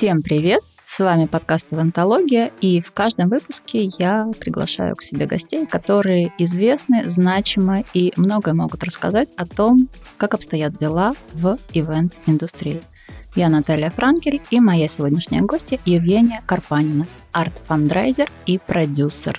Всем 0.00 0.22
привет! 0.22 0.62
С 0.86 1.00
вами 1.00 1.26
подкаст 1.26 1.66
«Ивентология», 1.72 2.50
и 2.62 2.80
в 2.80 2.90
каждом 2.90 3.28
выпуске 3.28 3.90
я 3.98 4.30
приглашаю 4.40 4.96
к 4.96 5.02
себе 5.02 5.26
гостей, 5.26 5.66
которые 5.66 6.32
известны, 6.38 7.10
значимы 7.10 7.84
и 7.92 8.10
многое 8.16 8.54
могут 8.54 8.82
рассказать 8.82 9.34
о 9.36 9.44
том, 9.44 9.90
как 10.16 10.32
обстоят 10.32 10.72
дела 10.72 11.12
в 11.34 11.58
ивент-индустрии. 11.74 12.80
Я 13.36 13.50
Наталья 13.50 13.90
Франкель, 13.90 14.40
и 14.50 14.58
моя 14.58 14.88
сегодняшняя 14.88 15.42
гостья 15.42 15.78
Евгения 15.84 16.40
Карпанина, 16.46 17.06
арт-фандрайзер 17.32 18.30
и 18.46 18.56
продюсер. 18.56 19.38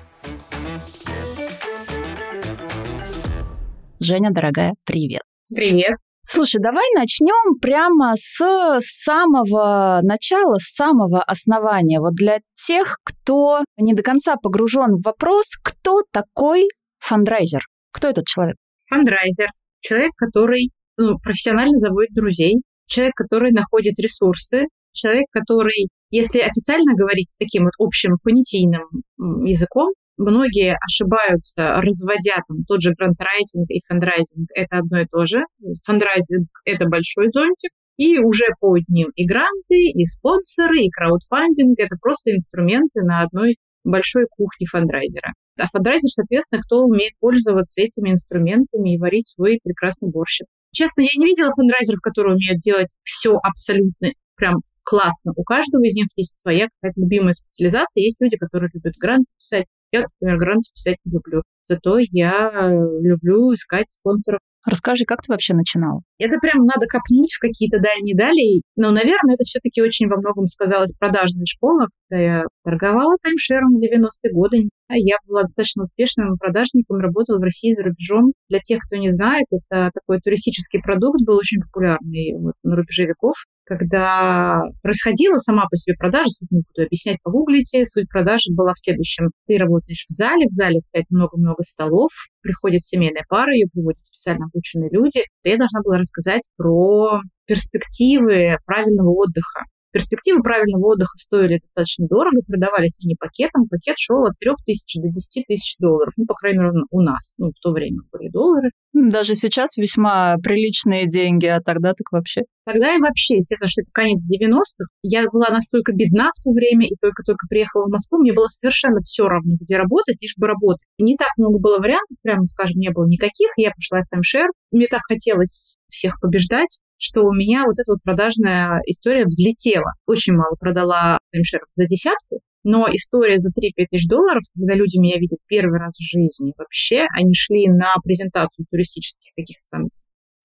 Женя, 3.99 4.29
дорогая, 4.29 4.75
привет! 4.85 5.23
Привет! 5.49 5.97
Слушай, 6.34 6.61
давай 6.61 6.86
начнем 6.95 7.59
прямо 7.59 8.13
с 8.16 8.39
самого 8.80 10.00
начала, 10.02 10.55
с 10.59 10.73
самого 10.73 11.22
основания. 11.22 11.99
Вот 11.99 12.13
для 12.13 12.39
тех, 12.55 12.99
кто 13.03 13.66
не 13.77 13.94
до 13.94 14.02
конца 14.02 14.38
погружен 14.41 14.95
в 14.95 15.03
вопрос, 15.03 15.58
кто 15.62 16.03
такой 16.09 16.70
фандрайзер? 16.99 17.59
Кто 17.91 18.08
этот 18.08 18.27
человек? 18.27 18.55
Фандрайзер. 18.89 19.49
Человек, 19.81 20.12
который 20.16 20.70
ну, 20.95 21.17
профессионально 21.22 21.75
заводит 21.75 22.13
друзей, 22.13 22.61
человек, 22.86 23.13
который 23.13 23.52
находит 23.52 24.00
ресурсы, 24.00 24.67
человек, 24.94 25.25
который, 25.34 25.89
если 26.11 26.39
официально 26.39 26.94
говорить 26.95 27.36
таким 27.39 27.66
вот 27.66 27.73
общим 27.77 28.16
понятийным 28.23 28.88
языком, 29.17 29.91
Многие 30.17 30.77
ошибаются, 30.85 31.81
разводя 31.81 32.35
там 32.47 32.63
тот 32.67 32.81
же 32.81 32.91
грантрайтинг 32.91 33.69
и 33.69 33.81
фандрайзинг. 33.88 34.49
Это 34.53 34.77
одно 34.77 35.02
и 35.02 35.05
то 35.05 35.25
же. 35.25 35.41
Фандрайзинг— 35.85 36.47
это 36.65 36.85
большой 36.85 37.29
зонтик, 37.29 37.71
и 37.97 38.19
уже 38.19 38.45
под 38.59 38.88
ним 38.88 39.09
и 39.16 39.25
гранты, 39.25 39.89
и 39.93 40.05
спонсоры, 40.05 40.79
и 40.79 40.89
краудфандинг— 40.89 41.75
это 41.79 41.95
просто 41.99 42.31
инструменты 42.31 43.03
на 43.03 43.21
одной 43.21 43.55
большой 43.83 44.25
кухне 44.30 44.67
фандрайзера. 44.67 45.33
А 45.59 45.67
фандрайзер, 45.67 46.09
соответственно, 46.09 46.61
кто 46.61 46.83
умеет 46.83 47.14
пользоваться 47.19 47.81
этими 47.81 48.11
инструментами 48.11 48.95
и 48.95 48.97
варить 48.97 49.27
свой 49.27 49.59
прекрасный 49.64 50.09
борщик. 50.09 50.47
Честно, 50.71 51.02
я 51.02 51.11
не 51.17 51.25
видела 51.25 51.52
фандрайзеров, 51.52 51.99
которые 52.02 52.36
умеют 52.36 52.59
делать 52.61 52.93
все 53.03 53.33
абсолютно 53.43 54.11
прям 54.36 54.55
классно. 54.83 55.33
У 55.36 55.43
каждого 55.43 55.83
из 55.83 55.93
них 55.93 56.08
есть 56.16 56.39
своя 56.39 56.67
какая-то 56.80 57.02
любимая 57.02 57.33
специализация. 57.33 58.03
Есть 58.03 58.21
люди, 58.21 58.38
которые 58.38 58.69
любят 58.73 58.93
гранты 58.99 59.31
писать, 59.38 59.66
я, 59.92 60.02
например, 60.20 60.38
гранты 60.38 60.72
писать 60.73 60.97
не 61.06 61.14
люблю. 61.14 61.44
Зато 61.64 61.97
я 62.00 62.50
э, 62.53 62.70
люблю 63.02 63.53
искать 63.53 63.89
спонсоров. 63.89 64.39
Расскажи, 64.66 65.06
как 65.06 65.22
ты 65.22 65.31
вообще 65.31 65.53
начинал? 65.53 66.03
Это 66.22 66.38
прям 66.38 66.66
надо 66.66 66.86
копнуть 66.86 67.33
в 67.33 67.39
какие-то 67.39 67.80
дальние 67.80 68.16
дали. 68.16 68.61
Но, 68.75 68.91
наверное, 68.91 69.33
это 69.33 69.44
все-таки 69.44 69.81
очень 69.81 70.08
во 70.08 70.17
многом 70.17 70.45
сказалось 70.45 70.94
продажная 70.94 71.45
школа, 71.45 71.88
когда 72.08 72.23
я 72.23 72.44
торговала 72.64 73.17
таймшером 73.23 73.77
в 73.77 73.83
90-е 73.83 74.31
годы. 74.31 74.69
Я 74.89 75.16
была 75.27 75.42
достаточно 75.42 75.83
успешным 75.83 76.38
продажником, 76.38 76.99
работала 76.99 77.39
в 77.39 77.44
России 77.44 77.73
за 77.73 77.83
рубежом. 77.83 78.33
Для 78.49 78.59
тех, 78.59 78.81
кто 78.86 78.97
не 78.97 79.09
знает, 79.09 79.45
это 79.49 79.89
такой 79.94 80.19
туристический 80.19 80.80
продукт, 80.81 81.25
был 81.25 81.38
очень 81.38 81.61
популярный 81.61 82.38
вот, 82.38 82.53
на 82.64 82.75
рубеже 82.75 83.05
веков 83.05 83.33
когда 83.72 84.64
происходила 84.83 85.38
сама 85.38 85.64
по 85.69 85.77
себе 85.77 85.95
продажа, 85.97 86.30
суть 86.30 86.52
не 86.52 86.59
буду 86.59 86.86
объяснять, 86.86 87.19
погуглите, 87.23 87.86
суть 87.86 88.09
продажи 88.09 88.52
была 88.52 88.73
в 88.73 88.80
следующем. 88.80 89.31
Ты 89.47 89.58
работаешь 89.58 90.05
в 90.09 90.11
зале, 90.11 90.45
в 90.47 90.52
зале 90.52 90.81
стоит 90.81 91.05
много-много 91.09 91.64
столов, 91.64 92.11
приходит 92.42 92.81
семейная 92.81 93.23
пара, 93.30 93.53
ее 93.53 93.67
приводят 93.72 94.03
специально 94.03 94.47
обученные 94.47 94.89
люди. 94.92 95.22
Я 95.44 95.58
должна 95.58 95.80
была 95.86 95.99
рассказать 96.12 96.48
про 96.58 97.22
перспективы 97.48 98.58
правильного 98.66 99.09
отдыха. 99.09 99.66
Перспективы 99.92 100.42
правильного 100.42 100.94
отдыха 100.94 101.17
стоили 101.17 101.59
достаточно 101.59 102.08
дорого, 102.08 102.40
продавались 102.48 102.98
они 103.04 103.16
пакетом. 103.20 103.67
Пакет 103.67 103.95
шел 104.00 104.23
от 104.23 104.39
3 104.39 104.52
тысяч 104.66 104.95
до 104.95 105.09
10 105.09 105.44
тысяч 105.45 105.76
долларов. 105.80 106.14
Ну, 106.16 106.26
по 106.26 106.33
крайней 106.33 106.60
мере, 106.60 106.71
у 106.92 107.02
нас. 107.02 107.36
Ну, 107.38 107.50
в 107.50 107.60
то 107.61 107.71
время 107.71 108.00
были 108.10 108.30
доллары. 108.30 108.71
Даже 108.94 109.36
сейчас 109.36 109.76
весьма 109.76 110.38
приличные 110.38 111.08
деньги, 111.08 111.45
а 111.45 111.60
тогда 111.60 111.89
так 111.89 112.08
вообще. 112.11 112.44
Тогда 112.66 112.95
и 112.95 113.00
вообще, 113.00 113.38
естественно, 113.38 113.67
что 113.67 113.82
это 113.82 113.92
конец 113.92 114.21
90-х. 114.32 114.88
Я 115.04 115.26
была 115.30 115.50
настолько 115.50 115.92
бедна 115.92 116.30
в 116.32 116.42
то 116.42 116.52
время 116.52 116.86
и 116.88 116.95
только-только 117.02 117.48
приехала 117.50 117.88
в 117.88 117.92
Москву. 117.92 118.20
Мне 118.20 118.32
было 118.32 118.48
совершенно 118.48 119.02
все 119.02 119.27
равно, 119.27 119.55
где 119.60 119.76
работать, 119.76 120.21
лишь 120.21 120.38
бы 120.38 120.48
работать. 120.48 120.88
Не 121.00 121.17
так 121.17 121.32
много 121.36 121.60
было 121.60 121.80
вариантов, 121.80 122.16
прямо 122.23 122.45
скажем, 122.45 122.77
не 122.77 122.92
было 122.92 123.05
никаких. 123.08 123.50
Я 123.58 123.71
пошла 123.71 124.04
в 124.04 124.08
таймшер. 124.08 124.48
Мне 124.71 124.88
так 124.88 125.02
хотелось 125.05 125.76
всех 125.91 126.19
побеждать, 126.19 126.79
что 126.97 127.23
у 127.23 127.33
меня 127.33 127.63
вот 127.65 127.79
эта 127.79 127.91
вот 127.91 128.01
продажная 128.03 128.81
история 128.85 129.25
взлетела. 129.25 129.94
Очень 130.06 130.33
мало 130.33 130.56
продала 130.59 131.19
таймшеров 131.31 131.68
за 131.71 131.85
десятку, 131.85 132.39
но 132.63 132.88
история 132.91 133.38
за 133.39 133.50
3-5 133.50 133.85
тысяч 133.89 134.07
долларов, 134.07 134.41
когда 134.56 134.75
люди 134.75 134.97
меня 134.97 135.18
видят 135.18 135.39
первый 135.47 135.79
раз 135.79 135.95
в 135.95 136.03
жизни 136.03 136.53
вообще, 136.57 137.06
они 137.18 137.33
шли 137.33 137.68
на 137.68 137.95
презентацию 138.03 138.65
туристических 138.69 139.31
каких-то 139.35 139.65
там 139.71 139.88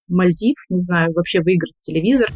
Мальдив, 0.07 0.55
не 0.69 0.79
знаю, 0.79 1.11
вообще 1.13 1.41
выиграть 1.41 1.77
телевизор. 1.79 2.29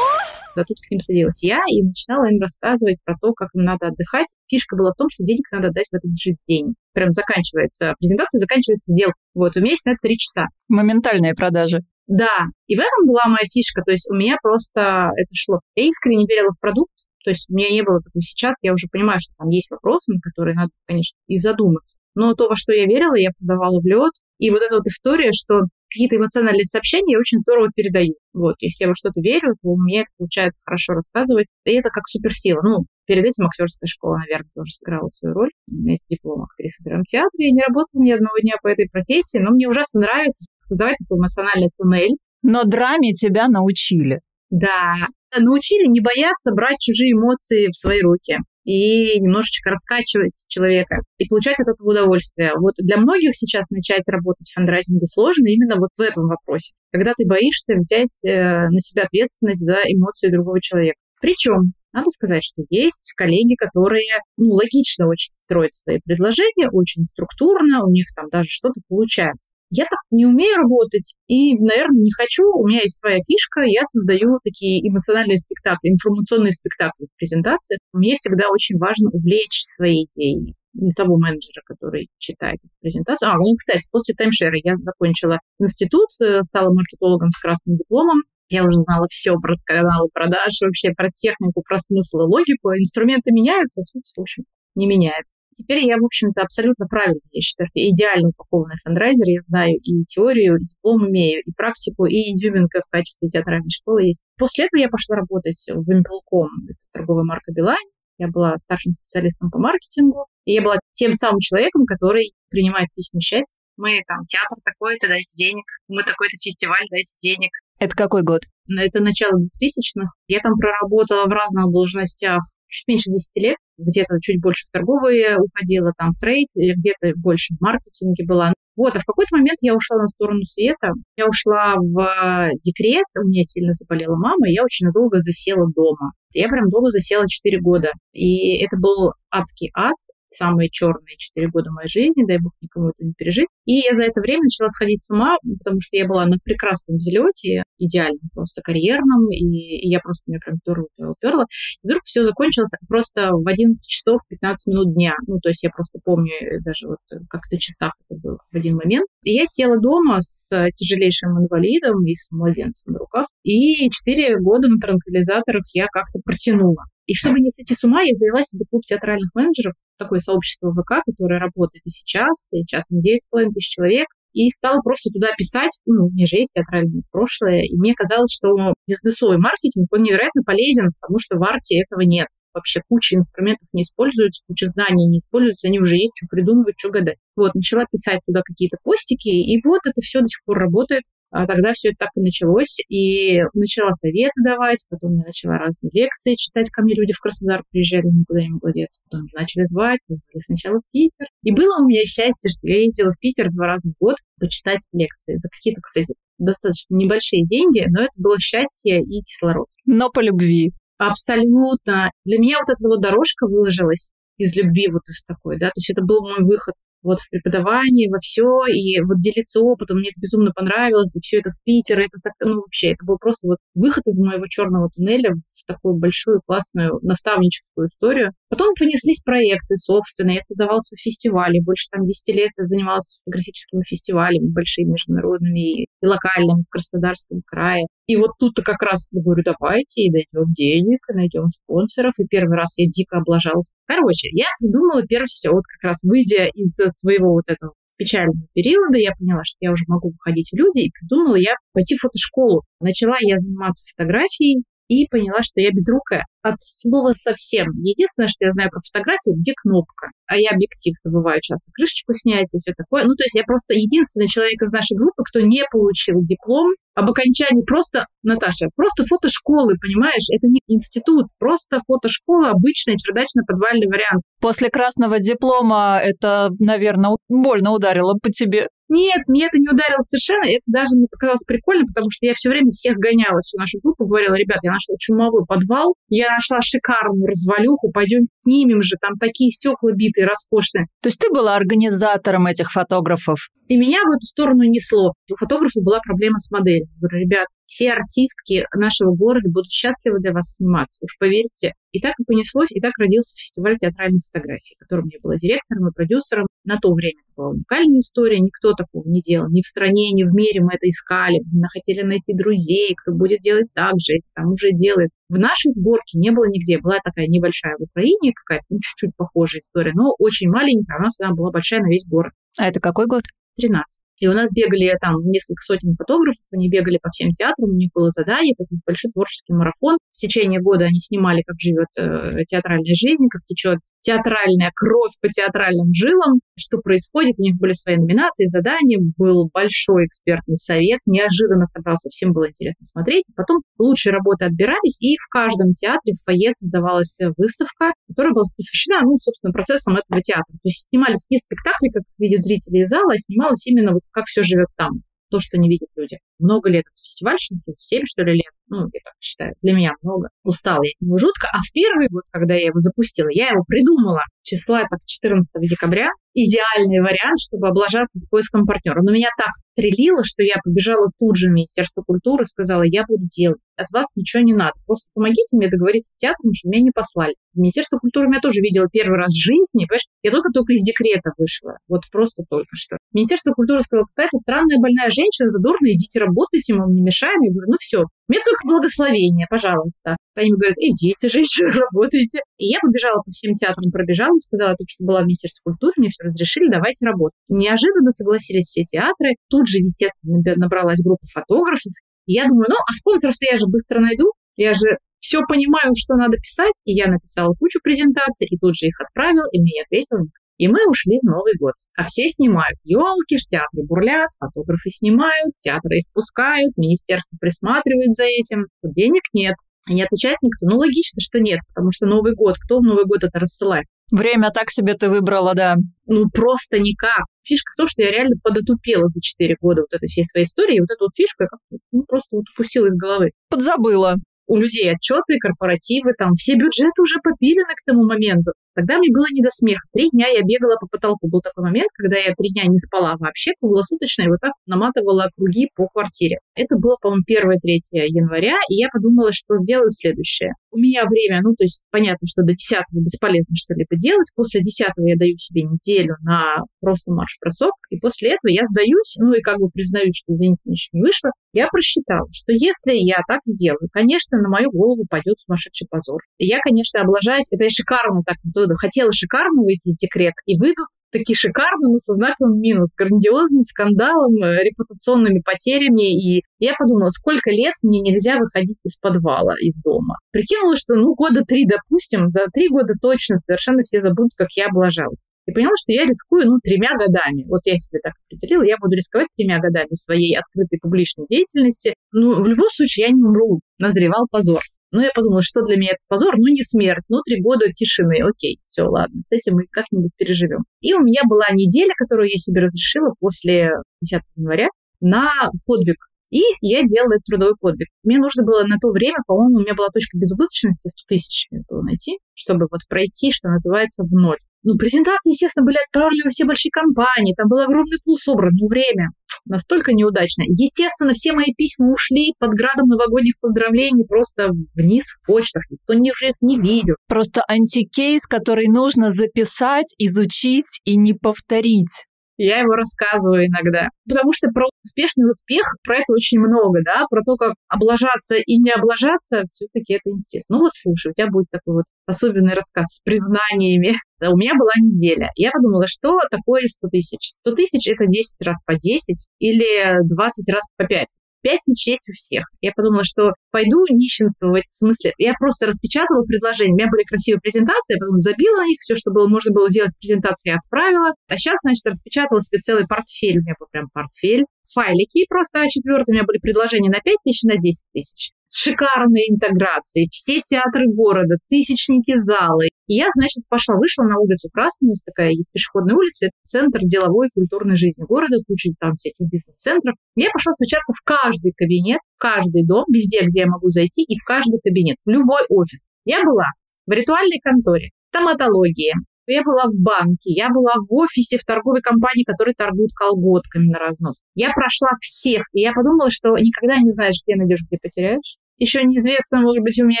Да 0.58 0.64
тут 0.64 0.78
к 0.80 0.90
ним 0.90 0.98
садилась 0.98 1.40
я 1.44 1.60
и 1.70 1.84
начинала 1.84 2.26
им 2.26 2.40
рассказывать 2.40 2.98
про 3.04 3.14
то, 3.20 3.32
как 3.32 3.50
им 3.54 3.62
надо 3.62 3.86
отдыхать. 3.86 4.34
Фишка 4.48 4.74
была 4.74 4.90
в 4.90 4.96
том, 4.96 5.06
что 5.08 5.22
денег 5.22 5.44
надо 5.52 5.68
отдать 5.68 5.86
в 5.88 5.94
этот 5.94 6.10
же 6.18 6.32
день. 6.48 6.74
Прям 6.94 7.12
заканчивается 7.12 7.94
презентация, 8.00 8.40
заканчивается 8.40 8.92
сделка. 8.92 9.14
Вот, 9.34 9.56
у 9.56 9.60
меня 9.60 9.70
есть 9.70 9.86
на 9.86 9.90
это 9.90 10.00
три 10.02 10.18
часа. 10.18 10.46
Моментальные 10.66 11.34
продажи. 11.34 11.84
Да, 12.08 12.50
и 12.66 12.74
в 12.74 12.80
этом 12.80 13.06
была 13.06 13.20
моя 13.26 13.46
фишка. 13.48 13.82
То 13.86 13.92
есть 13.92 14.10
у 14.10 14.14
меня 14.16 14.36
просто 14.42 15.12
это 15.14 15.30
шло. 15.32 15.60
Я 15.76 15.84
искренне 15.84 16.26
верила 16.26 16.50
в 16.50 16.58
продукт, 16.58 16.90
то 17.22 17.30
есть 17.30 17.48
у 17.50 17.54
меня 17.54 17.70
не 17.70 17.82
было 17.82 18.00
такого 18.00 18.22
сейчас, 18.22 18.56
я 18.62 18.72
уже 18.72 18.88
понимаю, 18.90 19.20
что 19.20 19.34
там 19.38 19.48
есть 19.50 19.70
вопросы, 19.70 20.12
на 20.12 20.20
которые 20.20 20.56
надо, 20.56 20.70
конечно, 20.88 21.16
и 21.28 21.38
задуматься. 21.38 22.00
Но 22.18 22.34
то, 22.34 22.48
во 22.48 22.56
что 22.56 22.72
я 22.72 22.86
верила, 22.86 23.14
я 23.14 23.30
продавала 23.38 23.78
в 23.80 23.86
лед. 23.86 24.10
И 24.40 24.50
вот 24.50 24.60
эта 24.60 24.74
вот 24.74 24.86
история, 24.88 25.30
что 25.30 25.70
какие-то 25.88 26.16
эмоциональные 26.16 26.64
сообщения 26.64 27.12
я 27.12 27.18
очень 27.18 27.38
здорово 27.38 27.68
передаю. 27.72 28.14
Вот, 28.34 28.56
если 28.58 28.84
я 28.84 28.88
во 28.88 28.94
что-то 28.96 29.20
верю, 29.20 29.54
то 29.62 29.68
у 29.70 29.78
меня 29.78 30.00
это 30.00 30.10
получается 30.18 30.60
хорошо 30.66 30.94
рассказывать. 30.94 31.46
И 31.64 31.70
это 31.70 31.90
как 31.90 32.08
суперсила. 32.08 32.60
Ну, 32.60 32.86
перед 33.06 33.24
этим 33.24 33.46
актерская 33.46 33.86
школа, 33.86 34.16
наверное, 34.18 34.50
тоже 34.52 34.74
сыграла 34.74 35.06
свою 35.06 35.32
роль. 35.32 35.50
У 35.70 35.76
меня 35.76 35.92
есть 35.92 36.08
диплом 36.08 36.42
актрисы 36.42 36.82
драмтеатра. 36.82 37.38
Я 37.38 37.52
не 37.52 37.62
работала 37.62 38.02
ни 38.02 38.10
одного 38.10 38.34
дня 38.42 38.54
по 38.60 38.66
этой 38.66 38.90
профессии, 38.90 39.38
но 39.38 39.52
мне 39.52 39.68
ужасно 39.68 40.00
нравится 40.00 40.46
создавать 40.58 40.96
такой 40.98 41.22
эмоциональный 41.22 41.70
туннель. 41.78 42.18
Но 42.42 42.64
драме 42.64 43.12
тебя 43.12 43.46
научили. 43.46 44.18
Да, 44.50 44.96
научили 45.38 45.86
не 45.86 46.00
бояться 46.00 46.50
брать 46.50 46.80
чужие 46.80 47.12
эмоции 47.12 47.70
в 47.70 47.76
свои 47.76 48.02
руки 48.02 48.38
и 48.68 49.18
немножечко 49.18 49.70
раскачивать 49.70 50.44
человека 50.46 50.96
и 51.16 51.26
получать 51.26 51.58
от 51.58 51.68
этого 51.68 51.88
удовольствие. 51.88 52.52
Вот 52.60 52.74
для 52.76 52.98
многих 52.98 53.30
сейчас 53.32 53.70
начать 53.70 54.06
работать 54.08 54.50
в 54.50 54.52
фандрайзинге 54.52 55.06
сложно 55.06 55.46
именно 55.48 55.76
вот 55.76 55.88
в 55.96 56.00
этом 56.02 56.28
вопросе, 56.28 56.74
когда 56.92 57.14
ты 57.16 57.24
боишься 57.26 57.76
взять 57.76 58.22
э, 58.26 58.68
на 58.68 58.78
себя 58.80 59.04
ответственность 59.04 59.64
за 59.64 59.78
эмоции 59.86 60.30
другого 60.30 60.60
человека. 60.60 60.98
Причем 61.18 61.72
надо 61.94 62.10
сказать, 62.10 62.44
что 62.44 62.62
есть 62.68 63.14
коллеги, 63.16 63.54
которые 63.54 64.20
ну, 64.36 64.50
логично 64.50 65.08
очень 65.08 65.32
строят 65.34 65.72
свои 65.72 66.00
предложения, 66.04 66.68
очень 66.70 67.04
структурно, 67.04 67.86
у 67.86 67.90
них 67.90 68.04
там 68.14 68.26
даже 68.30 68.50
что-то 68.50 68.82
получается. 68.86 69.54
Я 69.70 69.84
так 69.84 70.00
не 70.10 70.24
умею 70.24 70.56
работать 70.56 71.14
и, 71.26 71.54
наверное, 71.54 72.00
не 72.00 72.12
хочу. 72.12 72.44
У 72.54 72.66
меня 72.66 72.80
есть 72.82 72.98
своя 72.98 73.18
фишка. 73.26 73.62
Я 73.66 73.84
создаю 73.84 74.38
такие 74.42 74.80
эмоциональные 74.88 75.38
спектакли, 75.38 75.90
информационные 75.90 76.52
спектакли 76.52 77.06
в 77.06 77.18
презентации. 77.18 77.78
Мне 77.92 78.16
всегда 78.16 78.48
очень 78.50 78.78
важно 78.78 79.10
увлечь 79.10 79.62
своей 79.76 80.06
идеей 80.06 80.54
того 80.96 81.18
менеджера, 81.18 81.62
который 81.64 82.08
читает 82.18 82.58
презентацию. 82.80 83.30
А, 83.30 83.36
ну, 83.36 83.54
кстати, 83.56 83.86
после 83.90 84.14
таймшера 84.14 84.56
я 84.62 84.76
закончила 84.76 85.38
институт, 85.58 86.08
э, 86.22 86.42
стала 86.42 86.72
маркетологом 86.72 87.30
с 87.30 87.40
красным 87.40 87.76
дипломом. 87.76 88.22
Я 88.48 88.62
уже 88.64 88.78
знала 88.78 89.06
все 89.10 89.34
про 89.34 89.54
каналы 89.64 90.08
продаж, 90.12 90.56
вообще 90.62 90.90
про 90.96 91.10
технику, 91.10 91.62
про 91.66 91.78
смысл 91.78 92.20
и 92.20 92.28
логику. 92.28 92.70
Инструменты 92.70 93.32
меняются, 93.32 93.82
суть, 93.82 94.10
в 94.16 94.20
общем, 94.20 94.44
не 94.74 94.86
меняется. 94.86 95.36
Теперь 95.54 95.84
я, 95.84 95.96
в 95.96 96.04
общем-то, 96.04 96.42
абсолютно 96.42 96.86
правильно, 96.86 97.20
я 97.32 97.40
считаю, 97.40 97.68
идеально 97.74 98.28
упакованный 98.28 98.76
фандрайзер. 98.84 99.26
Я 99.26 99.40
знаю 99.40 99.76
и 99.82 100.04
теорию, 100.04 100.56
и 100.56 100.64
диплом 100.64 101.08
имею, 101.08 101.42
и 101.44 101.52
практику, 101.52 102.06
и 102.06 102.32
изюминка 102.32 102.80
в 102.86 102.90
качестве 102.90 103.28
театральной 103.28 103.70
школы 103.70 104.06
есть. 104.06 104.22
После 104.38 104.66
этого 104.66 104.80
я 104.80 104.88
пошла 104.88 105.16
работать 105.16 105.62
в 105.66 105.90
Вымпелком, 105.90 106.48
это 106.68 106.78
торговая 106.92 107.24
марка 107.24 107.52
Билайн. 107.52 107.88
Я 108.18 108.26
была 108.28 108.56
старшим 108.58 108.92
специалистом 108.92 109.48
по 109.50 109.58
маркетингу, 109.58 110.26
и 110.44 110.52
я 110.52 110.62
была 110.62 110.78
тем 110.92 111.12
самым 111.12 111.38
человеком, 111.38 111.86
который 111.86 112.32
принимает 112.50 112.88
письма 112.94 113.20
счастья. 113.20 113.60
Мы 113.76 114.02
там 114.08 114.24
театр 114.26 114.58
такой-то, 114.64 115.06
дайте 115.06 115.30
денег. 115.36 115.64
Мы 115.86 116.02
такой-то 116.02 116.36
фестиваль, 116.42 116.84
дайте 116.90 117.14
денег. 117.22 117.50
Это 117.78 117.94
какой 117.94 118.22
год? 118.24 118.42
Это 118.76 119.00
начало 119.00 119.38
2000-х. 119.38 120.10
Я 120.26 120.40
там 120.40 120.54
проработала 120.58 121.26
в 121.26 121.32
разных 121.32 121.70
должностях 121.70 122.40
чуть 122.66 122.88
меньше 122.88 123.10
10 123.10 123.30
лет, 123.36 123.56
где-то 123.78 124.18
чуть 124.20 124.40
больше 124.40 124.66
в 124.66 124.70
торговые 124.70 125.38
уходила, 125.38 125.92
там 125.96 126.10
в 126.12 126.18
трейд, 126.18 126.48
где-то 126.54 127.12
больше 127.16 127.54
в 127.54 127.62
маркетинге 127.62 128.24
была. 128.26 128.52
Вот, 128.76 128.96
а 128.96 129.00
в 129.00 129.04
какой-то 129.04 129.36
момент 129.36 129.58
я 129.60 129.74
ушла 129.74 129.96
на 129.98 130.06
сторону 130.06 130.42
света. 130.44 130.90
Я 131.16 131.26
ушла 131.26 131.74
в 131.76 132.50
декрет, 132.62 133.06
у 133.18 133.26
меня 133.26 133.42
сильно 133.44 133.72
заболела 133.72 134.16
мама, 134.16 134.48
и 134.48 134.52
я 134.52 134.62
очень 134.62 134.90
долго 134.92 135.20
засела 135.20 135.66
дома. 135.74 136.12
Я 136.32 136.48
прям 136.48 136.68
дома 136.68 136.90
засела 136.90 137.26
4 137.26 137.60
года. 137.60 137.90
И 138.12 138.62
это 138.62 138.76
был 138.76 139.12
адский 139.30 139.70
ад 139.74 139.96
самые 140.28 140.70
черные 140.70 141.16
четыре 141.16 141.48
года 141.48 141.70
моей 141.70 141.88
жизни, 141.88 142.26
дай 142.26 142.38
бог 142.38 142.52
никому 142.60 142.88
это 142.88 143.04
не 143.04 143.12
пережить. 143.12 143.48
И 143.64 143.74
я 143.74 143.94
за 143.94 144.04
это 144.04 144.20
время 144.20 144.44
начала 144.44 144.68
сходить 144.68 145.04
с 145.04 145.10
ума, 145.10 145.36
потому 145.58 145.80
что 145.80 145.96
я 145.96 146.06
была 146.06 146.26
на 146.26 146.38
прекрасном 146.42 146.96
взлете, 146.96 147.62
идеальном, 147.78 148.20
просто 148.34 148.62
карьерном, 148.62 149.30
и, 149.30 149.38
и 149.38 149.88
я 149.88 150.00
просто 150.00 150.30
меня 150.30 150.40
прям 150.44 150.58
перла, 150.64 150.86
перла. 151.20 151.46
И 151.82 151.86
вдруг 151.86 152.02
все 152.04 152.24
закончилось 152.24 152.72
просто 152.88 153.30
в 153.32 153.46
11 153.46 153.86
часов 153.88 154.20
15 154.28 154.72
минут 154.72 154.94
дня. 154.94 155.14
Ну, 155.26 155.38
то 155.40 155.48
есть 155.48 155.62
я 155.62 155.70
просто 155.70 155.98
помню 156.04 156.32
э, 156.40 156.60
даже 156.64 156.88
вот 156.88 156.98
э, 157.12 157.16
как-то 157.28 157.58
часах 157.58 157.92
это 158.08 158.18
было 158.20 158.38
в 158.50 158.56
один 158.56 158.76
момент. 158.76 159.06
И 159.22 159.32
я 159.32 159.44
села 159.46 159.78
дома 159.78 160.20
с 160.20 160.48
тяжелейшим 160.74 161.30
инвалидом 161.38 162.04
и 162.04 162.14
с 162.14 162.30
младенцем 162.30 162.92
на 162.92 162.98
руках. 162.98 163.26
И 163.42 163.88
четыре 163.90 164.38
года 164.38 164.68
на 164.68 164.78
транквилизаторах 164.78 165.64
я 165.74 165.86
как-то 165.86 166.20
протянула. 166.24 166.84
И 167.08 167.14
чтобы 167.14 167.40
не 167.40 167.48
сойти 167.48 167.74
с 167.74 167.82
ума, 167.84 168.02
я 168.02 168.12
завела 168.12 168.44
себе 168.44 168.66
клуб 168.68 168.84
театральных 168.84 169.34
менеджеров, 169.34 169.72
такое 169.96 170.18
сообщество 170.18 170.70
ВК, 170.72 171.00
которое 171.08 171.40
работает 171.40 171.80
и 171.86 171.90
сейчас, 171.90 172.48
и 172.52 172.60
сейчас 172.60 172.90
на 172.90 173.00
9,5 173.00 173.48
тысяч 173.48 173.72
человек, 173.72 174.08
и 174.34 174.50
стала 174.50 174.82
просто 174.82 175.08
туда 175.10 175.28
писать, 175.36 175.80
ну, 175.86 176.04
у 176.04 176.10
меня 176.10 176.26
же 176.26 176.36
есть 176.36 176.52
театральное 176.52 177.00
прошлое, 177.10 177.62
и 177.62 177.78
мне 177.78 177.94
казалось, 177.94 178.30
что 178.30 178.74
бизнесовый 178.86 179.38
маркетинг, 179.38 179.88
он 179.90 180.02
невероятно 180.02 180.42
полезен, 180.44 180.92
потому 181.00 181.18
что 181.18 181.38
в 181.38 181.42
арте 181.44 181.80
этого 181.80 182.02
нет. 182.02 182.28
Вообще 182.52 182.82
куча 182.86 183.16
инструментов 183.16 183.68
не 183.72 183.84
используется, 183.84 184.42
куча 184.46 184.66
знаний 184.66 185.08
не 185.08 185.16
используется, 185.16 185.68
они 185.68 185.80
уже 185.80 185.96
есть, 185.96 186.12
что 186.14 186.26
придумывать, 186.28 186.74
что 186.76 186.90
гадать. 186.90 187.16
Вот, 187.36 187.54
начала 187.54 187.86
писать 187.90 188.20
туда 188.26 188.42
какие-то 188.44 188.76
постики, 188.84 189.28
и 189.28 189.58
вот 189.64 189.80
это 189.86 190.02
все 190.02 190.20
до 190.20 190.28
сих 190.28 190.44
пор 190.44 190.58
работает. 190.58 191.04
А 191.30 191.46
тогда 191.46 191.72
все 191.74 191.90
это 191.90 191.98
так 192.00 192.10
и 192.14 192.20
началось, 192.20 192.78
и 192.88 193.40
начала 193.52 193.92
советы 193.92 194.40
давать, 194.42 194.84
потом 194.88 195.16
я 195.16 195.24
начала 195.24 195.58
разные 195.58 195.90
лекции 195.92 196.36
читать, 196.36 196.70
ко 196.70 196.82
мне 196.82 196.94
люди 196.94 197.12
в 197.12 197.20
Краснодар 197.20 197.64
приезжали, 197.70 198.06
никуда 198.06 198.40
не 198.40 198.48
могла 198.48 198.72
деться, 198.72 199.02
потом 199.10 199.26
начали 199.34 199.64
звать, 199.64 200.00
позвали 200.06 200.42
сначала 200.44 200.78
в 200.78 200.90
Питер. 200.90 201.26
И 201.42 201.52
было 201.52 201.82
у 201.82 201.86
меня 201.86 202.02
счастье, 202.04 202.50
что 202.50 202.66
я 202.66 202.82
ездила 202.82 203.12
в 203.12 203.18
Питер 203.18 203.50
два 203.50 203.66
раза 203.66 203.92
в 203.92 203.98
год 204.00 204.16
почитать 204.40 204.80
лекции 204.92 205.36
за 205.36 205.48
какие-то, 205.50 205.82
кстати, 205.82 206.14
достаточно 206.38 206.94
небольшие 206.94 207.44
деньги, 207.46 207.84
но 207.88 208.02
это 208.02 208.12
было 208.16 208.38
счастье 208.38 209.02
и 209.02 209.22
кислород. 209.22 209.68
Но 209.84 210.10
по 210.10 210.20
любви. 210.20 210.72
Абсолютно. 210.98 212.10
Для 212.24 212.38
меня 212.38 212.58
вот 212.58 212.70
эта 212.70 212.88
вот 212.88 213.00
дорожка 213.00 213.46
выложилась 213.46 214.12
из 214.38 214.54
любви 214.56 214.88
вот 214.88 215.02
из 215.08 215.24
такой, 215.24 215.58
да, 215.58 215.66
то 215.66 215.78
есть 215.78 215.90
это 215.90 216.00
был 216.02 216.22
мой 216.22 216.44
выход 216.44 216.74
вот 217.02 217.20
в 217.20 217.30
преподавании, 217.30 218.10
во 218.10 218.18
все, 218.18 218.66
и 218.66 219.00
вот 219.02 219.18
делиться 219.18 219.60
опытом, 219.60 219.98
мне 219.98 220.10
это 220.10 220.20
безумно 220.20 220.52
понравилось, 220.52 221.14
и 221.16 221.20
все 221.20 221.38
это 221.38 221.50
в 221.50 221.62
Питер, 221.64 222.00
это 222.00 222.18
так, 222.22 222.32
ну, 222.44 222.56
вообще, 222.56 222.92
это 222.92 223.04
был 223.04 223.18
просто 223.18 223.48
вот 223.48 223.58
выход 223.74 224.06
из 224.06 224.18
моего 224.18 224.46
черного 224.48 224.90
туннеля 224.90 225.34
в 225.34 225.66
такую 225.66 225.98
большую, 225.98 226.40
классную 226.46 226.98
наставническую 227.02 227.88
историю. 227.88 228.32
Потом 228.48 228.74
понеслись 228.78 229.20
проекты, 229.22 229.76
собственно, 229.76 230.30
я 230.30 230.40
создавала 230.40 230.80
свой 230.80 230.98
фестиваль, 230.98 231.56
и 231.56 231.62
больше 231.62 231.86
там 231.90 232.06
10 232.06 232.34
лет 232.34 232.50
я 232.56 232.64
занималась 232.64 233.20
фотографическими 233.24 233.82
фестивалями, 233.84 234.52
большими 234.52 234.92
международными 234.92 235.82
и 235.82 235.86
локальными 236.02 236.62
в 236.62 236.70
Краснодарском 236.70 237.42
крае. 237.46 237.86
И 238.06 238.16
вот 238.16 238.30
тут-то 238.38 238.62
как 238.62 238.80
раз 238.82 239.08
говорю, 239.12 239.42
давайте, 239.44 240.02
и 240.02 240.10
найдем 240.10 240.50
денег, 240.52 241.00
и 241.10 241.14
найдем 241.14 241.48
спонсоров. 241.50 242.14
И 242.18 242.26
первый 242.26 242.56
раз 242.56 242.78
я 242.78 242.86
дико 242.88 243.18
облажалась. 243.18 243.70
Короче, 243.86 244.28
я 244.32 244.46
придумала 244.58 245.02
первый 245.02 245.26
все, 245.26 245.50
вот 245.50 245.64
как 245.64 245.90
раз 245.90 246.02
выйдя 246.04 246.46
из 246.54 246.78
своего 246.90 247.32
вот 247.32 247.44
этого 247.48 247.72
печального 247.96 248.46
периода, 248.54 248.96
я 248.96 249.12
поняла, 249.18 249.42
что 249.44 249.56
я 249.60 249.72
уже 249.72 249.84
могу 249.88 250.10
выходить 250.10 250.50
в 250.50 250.56
люди, 250.56 250.86
и 250.86 250.90
придумала 250.90 251.36
я 251.36 251.54
пойти 251.72 251.96
в 251.96 252.00
фотошколу. 252.00 252.62
Начала 252.80 253.16
я 253.20 253.36
заниматься 253.38 253.84
фотографией, 253.94 254.62
и 254.88 255.06
поняла, 255.06 255.42
что 255.42 255.60
я 255.60 255.70
безрукая 255.70 256.24
от 256.42 256.56
слова 256.60 257.12
совсем. 257.14 257.68
Единственное, 257.82 258.28
что 258.28 258.44
я 258.44 258.52
знаю 258.52 258.70
про 258.70 258.80
фотографию, 258.80 259.36
где 259.36 259.52
кнопка. 259.54 260.08
А 260.26 260.36
я 260.36 260.50
объектив 260.50 260.94
забываю 260.98 261.40
часто 261.42 261.70
крышечку 261.72 262.14
снять 262.14 262.52
и 262.54 262.58
все 262.58 262.72
такое. 262.76 263.04
Ну, 263.04 263.14
то 263.14 263.24
есть 263.24 263.34
я 263.34 263.44
просто 263.44 263.74
единственный 263.74 264.28
человек 264.28 264.60
из 264.62 264.72
нашей 264.72 264.96
группы, 264.96 265.22
кто 265.28 265.40
не 265.40 265.62
получил 265.70 266.20
диплом 266.22 266.72
об 266.94 267.10
окончании 267.10 267.62
просто, 267.64 268.06
Наташа, 268.22 268.68
просто 268.74 269.04
фотошколы, 269.04 269.74
понимаешь? 269.80 270.26
Это 270.34 270.48
не 270.48 270.60
институт, 270.66 271.26
просто 271.38 271.80
фотошкола, 271.86 272.50
обычный 272.50 272.96
чердачно-подвальный 272.96 273.86
вариант. 273.86 274.22
После 274.40 274.68
красного 274.68 275.18
диплома 275.20 276.00
это, 276.02 276.50
наверное, 276.58 277.16
больно 277.28 277.72
ударило 277.72 278.14
по 278.20 278.30
тебе. 278.30 278.68
Нет, 278.88 279.22
мне 279.28 279.46
это 279.46 279.58
не 279.58 279.68
ударило 279.68 280.00
совершенно. 280.00 280.44
Это 280.44 280.64
даже 280.66 280.96
мне 280.96 281.06
показалось 281.10 281.44
прикольно, 281.44 281.84
потому 281.86 282.10
что 282.10 282.26
я 282.26 282.34
все 282.34 282.48
время 282.48 282.70
всех 282.70 282.96
гоняла, 282.96 283.40
всю 283.42 283.58
нашу 283.58 283.78
группу, 283.82 284.06
говорила, 284.06 284.34
ребят, 284.34 284.58
я 284.62 284.72
нашла 284.72 284.96
чумовой 284.98 285.44
подвал, 285.46 285.94
я 286.08 286.30
нашла 286.34 286.60
шикарную 286.62 287.26
развалюху, 287.26 287.90
пойдем 287.92 288.28
снимем 288.42 288.82
же, 288.82 288.96
там 289.00 289.16
такие 289.18 289.50
стекла 289.50 289.92
битые, 289.92 290.26
роскошные. 290.26 290.86
То 291.02 291.08
есть 291.08 291.18
ты 291.18 291.30
была 291.30 291.54
организатором 291.54 292.46
этих 292.46 292.72
фотографов? 292.72 293.48
И 293.68 293.76
меня 293.76 293.98
в 293.98 294.16
эту 294.16 294.24
сторону 294.24 294.62
несло. 294.64 295.12
У 295.30 295.36
фотографа 295.36 295.80
была 295.82 296.00
проблема 296.00 296.38
с 296.38 296.50
моделью. 296.50 296.86
Я 296.86 297.00
говорю, 297.00 297.18
ребят, 297.18 297.46
все 297.68 297.92
артистки 297.92 298.66
нашего 298.74 299.14
города 299.14 299.50
будут 299.50 299.70
счастливы 299.70 300.20
для 300.20 300.32
вас 300.32 300.54
сниматься, 300.54 301.04
уж 301.04 301.16
поверьте. 301.18 301.74
И 301.92 302.00
так 302.00 302.14
и 302.18 302.24
понеслось, 302.24 302.70
и 302.70 302.80
так 302.80 302.92
родился 302.98 303.36
фестиваль 303.36 303.76
театральной 303.76 304.20
фотографии, 304.26 304.76
которым 304.78 305.08
я 305.08 305.18
была 305.22 305.36
директором 305.36 305.88
и 305.88 305.92
продюсером. 305.92 306.46
На 306.64 306.76
то 306.76 306.92
время 306.92 307.16
это 307.20 307.32
была 307.36 307.48
уникальная 307.50 308.00
история, 308.00 308.40
никто 308.40 308.72
такого 308.72 309.04
не 309.06 309.20
делал. 309.20 309.48
Ни 309.50 309.62
в 309.62 309.66
стране, 309.66 310.10
ни 310.12 310.24
в 310.24 310.32
мире 310.34 310.60
мы 310.60 310.72
это 310.74 310.88
искали. 310.88 311.40
Мы 311.52 311.68
хотели 311.68 312.02
найти 312.02 312.34
друзей, 312.34 312.94
кто 312.94 313.12
будет 313.12 313.40
делать 313.40 313.68
так 313.74 313.94
же, 314.00 314.16
и 314.16 314.22
там 314.34 314.52
уже 314.52 314.72
делает. 314.72 315.10
В 315.28 315.38
нашей 315.38 315.72
сборке 315.72 316.18
не 316.18 316.30
было 316.30 316.48
нигде. 316.48 316.78
Была 316.78 316.98
такая 317.04 317.26
небольшая 317.26 317.76
в 317.78 317.82
Украине 317.82 318.32
какая-то, 318.34 318.64
ну, 318.70 318.78
чуть-чуть 318.80 319.16
похожая 319.16 319.60
история, 319.60 319.92
но 319.94 320.14
очень 320.18 320.48
маленькая. 320.48 320.98
У 320.98 321.02
нас 321.02 321.20
она 321.20 321.34
была 321.34 321.50
большая 321.50 321.80
на 321.80 321.88
весь 321.88 322.06
город. 322.06 322.32
А 322.58 322.68
это 322.68 322.80
какой 322.80 323.06
год? 323.06 323.24
13. 323.56 324.07
И 324.20 324.26
у 324.26 324.32
нас 324.32 324.50
бегали 324.52 324.94
там 325.00 325.14
несколько 325.24 325.62
сотен 325.62 325.94
фотографов, 325.94 326.44
они 326.52 326.68
бегали 326.68 326.98
по 327.00 327.10
всем 327.10 327.30
театрам, 327.30 327.70
у 327.70 327.74
них 327.74 327.90
было 327.94 328.10
задание, 328.10 328.54
как 328.56 328.66
большой 328.86 329.12
творческий 329.12 329.52
марафон. 329.52 329.98
В 330.10 330.18
течение 330.18 330.60
года 330.60 330.86
они 330.86 330.98
снимали, 330.98 331.42
как 331.46 331.56
живет 331.58 331.88
э, 331.96 332.44
театральная 332.48 332.94
жизнь, 332.94 333.28
как 333.30 333.42
течет 333.44 333.78
театральная 334.00 334.72
кровь 334.74 335.12
по 335.20 335.28
театральным 335.28 335.92
жилам, 335.94 336.40
что 336.56 336.78
происходит. 336.78 337.38
У 337.38 337.42
них 337.42 337.56
были 337.56 337.72
свои 337.72 337.96
номинации, 337.96 338.46
задания, 338.46 338.98
был 339.16 339.48
большой 339.52 340.06
экспертный 340.06 340.56
совет, 340.56 341.00
неожиданно 341.06 341.64
собрался, 341.64 342.10
всем 342.10 342.32
было 342.32 342.48
интересно 342.48 342.86
смотреть. 342.86 343.30
Потом 343.36 343.62
лучшие 343.78 344.12
работы 344.12 344.46
отбирались, 344.46 345.00
и 345.00 345.16
в 345.16 345.28
каждом 345.30 345.72
театре 345.72 346.14
в 346.14 346.24
фойе 346.24 346.52
создавалась 346.52 347.18
выставка, 347.36 347.92
которая 348.08 348.32
была 348.32 348.44
посвящена, 348.56 349.02
ну, 349.02 349.16
собственно, 349.18 349.52
процессам 349.52 349.96
этого 349.96 350.20
театра. 350.22 350.50
То 350.50 350.66
есть 350.66 350.88
снимались 350.90 351.26
не 351.30 351.38
спектакли, 351.38 351.88
как 351.92 352.02
видят 352.18 352.40
зрители 352.40 352.82
из 352.82 352.88
зала, 352.88 353.12
а 353.12 353.18
снималось 353.18 353.66
именно 353.66 353.92
вот 353.92 354.02
как 354.10 354.26
все 354.26 354.42
живет 354.42 354.68
там, 354.76 355.02
то, 355.30 355.40
что 355.40 355.58
не 355.58 355.68
видят 355.68 355.88
люди. 355.96 356.18
Много 356.38 356.70
лет 356.70 356.84
этот 356.86 356.96
фестиваль, 356.96 357.36
что 357.38 357.56
7, 357.76 358.02
что 358.06 358.22
ли, 358.22 358.34
лет, 358.34 358.52
ну, 358.68 358.80
я 358.92 359.00
так 359.04 359.14
считаю, 359.20 359.54
для 359.62 359.74
меня 359.74 359.92
много. 360.02 360.28
Устала 360.44 360.82
я 360.82 360.90
от 360.90 361.06
него 361.06 361.18
жутко, 361.18 361.48
а 361.52 361.58
в 361.58 361.72
первый 361.72 362.08
год, 362.08 362.22
когда 362.30 362.54
я 362.54 362.66
его 362.66 362.80
запустила, 362.80 363.28
я 363.30 363.48
его 363.48 363.64
придумала 363.66 364.22
числа 364.42 364.82
так 364.88 365.00
14 365.04 365.52
декабря, 365.68 366.08
идеальный 366.32 367.00
вариант, 367.00 367.38
чтобы 367.40 367.68
облажаться 367.68 368.18
с 368.18 368.26
поиском 368.28 368.64
партнера. 368.64 369.02
Но 369.02 369.12
меня 369.12 369.28
так 369.36 369.52
трелило, 369.76 370.24
что 370.24 370.42
я 370.42 370.56
побежала 370.62 371.10
тут 371.18 371.36
же 371.36 371.48
в 371.48 371.52
Министерство 371.52 372.02
культуры, 372.02 372.44
сказала, 372.44 372.82
я 372.84 373.04
буду 373.06 373.24
делать. 373.28 373.60
От 373.76 373.86
вас 373.92 374.06
ничего 374.16 374.42
не 374.42 374.54
надо. 374.54 374.72
Просто 374.86 375.10
помогите 375.14 375.56
мне 375.56 375.68
договориться 375.70 376.12
с 376.12 376.18
театром, 376.18 376.52
чтобы 376.52 376.72
меня 376.74 376.84
не 376.84 376.90
послали. 376.90 377.34
Министерство 377.54 377.98
культуры 377.98 378.28
меня 378.28 378.40
тоже 378.40 378.60
видела 378.60 378.86
первый 378.90 379.18
раз 379.18 379.30
в 379.30 379.38
жизни. 379.38 379.86
Понимаешь? 379.86 380.08
Я 380.22 380.30
только-только 380.30 380.72
из 380.72 380.82
декрета 380.82 381.30
вышла. 381.36 381.78
Вот 381.86 382.02
просто 382.10 382.42
только 382.48 382.74
что. 382.74 382.96
Министерство 383.12 383.52
культуры 383.52 383.82
сказало, 383.82 384.06
какая-то 384.14 384.36
странная 384.38 384.78
больная 384.78 385.10
женщина, 385.10 385.50
задорная, 385.50 385.92
идите 385.92 386.18
работайте, 386.28 386.74
мы 386.74 386.86
вам 386.86 386.94
не 386.94 387.02
мешаем. 387.02 387.40
Я 387.42 387.50
говорю, 387.50 387.72
ну 387.72 387.76
все, 387.80 388.04
мне 388.28 388.38
только 388.44 388.68
благословение, 388.68 389.46
пожалуйста. 389.48 390.16
Они 390.36 390.52
мне 390.52 390.60
говорят, 390.60 390.78
идите, 390.78 391.28
женщины, 391.28 391.72
работайте. 391.90 392.40
И 392.58 392.68
я 392.68 392.78
побежала 392.80 393.22
по 393.24 393.30
всем 393.32 393.54
театрам, 393.54 393.90
пробежала, 393.90 394.36
сказала 394.38 394.76
только, 394.76 394.92
что 394.92 395.04
была 395.04 395.20
в 395.22 395.26
Министерстве 395.26 395.62
культуры, 395.64 395.92
мне 395.96 396.08
все 396.08 396.24
разрешили, 396.24 396.70
давайте 396.70 397.06
работать. 397.06 397.40
Неожиданно 397.48 398.12
согласились 398.12 398.66
все 398.66 398.84
театры. 398.84 399.36
Тут 399.48 399.66
же, 399.66 399.78
естественно, 399.78 400.40
набралась 400.56 401.02
группа 401.02 401.26
фотографов. 401.26 401.92
И 402.26 402.34
я 402.34 402.44
думаю, 402.44 402.66
ну, 402.68 402.76
а 402.76 402.92
спонсоров-то 402.92 403.44
я 403.50 403.56
же 403.56 403.66
быстро 403.66 404.00
найду. 404.00 404.32
Я 404.56 404.74
же 404.74 405.00
все 405.20 405.40
понимаю, 405.48 405.94
что 405.96 406.14
надо 406.14 406.36
писать. 406.36 406.72
И 406.84 406.92
я 406.92 407.06
написала 407.06 407.54
кучу 407.54 407.80
презентаций, 407.82 408.46
и 408.46 408.58
тут 408.58 408.76
же 408.76 408.86
их 408.86 409.00
отправил, 409.00 409.42
и 409.52 409.60
мне 409.60 409.82
ответил. 409.82 410.28
И 410.58 410.66
мы 410.66 410.80
ушли 410.88 411.18
в 411.22 411.26
Новый 411.26 411.54
год. 411.58 411.74
А 411.96 412.04
все 412.04 412.28
снимают 412.28 412.78
елки, 412.82 413.36
театры 413.36 413.84
бурлят, 413.84 414.28
фотографы 414.38 414.90
снимают, 414.90 415.54
театры 415.60 415.98
их 415.98 416.04
пускают, 416.12 416.76
министерство 416.76 417.38
присматривает 417.40 418.12
за 418.12 418.24
этим. 418.24 418.66
Денег 418.82 419.22
нет. 419.32 419.54
И 419.88 419.94
не 419.94 420.02
отвечает 420.02 420.36
никто. 420.42 420.66
Ну, 420.66 420.78
логично, 420.78 421.20
что 421.20 421.38
нет, 421.38 421.60
потому 421.68 421.92
что 421.92 422.06
Новый 422.06 422.34
год, 422.34 422.56
кто 422.58 422.78
в 422.80 422.82
Новый 422.82 423.04
год 423.04 423.24
это 423.24 423.38
рассылает? 423.38 423.86
Время 424.10 424.50
так 424.50 424.70
себе 424.70 424.94
ты 424.94 425.08
выбрала, 425.08 425.54
да. 425.54 425.76
Ну, 426.06 426.28
просто 426.28 426.78
никак. 426.78 427.24
Фишка 427.44 427.72
в 427.72 427.76
том, 427.76 427.86
что 427.86 428.02
я 428.02 428.10
реально 428.10 428.36
подотупела 428.42 429.06
за 429.06 429.20
4 429.20 429.56
года 429.60 429.82
вот 429.82 429.92
этой 429.92 430.08
всей 430.08 430.24
своей 430.24 430.44
истории, 430.44 430.76
и 430.76 430.80
вот 430.80 430.90
эту 430.90 431.04
вот 431.04 431.14
фишку 431.14 431.44
я 431.44 431.48
как-то 431.48 431.76
ну, 431.92 432.02
просто 432.02 432.36
вот 432.36 432.44
упустила 432.52 432.86
из 432.86 432.96
головы. 432.96 433.30
Подзабыла 433.48 434.16
у 434.48 434.56
людей 434.56 434.90
отчеты, 434.90 435.38
корпоративы, 435.40 436.12
там 436.18 436.34
все 436.34 436.54
бюджеты 436.54 437.02
уже 437.02 437.20
попилены 437.22 437.74
к 437.76 437.84
тому 437.84 438.04
моменту. 438.04 438.52
Тогда 438.78 438.98
мне 438.98 439.10
было 439.10 439.26
не 439.32 439.42
до 439.42 439.50
смеха. 439.50 439.82
Три 439.92 440.06
дня 440.10 440.28
я 440.28 440.38
бегала 440.46 440.76
по 440.78 440.86
потолку. 440.86 441.26
Был 441.26 441.40
такой 441.40 441.64
момент, 441.64 441.90
когда 441.98 442.16
я 442.16 442.30
три 442.38 442.54
дня 442.54 442.62
не 442.70 442.78
спала 442.78 443.16
вообще 443.18 443.50
круглосуточно 443.58 444.22
и 444.22 444.28
вот 444.28 444.38
так 444.40 444.52
наматывала 444.66 445.26
круги 445.36 445.66
по 445.74 445.88
квартире. 445.88 446.36
Это 446.54 446.76
было, 446.78 446.94
по-моему, 447.02 447.26
1-3 447.26 448.06
января, 448.06 448.54
и 448.70 448.78
я 448.78 448.86
подумала, 448.92 449.32
что 449.32 449.58
сделаю 449.58 449.90
следующее. 449.90 450.52
У 450.70 450.78
меня 450.78 451.02
время, 451.10 451.40
ну, 451.42 451.58
то 451.58 451.64
есть 451.64 451.82
понятно, 451.90 452.22
что 452.28 452.42
до 452.42 452.52
10 452.54 452.78
бесполезно 452.92 453.56
что-либо 453.56 453.98
делать. 453.98 454.30
После 454.36 454.60
10 454.62 454.78
я 454.78 455.16
даю 455.16 455.34
себе 455.36 455.62
неделю 455.62 456.14
на 456.22 456.62
просто 456.80 457.10
марш-бросок, 457.10 457.74
и 457.90 457.98
после 457.98 458.38
этого 458.38 458.52
я 458.52 458.62
сдаюсь, 458.62 459.16
ну, 459.18 459.32
и 459.34 459.40
как 459.40 459.58
бы 459.58 459.70
признаюсь, 459.70 460.14
что, 460.14 460.34
извините, 460.34 460.62
ничего 460.66 461.00
не 461.00 461.02
вышло. 461.02 461.30
Я 461.52 461.66
просчитала, 461.66 462.28
что 462.30 462.52
если 462.52 462.94
я 462.94 463.16
так 463.26 463.40
сделаю, 463.44 463.88
конечно, 463.92 464.38
на 464.38 464.48
мою 464.48 464.70
голову 464.70 465.04
пойдет 465.08 465.40
сумасшедший 465.40 465.88
позор. 465.90 466.20
И 466.36 466.46
я, 466.46 466.58
конечно, 466.62 467.00
облажаюсь. 467.00 467.46
Это 467.50 467.68
шикарно 467.70 468.22
так 468.24 468.36
выйду. 468.68 468.76
Хотела 468.76 469.10
шикарно 469.12 469.62
выйти 469.62 469.88
из 469.88 469.96
декрета, 469.96 470.36
и 470.46 470.58
выйдут 470.58 470.86
такие 471.10 471.36
шикарно, 471.36 471.88
но 471.88 471.96
со 471.96 472.12
знаком 472.14 472.60
минус, 472.60 472.94
грандиозным 472.94 473.62
скандалом, 473.62 474.34
э, 474.42 474.62
репутационными 474.62 475.40
потерями. 475.40 476.12
И 476.12 476.42
я 476.58 476.74
подумала, 476.78 477.08
сколько 477.10 477.50
лет 477.50 477.72
мне 477.82 478.00
нельзя 478.00 478.36
выходить 478.36 478.78
из 478.84 478.96
подвала, 478.98 479.54
из 479.58 479.80
дома. 479.82 480.16
Прикинула, 480.32 480.76
что 480.76 480.94
ну 480.94 481.14
года 481.14 481.42
три, 481.46 481.64
допустим, 481.66 482.28
за 482.28 482.44
три 482.52 482.68
года 482.68 482.94
точно 483.00 483.38
совершенно 483.38 483.82
все 483.82 484.00
забудут, 484.00 484.32
как 484.36 484.48
я 484.56 484.66
облажалась. 484.66 485.26
И 485.46 485.52
поняла, 485.52 485.72
что 485.80 485.92
я 485.92 486.04
рискую, 486.04 486.44
ну, 486.44 486.58
тремя 486.62 486.92
годами. 486.92 487.44
Вот 487.48 487.62
я 487.64 487.78
себе 487.78 488.00
так 488.02 488.12
определила, 488.26 488.62
я 488.64 488.76
буду 488.76 488.96
рисковать 488.96 489.28
тремя 489.34 489.58
годами 489.58 489.94
своей 489.94 490.36
открытой 490.36 490.78
публичной 490.78 491.24
деятельности. 491.30 491.94
Ну, 492.12 492.42
в 492.42 492.46
любом 492.46 492.68
случае, 492.70 493.06
я 493.06 493.12
не 493.12 493.22
умру. 493.22 493.60
Назревал 493.78 494.26
позор. 494.30 494.60
Ну, 494.90 495.00
я 495.02 495.10
подумала, 495.14 495.42
что 495.42 495.60
для 495.62 495.76
меня 495.76 495.90
это 495.90 496.00
позор, 496.08 496.34
ну, 496.38 496.48
не 496.48 496.62
смерть, 496.62 497.04
ну, 497.10 497.20
три 497.22 497.42
года 497.42 497.70
тишины, 497.72 498.22
окей, 498.22 498.58
все, 498.64 498.84
ладно, 498.84 499.20
с 499.22 499.32
этим 499.32 499.56
мы 499.56 499.64
как-нибудь 499.70 500.12
переживем. 500.16 500.64
И 500.80 500.94
у 500.94 501.00
меня 501.00 501.20
была 501.28 501.44
неделя, 501.52 501.92
которую 501.96 502.28
я 502.28 502.38
себе 502.38 502.62
разрешила 502.62 503.12
после 503.20 503.70
10 504.00 504.22
января 504.36 504.68
на 505.00 505.30
подвиг. 505.66 505.98
И 506.30 506.42
я 506.60 506.82
делала 506.82 507.14
этот 507.14 507.24
трудовой 507.24 507.54
подвиг. 507.58 507.88
Мне 508.02 508.18
нужно 508.18 508.44
было 508.44 508.62
на 508.64 508.76
то 508.80 508.88
время, 508.88 509.16
по-моему, 509.26 509.58
у 509.58 509.62
меня 509.62 509.74
была 509.74 509.88
точка 509.88 510.18
безубыточности 510.18 510.88
100 510.88 511.02
тысяч 511.08 511.48
было 511.68 511.82
найти, 511.82 512.18
чтобы 512.34 512.66
вот 512.70 512.80
пройти, 512.88 513.30
что 513.30 513.48
называется, 513.48 514.04
в 514.04 514.12
ноль. 514.12 514.38
Ну, 514.62 514.76
презентации, 514.76 515.30
естественно, 515.30 515.64
были 515.64 515.78
отправлены 515.86 516.24
во 516.24 516.30
все 516.30 516.44
большие 516.44 516.70
компании, 516.72 517.34
там 517.34 517.48
был 517.48 517.60
огромный 517.60 517.98
пул 518.04 518.16
собран, 518.16 518.52
ну, 518.58 518.68
время 518.68 519.10
настолько 519.48 519.92
неудачно. 519.92 520.44
Естественно, 520.46 521.12
все 521.14 521.32
мои 521.32 521.52
письма 521.56 521.92
ушли 521.92 522.34
под 522.38 522.50
градом 522.50 522.88
новогодних 522.88 523.34
поздравлений 523.40 524.04
просто 524.06 524.50
вниз 524.76 525.04
в 525.06 525.26
почтах. 525.26 525.62
Никто 525.70 525.94
не 525.94 526.08
их 526.08 526.34
не 526.40 526.58
видел. 526.58 526.96
Просто 527.06 527.42
антикейс, 527.48 528.26
который 528.26 528.66
нужно 528.68 529.10
записать, 529.10 529.94
изучить 529.98 530.80
и 530.84 530.96
не 530.96 531.14
повторить. 531.14 532.07
Я 532.38 532.60
его 532.60 532.74
рассказываю 532.74 533.46
иногда. 533.46 533.88
Потому 534.08 534.32
что 534.32 534.48
про 534.54 534.66
успешный 534.84 535.28
успех, 535.28 535.66
про 535.84 535.96
это 535.96 536.14
очень 536.14 536.38
много, 536.38 536.80
да, 536.84 537.04
про 537.10 537.20
то, 537.22 537.36
как 537.36 537.54
облажаться 537.68 538.36
и 538.36 538.58
не 538.58 538.70
облажаться, 538.70 539.42
все-таки 539.50 539.94
это 539.94 540.10
интересно. 540.10 540.56
Ну 540.56 540.62
вот 540.62 540.72
слушай, 540.72 541.10
у 541.10 541.14
тебя 541.14 541.26
будет 541.26 541.50
такой 541.50 541.74
вот 541.74 541.84
особенный 542.06 542.54
рассказ 542.54 542.86
с 542.94 543.00
признаниями. 543.02 543.98
У 544.22 544.36
меня 544.36 544.52
была 544.54 544.72
неделя. 544.80 545.30
Я 545.34 545.50
подумала, 545.50 545.86
что 545.88 546.16
такое 546.30 546.62
100 546.64 546.88
тысяч? 546.88 547.34
100 547.42 547.54
тысяч— 547.54 547.88
это 547.90 548.06
10 548.06 548.40
раз 548.46 548.62
по 548.64 548.74
10 548.74 549.26
или 549.40 549.98
20 550.06 550.54
раз 550.54 550.64
по 550.76 550.86
5 550.86 551.06
пять 551.42 551.60
есть 551.66 552.08
у 552.08 552.12
всех. 552.12 552.44
Я 552.60 552.72
подумала, 552.74 553.04
что 553.04 553.32
пойду 553.50 553.84
нищенствовать, 553.90 554.64
в 554.70 554.74
смысле, 554.74 555.12
я 555.18 555.34
просто 555.38 555.66
распечатала 555.66 556.22
предложение. 556.24 556.74
У 556.74 556.76
меня 556.76 556.90
были 556.90 557.04
красивые 557.04 557.40
презентации, 557.40 557.94
я 557.94 558.00
потом 558.00 558.18
забила 558.18 558.56
на 558.58 558.66
них, 558.66 558.78
все, 558.80 558.96
что 558.96 559.10
было, 559.10 559.28
можно 559.28 559.52
было 559.52 559.68
сделать 559.70 559.92
презентации, 560.00 560.50
я 560.50 560.56
отправила. 560.56 561.14
А 561.28 561.36
сейчас, 561.36 561.58
значит, 561.62 561.86
распечатала 561.86 562.40
себе 562.40 562.60
целый 562.60 562.86
портфель. 562.86 563.38
У 563.38 563.42
меня 563.42 563.54
был 563.58 563.66
прям 563.70 563.88
портфель. 563.92 564.44
Файлики 564.74 565.26
просто 565.28 565.60
А4, 565.60 566.02
у 566.06 566.12
меня 566.12 566.24
были 566.24 566.38
предложения 566.38 566.90
на 566.90 567.00
5 567.00 567.16
тысяч, 567.24 567.42
на 567.44 567.56
10 567.56 567.86
тысяч 567.92 568.32
с 568.48 568.56
шикарной 568.56 569.28
интеграцией, 569.28 570.08
все 570.10 570.40
театры 570.40 570.86
города, 570.88 571.36
тысячники 571.48 572.16
залы. 572.16 572.68
И 572.86 572.94
я, 572.94 573.06
значит, 573.14 573.44
пошла, 573.48 573.76
вышла 573.76 574.04
на 574.04 574.18
улицу 574.18 574.48
Красную, 574.50 574.94
такая 575.04 575.30
есть 575.30 575.50
пешеходная 575.52 575.94
улица, 575.94 576.30
центр 576.44 576.80
деловой 576.82 577.28
и 577.28 577.30
культурной 577.34 577.76
жизни 577.76 578.04
города, 578.08 578.36
куча 578.46 578.70
там 578.80 578.94
всяких 578.96 579.28
бизнес-центров. 579.30 579.94
Я 580.16 580.30
пошла 580.32 580.54
стучаться 580.54 580.94
в 580.94 581.04
каждый 581.04 581.52
кабинет, 581.52 582.00
в 582.16 582.18
каждый 582.18 582.66
дом, 582.66 582.84
везде, 582.92 583.20
где 583.26 583.40
я 583.40 583.46
могу 583.46 583.68
зайти, 583.68 584.02
и 584.02 584.16
в 584.16 584.24
каждый 584.24 584.58
кабинет, 584.64 584.96
в 585.04 585.10
любой 585.10 585.42
офис. 585.50 585.88
Я 586.06 586.24
была 586.24 586.46
в 586.86 586.90
ритуальной 586.90 587.38
конторе, 587.44 587.90
стоматологии, 588.08 588.94
я 589.32 589.42
была 589.42 589.64
в 589.66 589.76
банке, 589.76 590.32
я 590.32 590.48
была 590.48 590.72
в 590.76 590.92
офисе 590.94 591.38
в 591.38 591.44
торговой 591.44 591.80
компании, 591.80 592.24
которая 592.24 592.54
торгует 592.54 592.90
колготками 592.96 593.66
на 593.66 593.78
разнос. 593.78 594.22
Я 594.34 594.52
прошла 594.54 594.90
всех, 595.00 595.44
и 595.52 595.60
я 595.60 595.72
подумала, 595.72 596.10
что 596.10 596.36
никогда 596.38 596.78
не 596.78 596.92
знаешь, 596.92 597.20
где 597.24 597.36
найдешь, 597.36 597.64
где 597.66 597.78
потеряешь. 597.80 598.37
Еще 598.58 598.82
неизвестно, 598.82 599.40
может 599.40 599.62
быть, 599.62 599.80
у 599.80 599.86
меня 599.86 600.00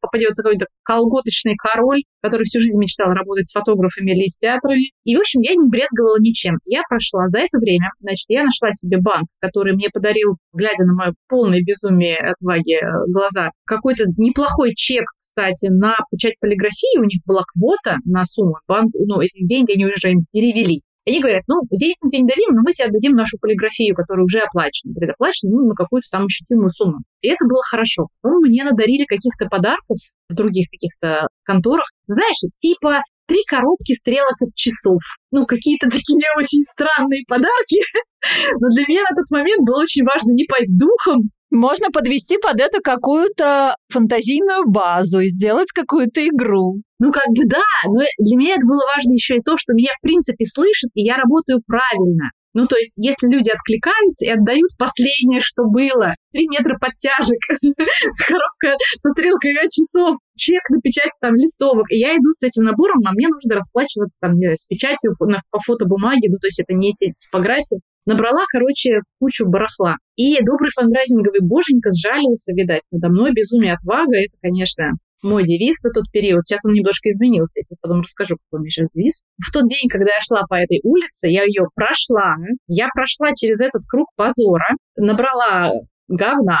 попадется 0.00 0.42
какой-то 0.42 0.66
колготочный 0.82 1.56
король, 1.56 2.02
который 2.22 2.44
всю 2.44 2.60
жизнь 2.60 2.78
мечтал 2.78 3.12
работать 3.12 3.46
с 3.46 3.52
фотографами 3.52 4.10
или 4.10 4.28
с 4.28 4.38
театрами. 4.38 4.90
И, 5.04 5.14
в 5.14 5.20
общем, 5.20 5.40
я 5.42 5.52
не 5.52 5.68
брезговала 5.68 6.16
ничем. 6.18 6.56
Я 6.64 6.82
прошла 6.88 7.28
за 7.28 7.40
это 7.40 7.58
время, 7.58 7.90
значит, 8.00 8.24
я 8.28 8.44
нашла 8.44 8.72
себе 8.72 8.98
банк, 8.98 9.28
который 9.40 9.74
мне 9.74 9.88
подарил, 9.92 10.36
глядя 10.52 10.84
на 10.84 10.94
мое 10.94 11.14
полное 11.28 11.60
безумие 11.60 12.16
отваги 12.16 12.76
э, 12.76 13.12
глаза, 13.12 13.50
какой-то 13.66 14.04
неплохой 14.16 14.74
чек, 14.74 15.04
кстати, 15.18 15.68
на 15.70 15.96
печать 16.10 16.34
полиграфии. 16.40 16.98
У 16.98 17.04
них 17.04 17.20
была 17.26 17.42
квота 17.44 17.98
на 18.04 18.24
сумму. 18.24 18.56
Банк, 18.66 18.92
ну, 18.94 19.20
эти 19.20 19.44
деньги 19.44 19.72
они 19.72 19.86
уже 19.86 20.12
им 20.12 20.24
перевели. 20.32 20.82
Они 21.06 21.20
говорят, 21.20 21.42
ну, 21.48 21.62
денег 21.70 21.96
тебе 22.08 22.22
не 22.22 22.28
дадим, 22.28 22.54
но 22.54 22.62
мы 22.62 22.72
тебе 22.72 22.86
отдадим 22.88 23.12
нашу 23.12 23.38
полиграфию, 23.40 23.94
которая 23.94 24.24
уже 24.24 24.40
оплачена, 24.40 24.92
предоплачена, 24.94 25.50
ну, 25.50 25.68
на 25.68 25.74
какую-то 25.74 26.08
там 26.10 26.26
ощутимую 26.26 26.70
сумму. 26.70 26.98
И 27.22 27.28
это 27.28 27.46
было 27.46 27.62
хорошо. 27.62 28.08
Потом 28.20 28.40
мне 28.40 28.64
надарили 28.64 29.04
каких-то 29.04 29.46
подарков 29.46 29.96
в 30.28 30.34
других 30.34 30.68
каких-то 30.70 31.28
конторах. 31.44 31.86
Знаешь, 32.06 32.38
типа 32.56 33.00
три 33.26 33.42
коробки 33.46 33.94
стрелок 33.94 34.36
от 34.40 34.54
часов. 34.54 35.00
Ну, 35.30 35.46
какие-то 35.46 35.88
такие 35.88 36.18
очень 36.36 36.64
странные 36.64 37.22
подарки. 37.26 37.80
Но 38.60 38.68
для 38.74 38.84
меня 38.86 39.02
на 39.08 39.16
тот 39.16 39.30
момент 39.30 39.66
было 39.66 39.82
очень 39.82 40.04
важно 40.04 40.32
не 40.32 40.44
пасть 40.44 40.76
духом, 40.76 41.30
можно 41.50 41.90
подвести 41.90 42.36
под 42.38 42.60
это 42.60 42.80
какую-то 42.82 43.74
фантазийную 43.88 44.68
базу 44.68 45.20
и 45.20 45.28
сделать 45.28 45.72
какую-то 45.72 46.26
игру. 46.26 46.82
Ну, 46.98 47.12
как 47.12 47.28
бы 47.28 47.44
да, 47.46 47.64
но 47.86 48.02
для 48.18 48.36
меня 48.36 48.54
это 48.54 48.66
было 48.66 48.82
важно 48.94 49.12
еще 49.12 49.36
и 49.36 49.42
то, 49.42 49.56
что 49.56 49.72
меня, 49.72 49.90
в 49.98 50.02
принципе, 50.02 50.44
слышат, 50.44 50.90
и 50.94 51.02
я 51.02 51.16
работаю 51.16 51.60
правильно. 51.66 52.30
Ну, 52.52 52.66
то 52.66 52.76
есть, 52.76 52.94
если 52.96 53.28
люди 53.28 53.48
откликаются 53.48 54.26
и 54.26 54.28
отдают 54.28 54.70
последнее, 54.76 55.40
что 55.40 55.64
было, 55.64 56.14
три 56.32 56.48
метра 56.48 56.76
подтяжек, 56.80 57.38
коробка 58.26 58.76
со 58.98 59.10
стрелкой 59.10 59.54
от 59.54 59.70
часов, 59.70 60.18
чек 60.36 60.62
на 60.70 60.80
печать 60.80 61.12
там 61.20 61.34
листовок, 61.36 61.86
и 61.90 61.98
я 61.98 62.14
иду 62.14 62.32
с 62.32 62.42
этим 62.42 62.64
набором, 62.64 62.98
а 63.06 63.12
мне 63.12 63.28
нужно 63.28 63.54
расплачиваться 63.54 64.18
там 64.20 64.34
с 64.42 64.66
печатью 64.66 65.14
по, 65.16 65.26
по 65.26 65.60
фотобумаге, 65.60 66.28
ну, 66.28 66.38
то 66.40 66.48
есть 66.48 66.58
это 66.58 66.74
не 66.74 66.90
эти 66.90 67.14
типографии. 67.20 67.80
Набрала, 68.06 68.44
короче, 68.50 69.00
кучу 69.18 69.46
барахла. 69.46 69.96
И 70.16 70.38
добрый 70.42 70.70
фандрайзинговый 70.74 71.40
боженька 71.42 71.90
сжалился, 71.90 72.52
видать, 72.52 72.82
надо 72.90 73.12
мной 73.12 73.32
безумие 73.32 73.74
отвага. 73.74 74.16
Это, 74.16 74.36
конечно, 74.40 74.92
мой 75.22 75.44
девиз 75.44 75.82
на 75.82 75.90
тот 75.90 76.04
период. 76.10 76.44
Сейчас 76.44 76.64
он 76.64 76.72
немножко 76.72 77.10
изменился. 77.10 77.60
Я 77.60 77.76
потом 77.80 78.00
расскажу, 78.00 78.36
какой 78.36 78.60
у 78.60 78.62
меня 78.62 78.70
сейчас 78.70 78.88
девиз. 78.94 79.22
В 79.38 79.52
тот 79.52 79.66
день, 79.66 79.88
когда 79.88 80.12
я 80.12 80.20
шла 80.20 80.42
по 80.48 80.54
этой 80.54 80.80
улице, 80.82 81.28
я 81.28 81.44
ее 81.44 81.66
прошла. 81.74 82.36
Я 82.68 82.88
прошла 82.92 83.34
через 83.34 83.60
этот 83.60 83.82
круг 83.88 84.08
позора, 84.16 84.76
набрала 84.96 85.70
говна. 86.10 86.60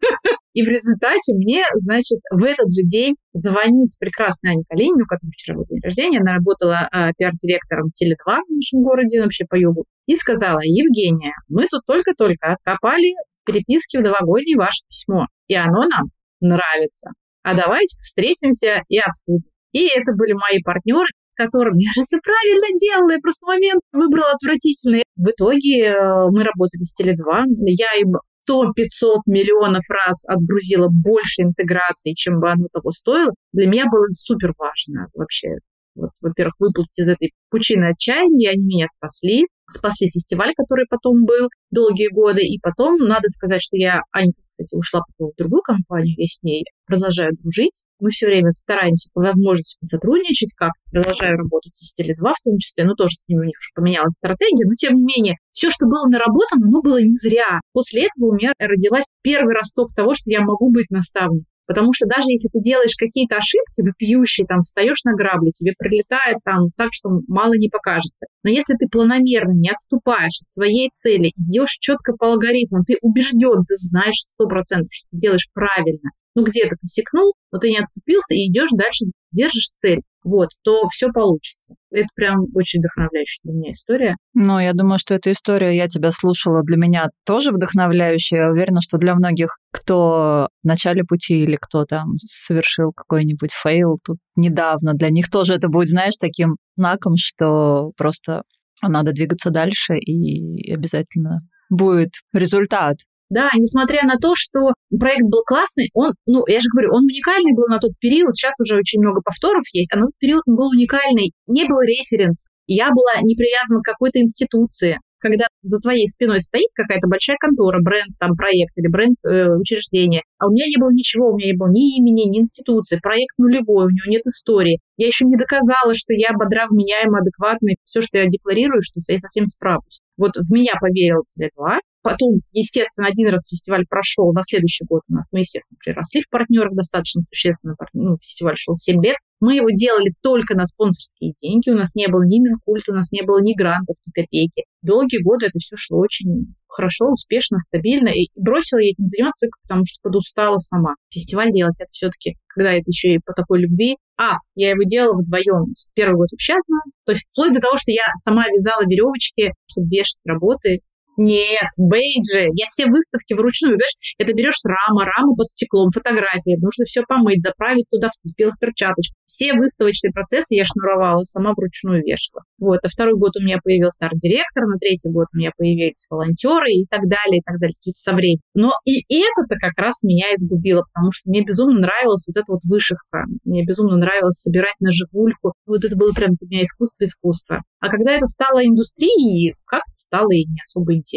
И 0.52 0.64
в 0.64 0.68
результате 0.68 1.34
мне, 1.34 1.64
значит, 1.74 2.18
в 2.32 2.44
этот 2.44 2.72
же 2.72 2.82
день 2.82 3.14
звонит 3.32 3.92
прекрасная 4.00 4.52
Аня 4.52 4.64
Калинина, 4.68 5.04
у 5.04 5.06
которой 5.06 5.30
вчера 5.30 5.56
был 5.56 5.64
день 5.68 5.80
рождения. 5.82 6.18
Она 6.18 6.32
работала 6.32 6.88
э, 6.90 7.12
пиар-директором 7.16 7.88
Теле2 7.88 8.24
в 8.24 8.50
нашем 8.50 8.82
городе, 8.82 9.22
вообще 9.22 9.44
по 9.48 9.54
югу. 9.54 9.84
И 10.06 10.16
сказала, 10.16 10.60
Евгения, 10.62 11.34
мы 11.48 11.66
тут 11.70 11.82
только-только 11.86 12.52
откопали 12.52 13.14
переписки 13.44 13.98
в 13.98 14.02
новогоднее 14.02 14.56
ваше 14.56 14.84
письмо. 14.88 15.26
И 15.46 15.54
оно 15.54 15.84
нам 15.86 16.10
нравится. 16.40 17.10
А 17.42 17.54
давайте 17.54 17.98
встретимся 18.00 18.82
и 18.88 18.98
обсудим. 18.98 19.50
И 19.72 19.86
это 19.86 20.12
были 20.16 20.32
мои 20.32 20.60
партнеры, 20.64 21.06
с 21.30 21.36
которыми 21.36 21.82
я 21.82 21.90
же 21.94 22.02
все 22.02 22.18
правильно 22.18 22.66
делала, 22.78 23.12
я 23.12 23.18
просто 23.22 23.46
момент 23.46 23.80
выбрала 23.92 24.32
отвратительный. 24.32 25.04
В 25.16 25.30
итоге 25.30 25.86
э, 25.86 26.26
мы 26.30 26.42
работали 26.42 26.82
с 26.82 26.98
Теле2, 26.98 27.44
я 27.70 27.94
им 28.00 28.14
100-500 28.50 29.20
миллионов 29.26 29.84
раз 29.88 30.24
отгрузила 30.26 30.88
больше 30.88 31.42
интеграции, 31.42 32.14
чем 32.14 32.40
бы 32.40 32.50
оно 32.50 32.66
того 32.72 32.90
стоило, 32.90 33.32
для 33.52 33.66
меня 33.68 33.84
было 33.86 34.06
супер 34.10 34.52
важно 34.58 35.08
вообще 35.14 35.56
вот, 35.94 36.10
во-первых, 36.20 36.54
выплыть 36.58 36.98
из 36.98 37.08
этой 37.08 37.32
пучины 37.50 37.90
отчаяния, 37.90 38.50
они 38.50 38.64
меня 38.64 38.86
спасли, 38.88 39.46
спасли 39.68 40.10
фестиваль, 40.10 40.52
который 40.56 40.86
потом 40.88 41.24
был 41.24 41.48
долгие 41.70 42.12
годы, 42.12 42.42
и 42.42 42.58
потом, 42.60 42.98
надо 42.98 43.28
сказать, 43.28 43.62
что 43.62 43.76
я, 43.76 44.00
Анька, 44.12 44.40
кстати, 44.48 44.74
ушла 44.74 45.02
потом 45.06 45.32
в 45.32 45.36
другую 45.36 45.62
компанию, 45.62 46.14
я 46.16 46.26
с 46.26 46.42
ней 46.42 46.64
продолжаю 46.86 47.36
дружить, 47.40 47.82
мы 48.00 48.10
все 48.10 48.26
время 48.26 48.52
стараемся 48.56 49.10
по 49.12 49.20
возможности 49.20 49.78
сотрудничать, 49.84 50.52
как 50.56 50.72
продолжаю 50.92 51.36
работать 51.36 51.74
с 51.76 51.94
Теле2 51.98 52.32
в 52.34 52.42
том 52.42 52.58
числе, 52.58 52.84
ну, 52.84 52.94
тоже 52.94 53.14
с 53.14 53.28
ними 53.28 53.40
у 53.40 53.44
них 53.44 53.58
уже 53.60 53.70
поменялась 53.74 54.14
стратегия, 54.14 54.66
но, 54.66 54.74
тем 54.74 54.94
не 54.94 55.04
менее, 55.04 55.36
все, 55.50 55.70
что 55.70 55.86
было 55.86 56.06
наработано, 56.06 56.66
оно 56.66 56.82
было 56.82 57.00
не 57.00 57.16
зря. 57.16 57.60
После 57.72 58.06
этого 58.06 58.30
у 58.30 58.34
меня 58.34 58.52
родилась 58.58 59.04
первый 59.22 59.54
росток 59.54 59.94
того, 59.94 60.14
что 60.14 60.30
я 60.30 60.40
могу 60.40 60.70
быть 60.70 60.90
наставником. 60.90 61.49
Потому 61.70 61.92
что 61.92 62.08
даже 62.08 62.26
если 62.26 62.48
ты 62.48 62.58
делаешь 62.58 62.98
какие-то 62.98 63.36
ошибки 63.36 63.86
вопиющие, 63.86 64.44
там, 64.44 64.62
встаешь 64.62 65.04
на 65.04 65.14
грабли, 65.14 65.52
тебе 65.52 65.72
прилетает 65.78 66.38
там 66.44 66.70
так, 66.76 66.88
что 66.90 67.10
мало 67.28 67.52
не 67.52 67.68
покажется. 67.68 68.26
Но 68.42 68.50
если 68.50 68.74
ты 68.74 68.88
планомерно 68.90 69.52
не 69.52 69.70
отступаешь 69.70 70.42
от 70.42 70.48
своей 70.48 70.90
цели, 70.92 71.30
идешь 71.36 71.78
четко 71.78 72.14
по 72.18 72.32
алгоритму, 72.32 72.82
ты 72.84 72.96
убежден, 73.02 73.62
ты 73.68 73.76
знаешь 73.76 74.18
сто 74.18 74.48
процентов, 74.48 74.88
что 74.90 75.06
ты 75.12 75.18
делаешь 75.18 75.48
правильно, 75.54 76.10
ну 76.34 76.42
где-то 76.42 76.74
посекнул, 76.80 77.34
но 77.52 77.60
ты 77.60 77.70
не 77.70 77.78
отступился 77.78 78.34
и 78.34 78.50
идешь 78.50 78.70
дальше, 78.72 79.04
держишь 79.30 79.70
цель 79.72 80.02
вот, 80.24 80.50
то 80.62 80.88
все 80.88 81.08
получится. 81.08 81.74
Это 81.90 82.08
прям 82.14 82.44
очень 82.54 82.80
вдохновляющая 82.80 83.40
для 83.44 83.52
меня 83.52 83.72
история. 83.72 84.16
Ну, 84.34 84.58
я 84.58 84.72
думаю, 84.72 84.98
что 84.98 85.14
эта 85.14 85.32
история, 85.32 85.76
я 85.76 85.88
тебя 85.88 86.10
слушала, 86.10 86.62
для 86.62 86.76
меня 86.76 87.08
тоже 87.24 87.52
вдохновляющая. 87.52 88.44
Я 88.44 88.50
уверена, 88.50 88.80
что 88.80 88.98
для 88.98 89.14
многих, 89.14 89.56
кто 89.72 90.48
в 90.62 90.66
начале 90.66 91.04
пути 91.04 91.42
или 91.42 91.56
кто 91.60 91.84
там 91.84 92.16
совершил 92.26 92.92
какой-нибудь 92.92 93.52
fail 93.52 93.96
тут 94.04 94.18
недавно, 94.36 94.94
для 94.94 95.10
них 95.10 95.30
тоже 95.30 95.54
это 95.54 95.68
будет, 95.68 95.88
знаешь, 95.88 96.14
таким 96.18 96.56
знаком, 96.76 97.14
что 97.16 97.92
просто 97.96 98.42
надо 98.82 99.12
двигаться 99.12 99.50
дальше 99.50 99.96
и 99.96 100.72
обязательно 100.72 101.40
будет 101.70 102.10
результат. 102.32 102.96
Да, 103.30 103.48
несмотря 103.54 104.02
на 104.04 104.16
то, 104.16 104.34
что 104.34 104.74
проект 104.98 105.22
был 105.22 105.42
классный, 105.46 105.88
он, 105.94 106.12
ну, 106.26 106.42
я 106.48 106.60
же 106.60 106.66
говорю, 106.72 106.90
он 106.92 107.04
уникальный 107.04 107.54
был 107.54 107.66
на 107.68 107.78
тот 107.78 107.92
период, 108.00 108.34
сейчас 108.34 108.54
уже 108.60 108.76
очень 108.76 109.00
много 109.00 109.22
повторов 109.22 109.62
есть, 109.72 109.92
а 109.94 109.98
на 109.98 110.06
тот 110.06 110.18
период 110.18 110.42
он 110.46 110.56
был 110.56 110.68
уникальный, 110.68 111.32
не 111.46 111.64
был 111.64 111.80
референс, 111.80 112.46
я 112.66 112.90
была 112.90 113.22
не 113.22 113.34
привязана 113.34 113.80
к 113.80 113.84
какой-то 113.84 114.20
институции, 114.20 114.98
когда 115.20 115.46
за 115.62 115.78
твоей 115.78 116.08
спиной 116.08 116.40
стоит 116.40 116.70
какая-то 116.74 117.06
большая 117.08 117.36
контора, 117.38 117.80
бренд, 117.82 118.14
там, 118.18 118.34
проект 118.34 118.76
или 118.76 118.88
бренд 118.88 119.16
э, 119.24 119.50
учреждения, 119.54 120.22
а 120.38 120.46
у 120.46 120.50
меня 120.50 120.66
не 120.66 120.78
было 120.78 120.90
ничего, 120.90 121.30
у 121.30 121.36
меня 121.36 121.52
не 121.52 121.56
было 121.56 121.68
ни 121.68 121.98
имени, 121.98 122.28
ни 122.30 122.38
институции, 122.40 122.98
проект 123.02 123.38
нулевой, 123.38 123.86
у 123.86 123.90
него 123.90 124.06
нет 124.06 124.22
истории. 124.26 124.80
Я 124.96 125.06
еще 125.06 125.24
не 125.26 125.36
доказала, 125.36 125.94
что 125.94 126.14
я 126.14 126.32
бодра, 126.32 126.66
вменяема, 126.68 127.18
адекватна, 127.18 127.74
все, 127.84 128.00
что 128.00 128.18
я 128.18 128.26
декларирую, 128.26 128.82
что 128.82 129.00
я 129.06 129.18
совсем 129.18 129.46
справлюсь. 129.46 130.00
Вот 130.16 130.36
в 130.36 130.50
меня 130.50 130.72
поверил 130.80 131.24
Теле2, 131.26 131.78
Потом, 132.02 132.40
естественно, 132.52 133.06
один 133.06 133.28
раз 133.28 133.46
фестиваль 133.46 133.84
прошел, 133.88 134.32
на 134.32 134.42
следующий 134.42 134.84
год 134.86 135.02
у 135.08 135.14
нас 135.14 135.26
мы, 135.32 135.40
естественно, 135.40 135.78
приросли 135.78 136.22
в 136.22 136.30
партнерах 136.30 136.72
достаточно 136.74 137.22
существенно. 137.22 137.76
Ну, 137.92 138.16
фестиваль 138.22 138.56
шел 138.56 138.74
7 138.74 139.04
лет. 139.04 139.16
Мы 139.40 139.56
его 139.56 139.70
делали 139.70 140.12
только 140.22 140.54
на 140.54 140.66
спонсорские 140.66 141.32
деньги. 141.40 141.70
У 141.70 141.74
нас 141.74 141.94
не 141.94 142.08
было 142.08 142.22
ни 142.24 142.40
Минкульта, 142.40 142.92
у 142.92 142.94
нас 142.94 143.10
не 143.10 143.22
было 143.22 143.40
ни 143.40 143.54
грантов, 143.54 143.96
ни 144.06 144.12
копейки. 144.12 144.64
Долгие 144.82 145.22
годы 145.22 145.46
это 145.46 145.58
все 145.58 145.76
шло 145.76 145.98
очень 145.98 146.54
хорошо, 146.68 147.10
успешно, 147.10 147.58
стабильно. 147.58 148.08
И 148.08 148.28
бросила 148.34 148.78
я 148.80 148.90
этим 148.90 149.06
заниматься 149.06 149.46
только 149.46 149.58
потому, 149.62 149.84
что 149.86 149.98
подустала 150.02 150.58
сама. 150.58 150.94
Фестиваль 151.10 151.52
делать 151.52 151.80
это 151.80 151.90
все-таки, 151.90 152.36
когда 152.48 152.72
это 152.72 152.84
еще 152.86 153.14
и 153.14 153.18
по 153.18 153.32
такой 153.32 153.60
любви. 153.60 153.96
А, 154.18 154.36
я 154.54 154.70
его 154.70 154.82
делала 154.84 155.16
вдвоем. 155.18 155.74
Первый 155.94 156.16
год 156.16 156.28
одна. 156.32 156.80
То 157.06 157.12
есть 157.12 157.26
вплоть 157.30 157.52
до 157.52 157.60
того, 157.60 157.76
что 157.76 157.90
я 157.90 158.04
сама 158.22 158.44
вязала 158.46 158.82
веревочки, 158.82 159.52
чтобы 159.66 159.88
вешать 159.88 160.20
работы. 160.24 160.80
Нет, 161.20 161.68
бейджи. 161.76 162.48
Я 162.54 162.64
все 162.68 162.86
выставки 162.86 163.34
вручную. 163.34 163.76
Понимаешь, 163.76 164.16
это 164.16 164.32
берешь 164.32 164.56
рама, 164.64 165.04
рама 165.04 165.34
под 165.36 165.48
стеклом, 165.48 165.90
фотографии. 165.90 166.56
Нужно 166.56 166.86
все 166.86 167.02
помыть, 167.06 167.42
заправить 167.42 167.84
туда 167.90 168.08
в 168.08 168.38
белых 168.38 168.58
перчаточках. 168.58 169.14
Все 169.26 169.52
выставочные 169.52 170.12
процессы 170.12 170.54
я 170.54 170.64
шнуровала, 170.64 171.24
сама 171.24 171.52
вручную 171.52 172.02
вешала. 172.02 172.44
Вот. 172.58 172.80
А 172.82 172.88
второй 172.88 173.18
год 173.18 173.36
у 173.36 173.44
меня 173.44 173.58
появился 173.62 174.06
арт-директор, 174.06 174.64
на 174.64 174.78
третий 174.78 175.10
год 175.10 175.26
у 175.34 175.36
меня 175.36 175.50
появились 175.54 176.06
волонтеры 176.08 176.72
и 176.72 176.86
так 176.88 177.02
далее, 177.02 177.40
и 177.40 177.42
так 177.44 177.60
далее, 177.60 177.74
чуть 177.84 177.98
со 177.98 178.14
временем. 178.14 178.40
Но 178.54 178.72
и 178.86 179.04
это-то 179.12 179.56
как 179.60 179.76
раз 179.76 180.02
меня 180.02 180.34
изгубило, 180.34 180.84
потому 180.88 181.12
что 181.12 181.28
мне 181.28 181.44
безумно 181.44 181.80
нравилась 181.80 182.24
вот 182.26 182.40
эта 182.40 182.50
вот 182.50 182.60
вышивка. 182.64 183.24
Мне 183.44 183.66
безумно 183.66 183.96
нравилось 183.96 184.40
собирать 184.40 184.80
на 184.80 184.90
живульку. 184.90 185.52
Вот 185.66 185.84
это 185.84 185.96
было 185.96 186.12
прям 186.12 186.30
для 186.40 186.48
меня 186.48 186.64
искусство-искусство. 186.64 187.60
А 187.80 187.88
когда 187.90 188.12
это 188.12 188.26
стало 188.26 188.64
индустрией, 188.64 189.54
как-то 189.66 189.92
стало 189.92 190.32
и 190.32 190.44
не 190.44 190.60
особо 190.64 190.94
интересно. 190.94 191.09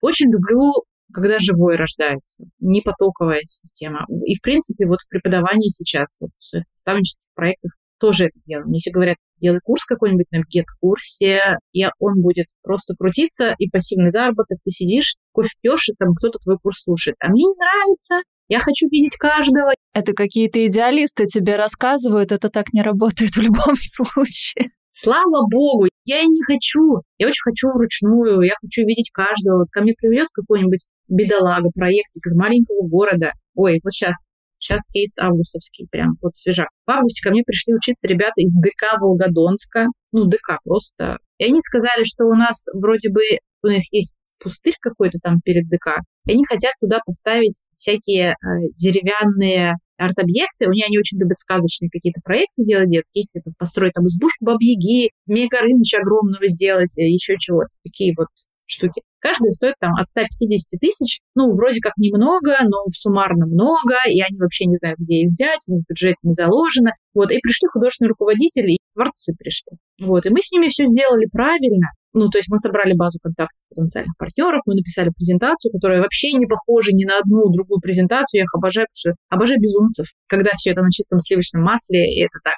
Очень 0.00 0.30
люблю 0.30 0.84
когда 1.12 1.38
живой 1.38 1.76
рождается, 1.76 2.44
не 2.58 2.80
потоковая 2.80 3.42
система. 3.44 4.06
И, 4.24 4.34
в 4.34 4.40
принципе, 4.40 4.86
вот 4.86 5.00
в 5.00 5.08
преподавании 5.08 5.68
сейчас, 5.68 6.16
вот 6.20 6.30
в 6.30 6.54
наставнических 6.72 7.22
проектах 7.34 7.72
тоже 8.00 8.26
это 8.26 8.40
делаем. 8.44 8.68
Мне 8.68 8.80
все 8.80 8.90
говорят, 8.90 9.16
делай 9.40 9.60
курс 9.62 9.84
какой-нибудь 9.84 10.26
на 10.32 10.42
гет-курсе, 10.42 11.58
и 11.72 11.84
он 12.00 12.20
будет 12.20 12.46
просто 12.62 12.94
крутиться, 12.98 13.54
и 13.58 13.70
пассивный 13.70 14.10
заработок, 14.10 14.58
ты 14.64 14.70
сидишь, 14.70 15.14
кофе 15.30 15.50
пьешь, 15.60 15.88
и 15.88 15.94
там 15.96 16.14
кто-то 16.14 16.38
твой 16.38 16.58
курс 16.58 16.82
слушает. 16.82 17.16
А 17.20 17.28
мне 17.28 17.42
не 17.42 17.54
нравится, 17.54 18.22
я 18.48 18.58
хочу 18.58 18.88
видеть 18.88 19.16
каждого. 19.16 19.70
Это 19.94 20.14
какие-то 20.14 20.66
идеалисты 20.66 21.26
тебе 21.26 21.54
рассказывают, 21.56 22.32
это 22.32 22.48
так 22.48 22.72
не 22.72 22.82
работает 22.82 23.36
в 23.36 23.40
любом 23.40 23.74
случае. 23.80 24.72
Слава 24.94 25.46
богу, 25.50 25.88
я 26.04 26.20
и 26.20 26.26
не 26.26 26.42
хочу. 26.44 27.00
Я 27.16 27.28
очень 27.28 27.42
хочу 27.42 27.68
вручную, 27.68 28.42
я 28.42 28.52
хочу 28.60 28.86
видеть 28.86 29.10
каждого. 29.10 29.64
Ко 29.72 29.80
мне 29.80 29.94
приведет 29.96 30.28
какой-нибудь 30.34 30.84
бедолага, 31.08 31.70
проектик 31.74 32.26
из 32.26 32.36
маленького 32.36 32.86
города. 32.86 33.32
Ой, 33.54 33.80
вот 33.82 33.90
сейчас, 33.90 34.14
сейчас 34.58 34.82
кейс 34.92 35.16
августовский, 35.16 35.88
прям 35.90 36.16
вот 36.20 36.36
свежак. 36.36 36.68
В 36.86 36.90
августе 36.90 37.22
ко 37.22 37.30
мне 37.30 37.42
пришли 37.42 37.74
учиться 37.74 38.06
ребята 38.06 38.42
из 38.42 38.52
ДК 38.52 39.00
Волгодонска. 39.00 39.86
Ну, 40.12 40.26
ДК 40.26 40.58
просто. 40.62 41.16
И 41.38 41.44
они 41.44 41.62
сказали, 41.62 42.04
что 42.04 42.26
у 42.26 42.34
нас 42.34 42.66
вроде 42.74 43.10
бы, 43.10 43.22
у 43.62 43.68
них 43.68 43.84
есть 43.92 44.16
пустырь 44.38 44.76
какой-то 44.78 45.18
там 45.22 45.40
перед 45.40 45.70
ДК, 45.70 46.00
и 46.26 46.32
они 46.32 46.44
хотят 46.44 46.74
туда 46.80 47.00
поставить 47.04 47.62
всякие 47.76 48.30
э, 48.30 48.34
деревянные 48.76 49.74
арт-объекты, 49.96 50.66
у 50.66 50.70
меня 50.70 50.86
они 50.86 50.98
очень 50.98 51.18
любят 51.18 51.38
сказочные 51.38 51.90
какие-то 51.90 52.20
проекты 52.24 52.64
делать 52.64 52.90
детские, 52.90 53.26
где-то 53.32 53.52
построить 53.58 53.92
там 53.92 54.06
избушку 54.06 54.44
Бабьяги, 54.44 55.10
Змея 55.26 55.48
Горыныча 55.48 55.98
огромного 55.98 56.48
сделать, 56.48 56.96
э, 56.98 57.02
еще 57.02 57.36
чего-то, 57.38 57.68
такие 57.82 58.14
вот 58.16 58.28
штуки. 58.66 59.02
Каждая 59.20 59.52
стоит 59.52 59.74
там 59.78 59.94
от 59.94 60.08
150 60.08 60.80
тысяч. 60.80 61.20
Ну, 61.34 61.52
вроде 61.52 61.80
как 61.80 61.92
немного, 61.96 62.56
но 62.62 62.84
суммарно 62.96 63.46
много, 63.46 63.94
и 64.08 64.20
они 64.20 64.38
вообще 64.38 64.64
не 64.66 64.78
знают, 64.78 64.98
где 64.98 65.22
их 65.22 65.28
взять, 65.28 65.60
в 65.66 65.82
бюджет 65.88 66.16
не 66.22 66.34
заложено. 66.34 66.92
Вот, 67.14 67.30
и 67.30 67.38
пришли 67.38 67.68
художественные 67.68 68.10
руководители, 68.10 68.72
и 68.72 68.78
творцы 68.94 69.32
пришли. 69.38 69.78
Вот, 70.00 70.26
и 70.26 70.30
мы 70.30 70.38
с 70.42 70.50
ними 70.50 70.68
все 70.68 70.86
сделали 70.86 71.26
правильно. 71.30 71.88
Ну, 72.14 72.28
то 72.28 72.38
есть 72.38 72.48
мы 72.50 72.58
собрали 72.58 72.94
базу 72.94 73.18
контактов 73.22 73.62
потенциальных 73.68 74.16
партнеров, 74.18 74.60
мы 74.66 74.74
написали 74.74 75.10
презентацию, 75.10 75.72
которая 75.72 76.02
вообще 76.02 76.32
не 76.32 76.46
похожа 76.46 76.92
ни 76.92 77.04
на 77.04 77.18
одну 77.18 77.48
другую 77.48 77.80
презентацию. 77.80 78.40
Я 78.40 78.44
их 78.44 78.54
обожаю, 78.54 78.86
потому 78.86 79.16
что 79.16 79.24
обожаю 79.30 79.60
безумцев, 79.60 80.06
когда 80.28 80.50
все 80.56 80.70
это 80.70 80.82
на 80.82 80.90
чистом 80.90 81.20
сливочном 81.20 81.62
масле, 81.62 82.04
и 82.04 82.20
это 82.20 82.38
так 82.44 82.56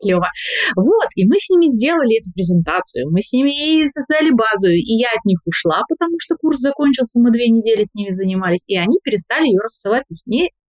клево. 0.00 0.28
Вот, 0.76 1.08
и 1.16 1.26
мы 1.28 1.36
с 1.38 1.50
ними 1.50 1.68
сделали 1.68 2.20
эту 2.20 2.32
презентацию, 2.32 3.10
мы 3.10 3.20
с 3.20 3.32
ними 3.32 3.86
создали 3.88 4.30
базу, 4.30 4.68
и 4.68 4.92
я 4.96 5.08
от 5.08 5.24
них 5.24 5.38
ушла, 5.44 5.82
потому 5.88 6.16
что 6.18 6.36
курс 6.36 6.58
закончился, 6.58 7.20
мы 7.20 7.30
две 7.30 7.48
недели 7.48 7.84
с 7.84 7.94
ними 7.94 8.12
занимались, 8.12 8.64
и 8.66 8.76
они 8.76 8.98
перестали 9.02 9.46
ее 9.46 9.60
рассылать, 9.62 10.04
то 10.08 10.14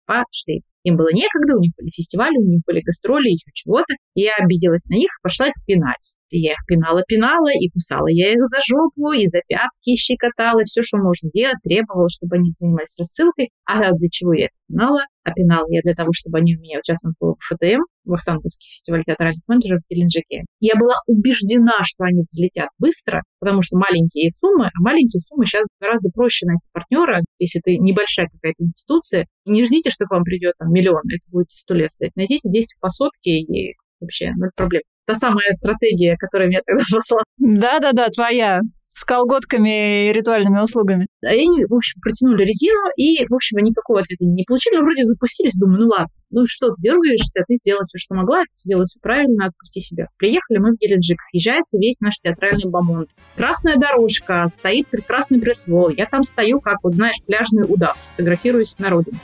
пошли. 0.07 0.62
Им 0.84 0.96
было 0.96 1.08
некогда, 1.12 1.56
у 1.56 1.60
них 1.60 1.72
были 1.76 1.90
фестивали, 1.90 2.36
у 2.38 2.44
них 2.44 2.62
были 2.66 2.80
гастроли, 2.80 3.28
еще 3.28 3.50
чего-то. 3.52 3.94
И 4.14 4.22
я 4.22 4.32
обиделась 4.38 4.86
на 4.86 4.94
них, 4.94 5.10
пошла 5.22 5.48
их 5.48 5.54
пинать. 5.66 6.16
И 6.30 6.40
я 6.40 6.52
их 6.52 6.58
пинала-пинала 6.66 7.48
и 7.48 7.70
кусала. 7.70 8.06
Я 8.08 8.32
их 8.32 8.44
за 8.44 8.58
жопу 8.60 9.12
и 9.12 9.26
за 9.26 9.40
пятки 9.48 9.96
щекотала, 9.96 10.62
все, 10.64 10.82
что 10.82 10.98
можно 10.98 11.30
делать, 11.32 11.56
требовала, 11.62 12.08
чтобы 12.10 12.36
они 12.36 12.50
занимались 12.58 12.94
рассылкой. 12.98 13.50
А 13.64 13.92
для 13.92 14.08
чего 14.10 14.34
я 14.34 14.46
это 14.46 14.54
пинала? 14.68 15.00
А 15.24 15.32
пинала 15.32 15.66
я 15.70 15.80
для 15.82 15.94
того, 15.94 16.10
чтобы 16.12 16.38
они 16.38 16.56
у 16.56 16.60
меня 16.60 16.78
участвовали 16.78 17.14
в 17.18 17.36
ФТМ, 17.40 17.82
Вахтанговский 18.04 18.70
фестиваль 18.72 19.04
театральных 19.04 19.42
менеджеров 19.46 19.82
в 19.84 19.92
Геленджике. 19.92 20.44
Я 20.60 20.74
была 20.78 20.94
убеждена, 21.06 21.76
что 21.84 22.04
они 22.04 22.22
взлетят 22.22 22.68
быстро, 22.78 23.22
потому 23.38 23.62
что 23.62 23.76
маленькие 23.76 24.30
суммы, 24.30 24.66
а 24.66 24.80
маленькие 24.80 25.20
суммы 25.20 25.44
сейчас 25.44 25.66
гораздо 25.80 26.10
проще 26.10 26.46
найти 26.46 26.66
партнера, 26.72 27.20
если 27.38 27.60
ты 27.60 27.76
небольшая 27.76 28.28
какая-то 28.32 28.64
институция. 28.64 29.26
Не 29.44 29.64
ждите, 29.64 29.90
что 29.90 30.06
к 30.06 30.10
вам 30.10 30.24
придет 30.24 30.54
там 30.58 30.67
миллион, 30.68 31.02
это 31.07 31.31
будете 31.31 31.57
сто 31.57 31.74
лет 31.74 31.92
стоять. 31.92 32.16
Найдите 32.16 32.50
10 32.50 32.78
по 32.81 32.88
сотке 32.88 33.38
и 33.40 33.74
вообще 34.00 34.33
ноль 34.37 34.50
проблем. 34.57 34.83
Та 35.07 35.14
самая 35.14 35.52
стратегия, 35.52 36.16
которая 36.18 36.48
меня 36.48 36.61
тогда 36.64 36.83
спасла. 36.87 37.22
Да-да-да, 37.38 38.09
твоя 38.09 38.61
с 38.98 39.04
колготками 39.04 40.09
и 40.09 40.12
ритуальными 40.12 40.61
услугами. 40.61 41.07
А 41.24 41.28
они, 41.28 41.64
в 41.64 41.74
общем, 41.74 42.00
протянули 42.00 42.42
резину, 42.42 42.90
и, 42.96 43.24
в 43.28 43.35
общем, 43.35 43.59
никакого 43.59 44.00
ответа 44.00 44.24
не 44.24 44.42
получили. 44.44 44.81
Вроде 44.81 45.04
запустились, 45.04 45.54
думаю, 45.54 45.83
ну 45.83 45.87
ладно, 45.87 46.09
Ну 46.31 46.46
что, 46.46 46.70
ты 46.70 46.83
дергаешься, 46.83 47.44
ты 47.46 47.54
сделала 47.54 47.85
все, 47.87 47.98
что 47.98 48.16
могла, 48.16 48.42
ты 48.42 48.50
сделала 48.50 48.87
все 48.87 48.98
правильно, 49.00 49.46
отпусти 49.46 49.81
себя. 49.81 50.09
Приехали 50.18 50.59
мы 50.59 50.72
в 50.72 50.78
Геледжик, 50.81 51.22
съезжается 51.22 51.78
весь 51.78 52.00
наш 52.00 52.18
театральный 52.18 52.68
бомонд. 52.68 53.11
Красная 53.37 53.76
дорожка, 53.76 54.44
стоит 54.48 54.88
прекрасный 54.88 55.40
пресс-вол. 55.40 55.90
Я 55.90 56.07
там 56.07 56.24
стою, 56.24 56.61
как 56.61 56.78
вот, 56.83 56.94
знаешь, 56.94 57.22
пляжный 57.24 57.64
удав, 57.68 57.96
фотографируюсь 58.16 58.72
с 58.72 58.78
народом. 58.81 59.14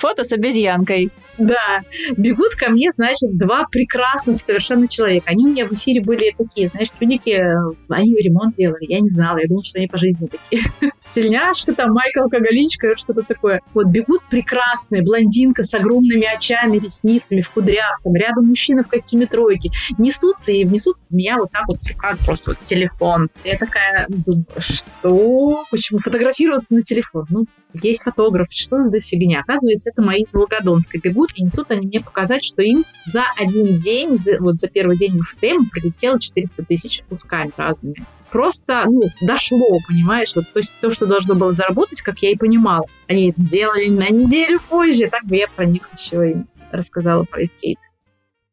Фото 0.00 0.24
с 0.24 0.32
обезьянкой. 0.32 1.10
Да, 1.36 1.82
бегут 2.16 2.54
ко 2.54 2.70
мне, 2.70 2.90
значит, 2.90 3.36
два 3.36 3.66
прекрасных 3.70 4.40
совершенно 4.40 4.88
человека. 4.88 5.26
Они 5.28 5.44
у 5.44 5.48
меня 5.48 5.66
в 5.66 5.72
эфире 5.72 6.00
были 6.00 6.34
такие, 6.36 6.68
знаешь, 6.68 6.88
чудики, 6.98 7.38
они 7.88 8.10
ремонт 8.12 8.54
делали, 8.54 8.86
я 8.86 9.00
не 9.00 9.10
знала, 9.10 9.38
я 9.38 9.46
думала, 9.46 9.64
что 9.64 9.78
они 9.78 9.88
по 9.88 9.98
жизни 9.98 10.26
такие. 10.26 10.62
Тельняшка 11.10 11.74
там, 11.74 11.92
Майкл 11.92 12.20
Алкоголичка, 12.20 12.96
что-то 12.96 13.22
такое. 13.22 13.60
Вот 13.74 13.88
бегут 13.88 14.22
прекрасные, 14.30 15.02
блондинка 15.02 15.64
с 15.64 15.74
огромными 15.74 16.24
очами, 16.24 16.78
ресницами, 16.78 17.42
в 17.42 17.50
кудрях, 17.50 17.98
там 18.02 18.14
рядом 18.14 18.46
мужчина 18.46 18.82
в 18.84 18.88
костюме 18.88 19.26
тройки. 19.26 19.70
Несутся 19.98 20.52
и 20.52 20.64
внесут 20.64 20.96
меня 21.10 21.36
вот 21.36 21.50
так 21.50 21.64
вот 21.68 21.78
как 21.98 22.18
просто 22.20 22.50
вот 22.50 22.58
телефон. 22.64 23.28
Я 23.44 23.58
такая 23.58 24.06
думаю, 24.08 24.46
что? 24.58 25.64
Почему 25.70 25.98
фотографироваться 25.98 26.74
на 26.74 26.82
телефон? 26.82 27.26
Ну, 27.28 27.46
есть 27.74 28.02
фотограф, 28.02 28.48
что 28.50 28.86
за 28.86 29.00
фигня? 29.00 29.40
Оказывается, 29.40 29.90
это 29.90 30.02
мои 30.02 30.22
из 30.22 30.34
Волгодонска 30.34 30.98
бегут, 30.98 31.30
и 31.34 31.44
несут 31.44 31.70
они 31.70 31.86
мне 31.86 32.00
показать, 32.00 32.44
что 32.44 32.62
им 32.62 32.84
за 33.04 33.24
один 33.38 33.76
день, 33.76 34.18
за, 34.18 34.38
вот 34.40 34.56
за 34.56 34.68
первый 34.68 34.96
день 34.96 35.18
в 35.18 35.22
ФТМ 35.22 35.68
прилетело 35.70 36.18
400 36.18 36.64
тысяч 36.64 37.02
кусками 37.08 37.52
разными. 37.56 38.06
Просто, 38.30 38.84
ну, 38.86 39.02
дошло, 39.22 39.78
понимаешь? 39.88 40.34
Вот, 40.36 40.44
то 40.52 40.60
есть 40.60 40.74
то, 40.80 40.90
что 40.90 41.06
должно 41.06 41.34
было 41.34 41.52
заработать, 41.52 42.00
как 42.00 42.20
я 42.20 42.30
и 42.30 42.36
понимала. 42.36 42.86
Они 43.08 43.30
это 43.30 43.40
сделали 43.40 43.88
на 43.88 44.08
неделю 44.08 44.60
позже, 44.68 45.08
так 45.08 45.24
бы 45.24 45.36
я 45.36 45.46
про 45.48 45.64
них 45.64 45.88
еще 45.96 46.30
и 46.30 46.36
рассказала 46.72 47.24
про 47.24 47.42
их 47.42 47.52
кейс. 47.56 47.88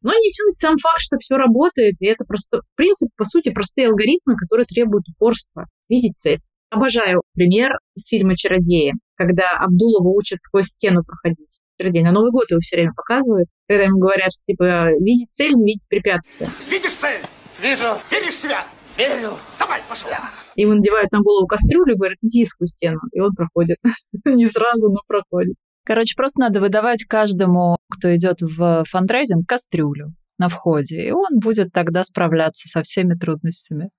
Но 0.01 0.11
не 0.13 0.31
тянуть 0.31 0.57
сам 0.57 0.77
факт, 0.77 1.01
что 1.01 1.17
все 1.17 1.35
работает, 1.35 1.95
и 1.99 2.05
это 2.05 2.23
просто, 2.23 2.61
в 2.61 2.75
принципе, 2.75 3.11
по 3.17 3.25
сути, 3.25 3.49
простые 3.49 3.87
алгоритмы, 3.87 4.35
которые 4.35 4.65
требуют 4.65 5.07
упорства, 5.09 5.65
видеть 5.89 6.17
цель. 6.17 6.39
Обожаю 6.69 7.21
пример 7.33 7.71
из 7.95 8.07
фильма 8.07 8.35
«Чародеи», 8.35 8.93
когда 9.17 9.57
Абдулова 9.57 10.09
учат 10.09 10.39
сквозь 10.39 10.67
стену 10.67 11.03
проходить. 11.03 11.59
Чародей 11.79 12.03
на 12.03 12.11
Новый 12.11 12.31
год 12.31 12.49
его 12.49 12.59
все 12.59 12.77
время 12.77 12.93
показывают, 12.95 13.47
когда 13.67 13.83
ему 13.83 13.99
говорят, 13.99 14.31
что, 14.31 14.43
типа, 14.47 14.91
видеть 14.99 15.31
цель, 15.31 15.53
не 15.53 15.65
видеть 15.65 15.87
препятствия. 15.89 16.49
Видишь 16.69 16.93
цель? 16.93 17.21
Вижу. 17.61 17.97
Веришь 18.11 18.35
в 18.35 18.41
себя? 18.41 18.63
Верю. 18.97 19.33
Давай, 19.59 19.81
пошел. 19.87 20.09
Ему 20.55 20.73
надевают 20.73 21.11
на 21.11 21.19
голову 21.19 21.45
кастрюлю 21.45 21.93
и 21.93 21.97
говорят, 21.97 22.17
иди 22.21 22.45
сквозь 22.45 22.71
стену. 22.71 22.99
И 23.13 23.19
он 23.19 23.33
проходит. 23.35 23.77
не 24.25 24.47
сразу, 24.47 24.89
но 24.89 25.01
проходит. 25.07 25.55
Короче, 25.85 26.15
просто 26.15 26.41
надо 26.41 26.59
выдавать 26.59 27.05
каждому, 27.05 27.77
кто 27.89 28.13
идет 28.15 28.41
в 28.41 28.83
фандрайзинг, 28.89 29.47
кастрюлю 29.47 30.13
на 30.37 30.49
входе, 30.49 31.07
и 31.07 31.11
он 31.11 31.39
будет 31.39 31.71
тогда 31.71 32.03
справляться 32.03 32.67
со 32.67 32.81
всеми 32.81 33.15
трудностями. 33.15 33.89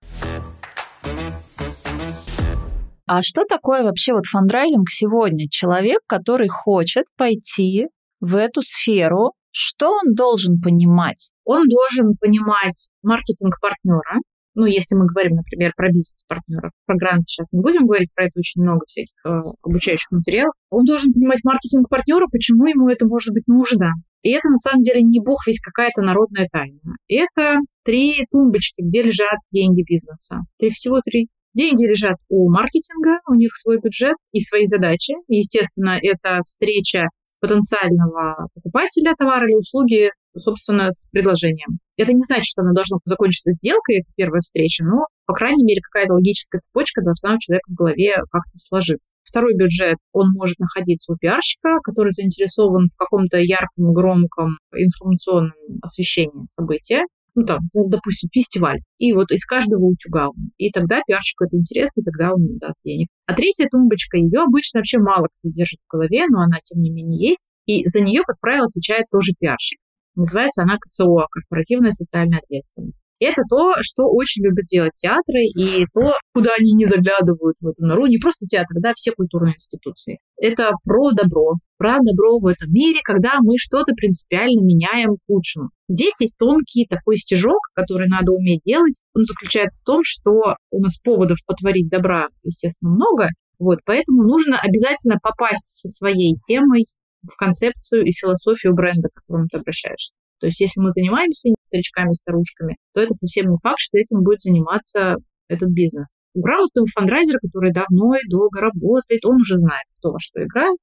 А 3.09 3.23
что 3.23 3.45
такое 3.45 3.85
вообще 3.85 4.13
вот 4.13 4.27
фандрайзинг 4.27 4.91
сегодня? 4.91 5.49
Человек, 5.49 6.01
который 6.07 6.49
хочет 6.49 7.07
пойти 7.17 7.87
в 8.21 8.37
эту 8.37 8.61
сферу, 8.63 9.33
что 9.51 9.91
он 9.91 10.15
должен 10.15 10.61
понимать? 10.61 11.33
Он 11.45 11.65
должен 11.67 12.17
понимать 12.21 12.89
маркетинг 13.03 13.55
партнера, 13.63 14.21
ну, 14.59 14.67
если 14.67 14.97
мы 14.97 15.07
говорим, 15.07 15.37
например, 15.37 15.73
про 15.77 15.87
бизнес-партнеров, 15.87 16.73
про 16.85 16.97
гранты 16.97 17.23
сейчас 17.29 17.47
не 17.53 17.63
будем 17.63 17.87
говорить, 17.87 18.09
про 18.13 18.25
это 18.25 18.33
очень 18.37 18.61
много 18.61 18.81
всяких 18.89 19.15
э, 19.25 19.39
обучающих 19.63 20.11
материалов, 20.11 20.53
он 20.69 20.85
должен 20.85 21.13
понимать 21.13 21.45
маркетинг 21.45 21.89
партнера, 21.89 22.27
почему 22.27 22.67
ему 22.67 22.89
это 22.89 23.07
может 23.07 23.33
быть 23.33 23.47
нужно. 23.47 23.93
И 24.23 24.31
это, 24.31 24.49
на 24.49 24.57
самом 24.57 24.83
деле, 24.83 25.01
не 25.03 25.21
бог 25.21 25.47
весь 25.47 25.61
какая-то 25.61 26.03
народная 26.03 26.49
тайна. 26.51 26.81
Это 27.07 27.59
три 27.85 28.27
тумбочки, 28.33 28.83
где 28.83 29.03
лежат 29.03 29.39
деньги 29.53 29.85
бизнеса. 29.89 30.39
Три, 30.59 30.71
всего 30.71 31.01
три. 31.03 31.29
Деньги 31.55 31.85
лежат 31.85 32.17
у 32.29 32.51
маркетинга, 32.51 33.21
у 33.29 33.35
них 33.35 33.57
свой 33.57 33.79
бюджет 33.79 34.17
и 34.33 34.41
свои 34.41 34.67
задачи. 34.67 35.15
Естественно, 35.29 35.99
это 36.01 36.41
встреча 36.45 37.09
потенциального 37.41 38.49
покупателя 38.55 39.15
товара 39.17 39.47
или 39.47 39.55
услуги, 39.55 40.11
собственно, 40.37 40.91
с 40.91 41.07
предложением. 41.11 41.79
Это 41.97 42.13
не 42.13 42.23
значит, 42.25 42.45
что 42.45 42.63
она 42.63 42.73
должна 42.73 42.99
закончиться 43.05 43.53
сделкой, 43.53 44.01
это 44.01 44.11
первая 44.17 44.41
встреча, 44.41 44.85
но, 44.85 45.07
по 45.27 45.35
крайней 45.35 45.65
мере, 45.65 45.81
какая-то 45.81 46.15
логическая 46.15 46.61
цепочка 46.61 47.03
должна 47.03 47.35
у 47.35 47.39
человека 47.39 47.71
в 47.71 47.75
голове 47.75 48.15
как-то 48.31 48.57
сложиться. 48.57 49.15
Второй 49.25 49.55
бюджет, 49.55 49.99
он 50.13 50.31
может 50.33 50.59
находиться 50.59 51.13
у 51.13 51.17
пиарщика, 51.17 51.79
который 51.83 52.13
заинтересован 52.13 52.87
в 52.87 52.97
каком-то 52.97 53.39
ярком, 53.39 53.93
громком 53.93 54.59
информационном 54.73 55.55
освещении 55.83 56.47
события 56.49 57.03
ну 57.39 57.45
там, 57.45 57.59
допустим, 57.87 58.29
фестиваль, 58.33 58.81
и 58.99 59.13
вот 59.13 59.31
из 59.31 59.45
каждого 59.45 59.85
утюга. 59.85 60.29
И 60.57 60.71
тогда 60.71 61.01
пиарщику 61.07 61.45
это 61.45 61.57
интересно, 61.57 62.01
и 62.01 62.05
тогда 62.05 62.35
он 62.35 62.59
даст 62.59 62.81
денег. 62.85 63.09
А 63.27 63.35
третья 63.35 63.69
тумбочка, 63.71 64.17
ее 64.17 64.41
обычно 64.41 64.81
вообще 64.81 64.99
мало 64.99 65.29
кто 65.29 65.51
держит 65.51 65.79
в 65.87 65.93
голове, 65.93 66.25
но 66.29 66.41
она, 66.41 66.59
тем 66.63 66.83
не 66.83 66.91
менее, 66.91 67.29
есть. 67.31 67.51
И 67.67 67.87
за 67.87 68.01
нее, 68.01 68.23
как 68.27 68.41
правило, 68.41 68.67
отвечает 68.67 69.07
тоже 69.13 69.33
пиарщик. 69.39 69.79
Называется 70.19 70.65
она 70.65 70.79
КСО, 70.79 71.29
корпоративная 71.31 71.93
социальная 71.93 72.41
ответственность. 72.41 73.03
Это 73.21 73.43
то, 73.49 73.75
что 73.83 74.03
очень 74.11 74.43
любят 74.43 74.65
делать 74.65 74.95
театры, 74.95 75.47
и 75.57 75.87
то, 75.95 76.13
куда 76.35 76.51
они 76.59 76.73
не 76.73 76.87
заглядывают 76.87 77.55
в 77.61 77.69
эту 77.69 77.87
нору. 77.87 78.07
Не 78.07 78.19
просто 78.19 78.45
театр, 78.49 78.79
да, 78.81 78.95
все 78.97 79.13
культурные 79.13 79.55
институции. 79.55 80.19
Это 80.37 80.73
про 80.83 81.13
добро. 81.13 81.55
Про 81.77 81.99
добро 82.03 82.41
в 82.41 82.47
этом 82.47 82.73
мире, 82.73 82.99
когда 83.05 83.35
мы 83.41 83.59
что-то 83.59 83.93
принципиально 83.95 84.61
меняем 84.61 85.15
к 85.15 85.29
лучшему. 85.29 85.71
Здесь 85.89 86.21
есть 86.21 86.35
тонкий 86.37 86.89
такой 86.91 87.17
стежок, 87.17 87.61
который 87.75 88.09
надо 88.09 88.33
уметь 88.33 88.63
делать. 88.65 89.01
Он 89.15 89.25
заключается 89.25 89.81
в 89.81 89.85
том, 89.85 90.01
что 90.03 90.57
у 90.73 90.81
нас 90.81 90.99
поводов 90.99 91.39
потворить 91.47 91.89
добра, 91.89 92.27
естественно, 92.43 92.91
много. 92.91 93.29
Вот, 93.61 93.79
поэтому 93.85 94.25
нужно 94.25 94.59
обязательно 94.59 95.19
попасть 95.23 95.67
со 95.67 95.87
своей 95.87 96.35
темой 96.45 96.87
в 97.23 97.37
концепцию 97.37 98.05
и 98.05 98.13
философию 98.13 98.75
бренда, 98.75 99.09
к 99.09 99.21
которому 99.21 99.47
ты 99.51 99.59
обращаешься. 99.59 100.17
То 100.41 100.47
есть 100.47 100.61
если 100.61 100.81
мы 100.81 100.91
занимаемся 100.91 101.51
старичками, 101.65 102.13
старушками, 102.13 102.77
то 102.95 103.01
это 103.01 103.15
совсем 103.15 103.51
не 103.51 103.57
факт, 103.63 103.79
что 103.81 103.99
этим 103.99 104.23
будет 104.23 104.41
заниматься 104.41 105.17
этот 105.49 105.71
бизнес. 105.71 106.15
У 106.35 106.43
грамотного 106.43 106.87
фандрайзера, 106.95 107.39
который 107.39 107.73
давно 107.73 108.15
и 108.15 108.29
долго 108.29 108.61
работает, 108.61 109.25
он 109.25 109.37
уже 109.37 109.57
знает, 109.57 109.85
кто 109.99 110.13
во 110.13 110.19
что 110.21 110.43
играет, 110.45 110.77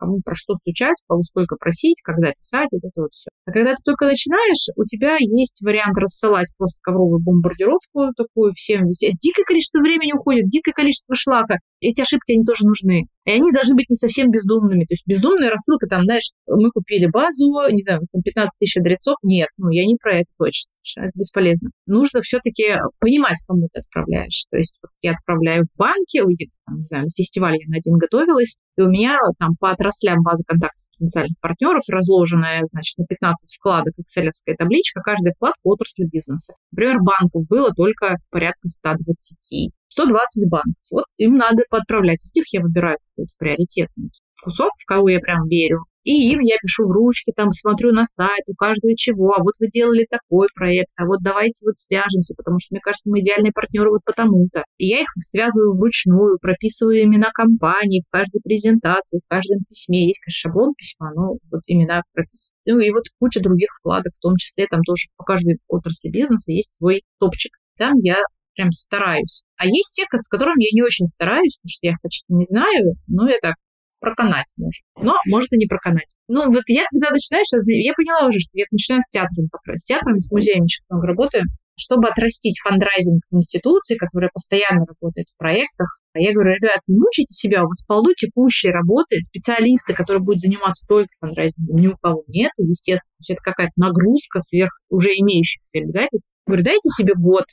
кому 0.00 0.20
про 0.24 0.34
что 0.34 0.54
стучать, 0.56 0.96
кого 1.06 1.22
сколько 1.22 1.56
просить, 1.56 2.00
когда 2.02 2.32
писать, 2.32 2.68
вот 2.72 2.82
это 2.82 3.02
вот 3.02 3.12
все. 3.12 3.28
А 3.44 3.52
когда 3.52 3.72
ты 3.72 3.82
только 3.84 4.06
начинаешь, 4.06 4.68
у 4.76 4.84
тебя 4.84 5.16
есть 5.20 5.60
вариант 5.62 5.96
рассылать 5.98 6.48
просто 6.56 6.80
ковровую 6.82 7.20
бомбардировку 7.20 8.12
такую 8.16 8.52
всем 8.54 8.86
везде. 8.86 9.12
Дикое 9.12 9.44
количество 9.44 9.80
времени 9.80 10.12
уходит, 10.12 10.48
дикое 10.48 10.72
количество 10.72 11.14
шлака. 11.14 11.56
Эти 11.80 12.00
ошибки, 12.00 12.32
они 12.32 12.44
тоже 12.44 12.64
нужны. 12.66 13.04
И 13.30 13.32
они 13.32 13.52
должны 13.52 13.76
быть 13.76 13.88
не 13.88 13.94
совсем 13.94 14.30
бездумными. 14.30 14.84
То 14.84 14.94
есть 14.94 15.06
бездумная 15.06 15.50
рассылка, 15.50 15.86
там, 15.86 16.02
знаешь, 16.02 16.30
мы 16.48 16.70
купили 16.70 17.06
базу, 17.06 17.70
не 17.70 17.82
знаю, 17.82 18.00
там 18.12 18.22
15 18.22 18.58
тысяч 18.58 18.76
адресов. 18.76 19.14
Нет, 19.22 19.48
ну 19.56 19.70
я 19.70 19.86
не 19.86 19.96
про 19.96 20.14
это 20.14 20.32
точно. 20.36 20.72
Это 20.96 21.12
бесполезно. 21.14 21.70
Нужно 21.86 22.22
все-таки 22.22 22.74
понимать, 22.98 23.38
кому 23.46 23.68
ты 23.72 23.80
отправляешь. 23.80 24.46
То 24.50 24.58
есть 24.58 24.78
вот 24.82 24.90
я 25.02 25.12
отправляю 25.12 25.62
в 25.64 25.78
банке, 25.78 26.22
там, 26.66 26.74
не 26.74 26.82
знаю, 26.82 27.04
на 27.04 27.10
фестиваль 27.10 27.54
я 27.54 27.68
на 27.68 27.76
один 27.76 27.98
готовилась, 27.98 28.56
и 28.76 28.82
у 28.82 28.88
меня 28.88 29.18
там 29.38 29.50
по 29.60 29.70
отраслям 29.70 30.22
база 30.22 30.42
контактов 30.44 30.86
потенциальных 30.98 31.38
партнеров 31.40 31.82
разложенная, 31.88 32.62
значит, 32.66 32.98
на 32.98 33.06
15 33.06 33.56
вкладок 33.56 33.94
excel 33.98 34.28
табличка, 34.58 35.00
каждая 35.02 35.32
вкладка 35.32 35.60
отрасли 35.62 36.04
бизнеса. 36.04 36.54
Например, 36.72 36.98
банков 37.00 37.46
было 37.46 37.70
только 37.70 38.16
порядка 38.30 38.66
120. 38.66 39.72
120 39.90 40.48
банков. 40.48 40.82
Вот 40.90 41.04
им 41.18 41.36
надо 41.36 41.62
подправлять. 41.68 42.24
Из 42.24 42.34
них 42.34 42.44
я 42.52 42.60
выбираю 42.60 42.98
какой-то 43.10 43.32
приоритетный 43.38 44.10
кусок, 44.42 44.72
в 44.78 44.86
кого 44.86 45.08
я 45.08 45.20
прям 45.20 45.46
верю. 45.48 45.84
И 46.02 46.32
им 46.32 46.40
я 46.40 46.56
пишу 46.62 46.86
в 46.86 46.92
ручки, 46.92 47.30
там 47.36 47.52
смотрю 47.52 47.92
на 47.92 48.06
сайт, 48.06 48.44
у 48.46 48.54
каждого 48.54 48.96
чего, 48.96 49.34
а 49.36 49.42
вот 49.42 49.52
вы 49.60 49.66
делали 49.68 50.06
такой 50.08 50.48
проект, 50.54 50.92
а 50.96 51.04
вот 51.04 51.18
давайте 51.20 51.66
вот 51.66 51.76
свяжемся, 51.76 52.34
потому 52.34 52.58
что, 52.58 52.68
мне 52.74 52.80
кажется, 52.80 53.10
мы 53.10 53.20
идеальные 53.20 53.52
партнеры 53.52 53.90
вот 53.90 54.00
потому-то. 54.06 54.64
И 54.78 54.86
я 54.86 55.02
их 55.02 55.08
связываю 55.18 55.74
вручную, 55.74 56.38
прописываю 56.40 57.02
имена 57.02 57.28
компании 57.34 58.00
в 58.00 58.10
каждой 58.10 58.40
презентации, 58.40 59.20
в 59.20 59.28
каждом 59.28 59.58
письме. 59.68 60.06
Есть, 60.06 60.20
конечно, 60.20 60.48
шаблон 60.48 60.72
письма, 60.74 61.12
но 61.14 61.36
вот 61.50 61.60
имена 61.66 62.02
прописываю. 62.14 62.56
Ну 62.64 62.78
и 62.78 62.90
вот 62.92 63.04
куча 63.18 63.40
других 63.40 63.68
вкладок, 63.78 64.14
в 64.16 64.22
том 64.22 64.36
числе 64.36 64.66
там 64.70 64.80
тоже 64.82 65.08
по 65.18 65.24
каждой 65.24 65.58
отрасли 65.68 66.08
бизнеса 66.08 66.52
есть 66.52 66.72
свой 66.72 67.02
топчик. 67.18 67.52
Там 67.76 67.92
я 67.98 68.16
прям 68.60 68.72
стараюсь. 68.72 69.44
А 69.56 69.64
есть 69.64 69.96
те, 69.96 70.04
с 70.04 70.28
которыми 70.28 70.62
я 70.62 70.70
не 70.72 70.82
очень 70.82 71.06
стараюсь, 71.06 71.56
потому 71.58 71.72
что 71.72 71.86
я 71.86 71.92
их 71.92 72.00
почти 72.02 72.26
не 72.28 72.44
знаю, 72.44 72.96
но 73.08 73.28
я 73.28 73.38
так 73.40 73.54
проканать 74.00 74.46
может. 74.56 74.82
Но 75.00 75.14
может 75.28 75.52
и 75.52 75.56
не 75.56 75.66
проканать. 75.66 76.14
Ну, 76.28 76.50
вот 76.50 76.64
я, 76.68 76.84
когда 76.90 77.10
начинаешь, 77.10 77.48
я 77.52 77.92
поняла 77.94 78.28
уже, 78.28 78.40
что 78.40 78.50
я 78.54 78.64
начинаю 78.70 79.02
с 79.02 79.08
театрами 79.08 79.48
как 79.52 79.60
раз. 79.66 79.80
С 79.80 79.84
театрами, 79.84 80.18
с 80.18 80.30
музеями 80.30 80.66
сейчас 80.66 80.88
много 80.88 81.06
работаю, 81.06 81.44
чтобы 81.76 82.08
отрастить 82.08 82.60
фандрайзинг 82.60 83.22
в 83.30 83.36
институции, 83.36 83.96
которая 83.96 84.30
постоянно 84.32 84.84
работает 84.84 85.28
в 85.28 85.36
проектах, 85.38 85.88
я 86.14 86.32
говорю, 86.32 86.52
ребят, 86.52 86.80
не 86.86 86.96
мучайте 86.96 87.32
себя, 87.32 87.64
у 87.64 87.68
вас 87.68 87.84
полно 87.86 88.12
текущей 88.12 88.68
работы, 88.68 89.20
специалисты, 89.20 89.94
которые 89.94 90.22
будут 90.22 90.40
заниматься 90.40 90.86
только 90.86 91.08
фандрайзингом, 91.20 91.76
ни 91.76 91.86
у 91.88 91.96
кого 91.96 92.24
нет, 92.28 92.52
естественно, 92.58 93.16
это 93.28 93.40
какая-то 93.42 93.72
нагрузка 93.76 94.40
сверх 94.40 94.72
уже 94.90 95.08
имеющихся 95.08 95.78
обязательств. 95.78 96.30
Говорю, 96.46 96.64
дайте 96.64 96.88
себе 96.90 97.14
год, 97.16 97.44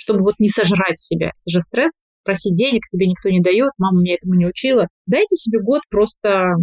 чтобы 0.00 0.20
вот 0.20 0.34
не 0.38 0.48
сожрать 0.48 0.98
себя. 0.98 1.28
Это 1.28 1.58
же 1.58 1.60
стресс, 1.60 2.02
просить 2.24 2.54
денег 2.54 2.86
тебе 2.86 3.06
никто 3.06 3.28
не 3.28 3.40
дает, 3.40 3.70
мама 3.76 4.00
меня 4.00 4.14
этому 4.14 4.34
не 4.34 4.46
учила. 4.46 4.88
Дайте 5.06 5.36
себе 5.36 5.60
год 5.60 5.82
просто 5.90 6.54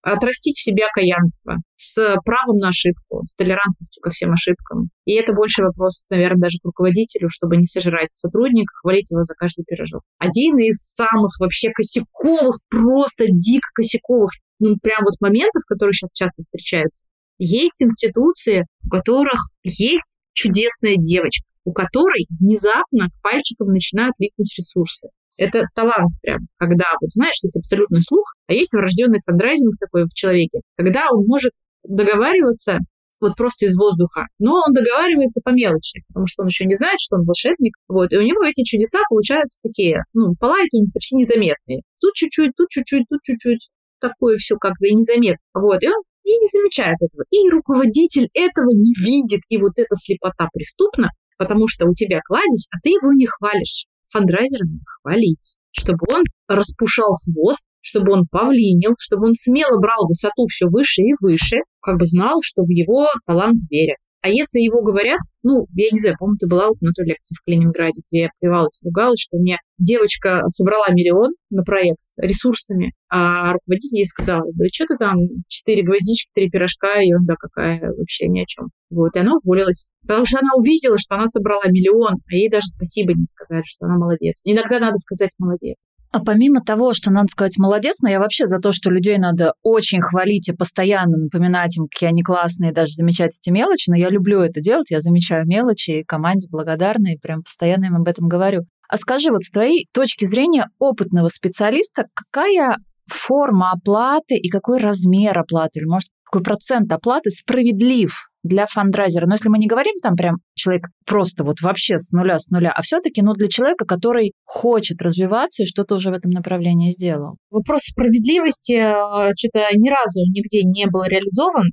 отрастить 0.00 0.56
в 0.56 0.62
себе 0.62 0.84
окаянство 0.86 1.56
с 1.76 2.16
правом 2.24 2.56
на 2.56 2.68
ошибку, 2.68 3.24
с 3.26 3.34
толерантностью 3.34 4.00
ко 4.00 4.10
всем 4.10 4.32
ошибкам. 4.32 4.88
И 5.04 5.12
это 5.12 5.34
больше 5.34 5.62
вопрос, 5.62 6.06
наверное, 6.08 6.44
даже 6.44 6.58
к 6.62 6.64
руководителю, 6.64 7.28
чтобы 7.30 7.56
не 7.56 7.66
сожрать 7.66 8.10
сотрудника, 8.12 8.72
хвалить 8.80 9.10
его 9.10 9.24
за 9.24 9.34
каждый 9.34 9.64
пирожок. 9.66 10.02
Один 10.18 10.56
из 10.58 10.78
самых 10.78 11.38
вообще 11.40 11.70
косяковых, 11.70 12.56
просто 12.70 13.26
дико 13.28 13.68
косяковых, 13.74 14.30
ну, 14.60 14.76
прям 14.80 15.00
вот 15.04 15.20
моментов, 15.20 15.64
которые 15.66 15.92
сейчас 15.92 16.10
часто 16.14 16.42
встречаются. 16.42 17.06
Есть 17.38 17.82
институции, 17.82 18.66
у 18.86 18.88
которых 18.88 19.40
есть 19.62 20.10
чудесная 20.32 20.96
девочка, 20.96 21.44
у 21.68 21.72
которой 21.72 22.26
внезапно 22.40 23.10
к 23.10 23.22
пальчикам 23.22 23.68
начинают 23.68 24.14
липнуть 24.18 24.56
ресурсы. 24.56 25.08
Это 25.36 25.66
талант 25.74 26.12
прям, 26.22 26.38
когда, 26.56 26.86
вот 26.98 27.10
знаешь, 27.10 27.36
есть 27.42 27.58
абсолютный 27.58 28.00
слух, 28.00 28.24
а 28.46 28.54
есть 28.54 28.72
врожденный 28.72 29.20
фандрайзинг 29.24 29.74
такой 29.78 30.04
в 30.04 30.14
человеке, 30.14 30.60
когда 30.78 31.04
он 31.12 31.26
может 31.26 31.52
договариваться 31.84 32.78
вот 33.20 33.36
просто 33.36 33.66
из 33.66 33.76
воздуха. 33.76 34.26
Но 34.38 34.62
он 34.66 34.72
договаривается 34.72 35.42
по 35.44 35.50
мелочи, 35.50 36.02
потому 36.08 36.26
что 36.26 36.42
он 36.42 36.48
еще 36.48 36.64
не 36.64 36.76
знает, 36.76 37.00
что 37.00 37.16
он 37.16 37.26
волшебник. 37.26 37.74
Вот, 37.86 38.12
и 38.14 38.16
у 38.16 38.22
него 38.22 38.42
эти 38.44 38.64
чудеса 38.64 39.00
получаются 39.10 39.60
такие, 39.62 39.98
ну, 40.14 40.34
полают 40.40 40.70
у 40.72 40.78
них 40.78 40.90
почти 40.94 41.16
незаметные. 41.16 41.82
Тут 42.00 42.14
чуть-чуть, 42.14 42.52
тут 42.56 42.68
чуть-чуть, 42.70 43.04
тут 43.10 43.20
чуть-чуть. 43.22 43.68
Такое 44.00 44.38
все 44.38 44.56
как 44.56 44.72
бы 44.80 44.88
и 44.88 44.94
незаметно. 44.94 45.44
Вот, 45.52 45.82
и 45.82 45.88
он 45.88 46.02
и 46.24 46.30
не 46.30 46.48
замечает 46.48 46.96
этого. 47.00 47.24
И 47.30 47.48
руководитель 47.50 48.28
этого 48.34 48.70
не 48.70 48.94
видит. 49.02 49.40
И 49.48 49.56
вот 49.56 49.72
эта 49.76 49.96
слепота 49.96 50.48
преступна, 50.52 51.10
потому 51.38 51.68
что 51.68 51.86
у 51.86 51.94
тебя 51.94 52.20
кладезь, 52.26 52.68
а 52.70 52.78
ты 52.82 52.90
его 52.90 53.12
не 53.14 53.26
хвалишь. 53.26 53.86
Фандрайзера 54.10 54.64
надо 54.64 54.84
хвалить, 55.00 55.56
чтобы 55.72 56.04
он 56.12 56.22
распушал 56.48 57.14
хвост, 57.24 57.64
чтобы 57.80 58.12
он 58.12 58.26
павлинил, 58.30 58.92
чтобы 58.98 59.28
он 59.28 59.34
смело 59.34 59.78
брал 59.78 60.06
высоту 60.06 60.46
все 60.50 60.66
выше 60.66 61.02
и 61.02 61.14
выше, 61.20 61.58
как 61.88 61.98
бы 61.98 62.04
знал, 62.04 62.40
что 62.42 62.64
в 62.64 62.68
его 62.68 63.06
талант 63.24 63.60
верят. 63.70 63.96
А 64.20 64.28
если 64.28 64.58
его 64.58 64.82
говорят, 64.82 65.20
ну, 65.42 65.66
я 65.74 65.88
не 65.90 66.00
знаю, 66.00 66.16
помню, 66.18 66.36
ты 66.38 66.46
была 66.46 66.68
на 66.82 66.92
той 66.92 67.06
лекции 67.06 67.34
в 67.34 67.44
Калининграде, 67.46 68.02
где 68.06 68.22
я 68.24 68.30
плевалась, 68.38 68.80
ругалась, 68.84 69.20
что 69.20 69.38
у 69.38 69.40
меня 69.40 69.56
девочка 69.78 70.42
собрала 70.48 70.84
миллион 70.90 71.30
на 71.48 71.62
проект 71.62 72.02
ресурсами, 72.18 72.92
а 73.08 73.54
руководитель 73.54 73.96
ей 73.96 74.06
сказал, 74.06 74.42
да 74.54 74.66
что 74.70 74.84
ты 74.86 74.96
там, 74.98 75.16
четыре 75.46 75.82
гвоздички, 75.82 76.28
три 76.34 76.50
пирожка, 76.50 77.00
ерунда 77.00 77.36
какая, 77.38 77.80
вообще 77.80 78.28
ни 78.28 78.40
о 78.42 78.44
чем. 78.46 78.66
Вот, 78.90 79.16
и 79.16 79.20
она 79.20 79.32
уволилась. 79.42 79.86
Потому 80.02 80.26
что 80.26 80.40
она 80.40 80.50
увидела, 80.58 80.98
что 80.98 81.14
она 81.14 81.26
собрала 81.26 81.62
миллион, 81.68 82.14
а 82.14 82.34
ей 82.34 82.50
даже 82.50 82.66
спасибо 82.66 83.14
не 83.14 83.24
сказали, 83.24 83.62
что 83.64 83.86
она 83.86 83.96
молодец. 83.96 84.42
Иногда 84.44 84.78
надо 84.78 84.98
сказать 84.98 85.30
молодец. 85.38 85.78
А 86.10 86.20
помимо 86.20 86.60
того, 86.62 86.94
что 86.94 87.10
надо 87.10 87.28
сказать 87.28 87.58
молодец, 87.58 88.00
но 88.00 88.08
я 88.08 88.18
вообще 88.18 88.46
за 88.46 88.58
то, 88.58 88.72
что 88.72 88.90
людей 88.90 89.18
надо 89.18 89.52
очень 89.62 90.00
хвалить 90.00 90.48
и 90.48 90.54
постоянно 90.54 91.18
напоминать 91.18 91.76
им, 91.76 91.86
какие 91.86 92.08
они 92.08 92.22
классные, 92.22 92.72
даже 92.72 92.92
замечать 92.92 93.36
эти 93.38 93.50
мелочи, 93.50 93.90
но 93.90 93.96
я 93.96 94.08
люблю 94.08 94.40
это 94.40 94.60
делать, 94.60 94.90
я 94.90 95.00
замечаю 95.00 95.46
мелочи, 95.46 95.90
и 95.90 96.04
команде 96.04 96.48
благодарна, 96.50 97.08
и 97.08 97.18
прям 97.18 97.42
постоянно 97.42 97.86
им 97.86 97.96
об 97.96 98.08
этом 98.08 98.26
говорю. 98.26 98.62
А 98.88 98.96
скажи, 98.96 99.30
вот 99.30 99.42
с 99.42 99.50
твоей 99.50 99.86
точки 99.92 100.24
зрения 100.24 100.68
опытного 100.78 101.28
специалиста, 101.28 102.06
какая 102.14 102.78
форма 103.06 103.72
оплаты 103.72 104.36
и 104.36 104.48
какой 104.48 104.78
размер 104.78 105.38
оплаты, 105.38 105.80
или, 105.80 105.86
может, 105.86 106.08
какой 106.24 106.42
процент 106.42 106.90
оплаты 106.90 107.30
справедлив 107.30 108.27
для 108.42 108.66
фандрайзера. 108.66 109.26
Но 109.26 109.34
если 109.34 109.48
мы 109.48 109.58
не 109.58 109.66
говорим 109.66 109.94
там 110.00 110.16
прям 110.16 110.36
человек 110.54 110.86
просто 111.06 111.44
вот 111.44 111.60
вообще 111.60 111.98
с 111.98 112.12
нуля, 112.12 112.38
с 112.38 112.48
нуля, 112.50 112.72
а 112.74 112.82
все-таки, 112.82 113.22
ну, 113.22 113.32
для 113.32 113.48
человека, 113.48 113.84
который 113.84 114.32
хочет 114.44 115.00
развиваться 115.02 115.62
и 115.62 115.66
что-то 115.66 115.96
уже 115.96 116.10
в 116.10 116.14
этом 116.14 116.30
направлении 116.30 116.90
сделал. 116.90 117.36
Вопрос 117.50 117.82
справедливости 117.82 118.72
э, 118.72 119.32
что-то 119.36 119.66
ни 119.74 119.88
разу 119.88 120.20
нигде 120.32 120.62
не 120.64 120.86
был 120.86 121.04
реализован 121.04 121.70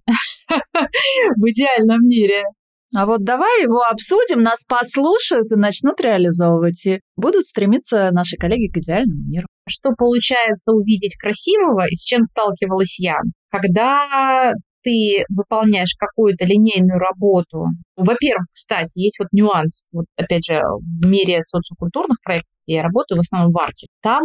в 0.49 1.49
идеальном 1.49 2.01
мире. 2.07 2.43
А 2.95 3.05
вот 3.05 3.23
давай 3.23 3.63
его 3.63 3.81
обсудим, 3.81 4.41
нас 4.41 4.63
послушают 4.63 5.51
и 5.51 5.55
начнут 5.55 5.99
реализовывать, 5.99 6.85
и 6.85 6.99
будут 7.17 7.45
стремиться 7.45 8.09
наши 8.11 8.37
коллеги 8.37 8.71
к 8.71 8.77
идеальному 8.77 9.21
миру. 9.27 9.47
Что 9.67 9.91
получается 9.97 10.71
увидеть 10.71 11.17
красивого 11.17 11.85
и 11.89 11.95
с 11.95 12.03
чем 12.03 12.23
сталкивалась 12.23 12.97
я? 12.99 13.17
Когда 13.51 14.53
ты 14.85 15.25
выполняешь 15.29 15.95
какую-то 15.97 16.45
линейную 16.45 16.99
работу. 16.99 17.65
Во-первых, 17.97 18.45
кстати, 18.51 18.99
есть 18.99 19.17
вот 19.17 19.29
нюанс, 19.31 19.85
вот 19.91 20.05
опять 20.15 20.45
же, 20.45 20.61
в 20.61 21.07
мире 21.07 21.41
социокультурных 21.41 22.21
проектов, 22.23 22.53
где 22.63 22.75
я 22.75 22.83
работаю, 22.83 23.17
в 23.17 23.21
основном 23.21 23.51
в 23.51 23.57
арте, 23.57 23.87
там 24.03 24.21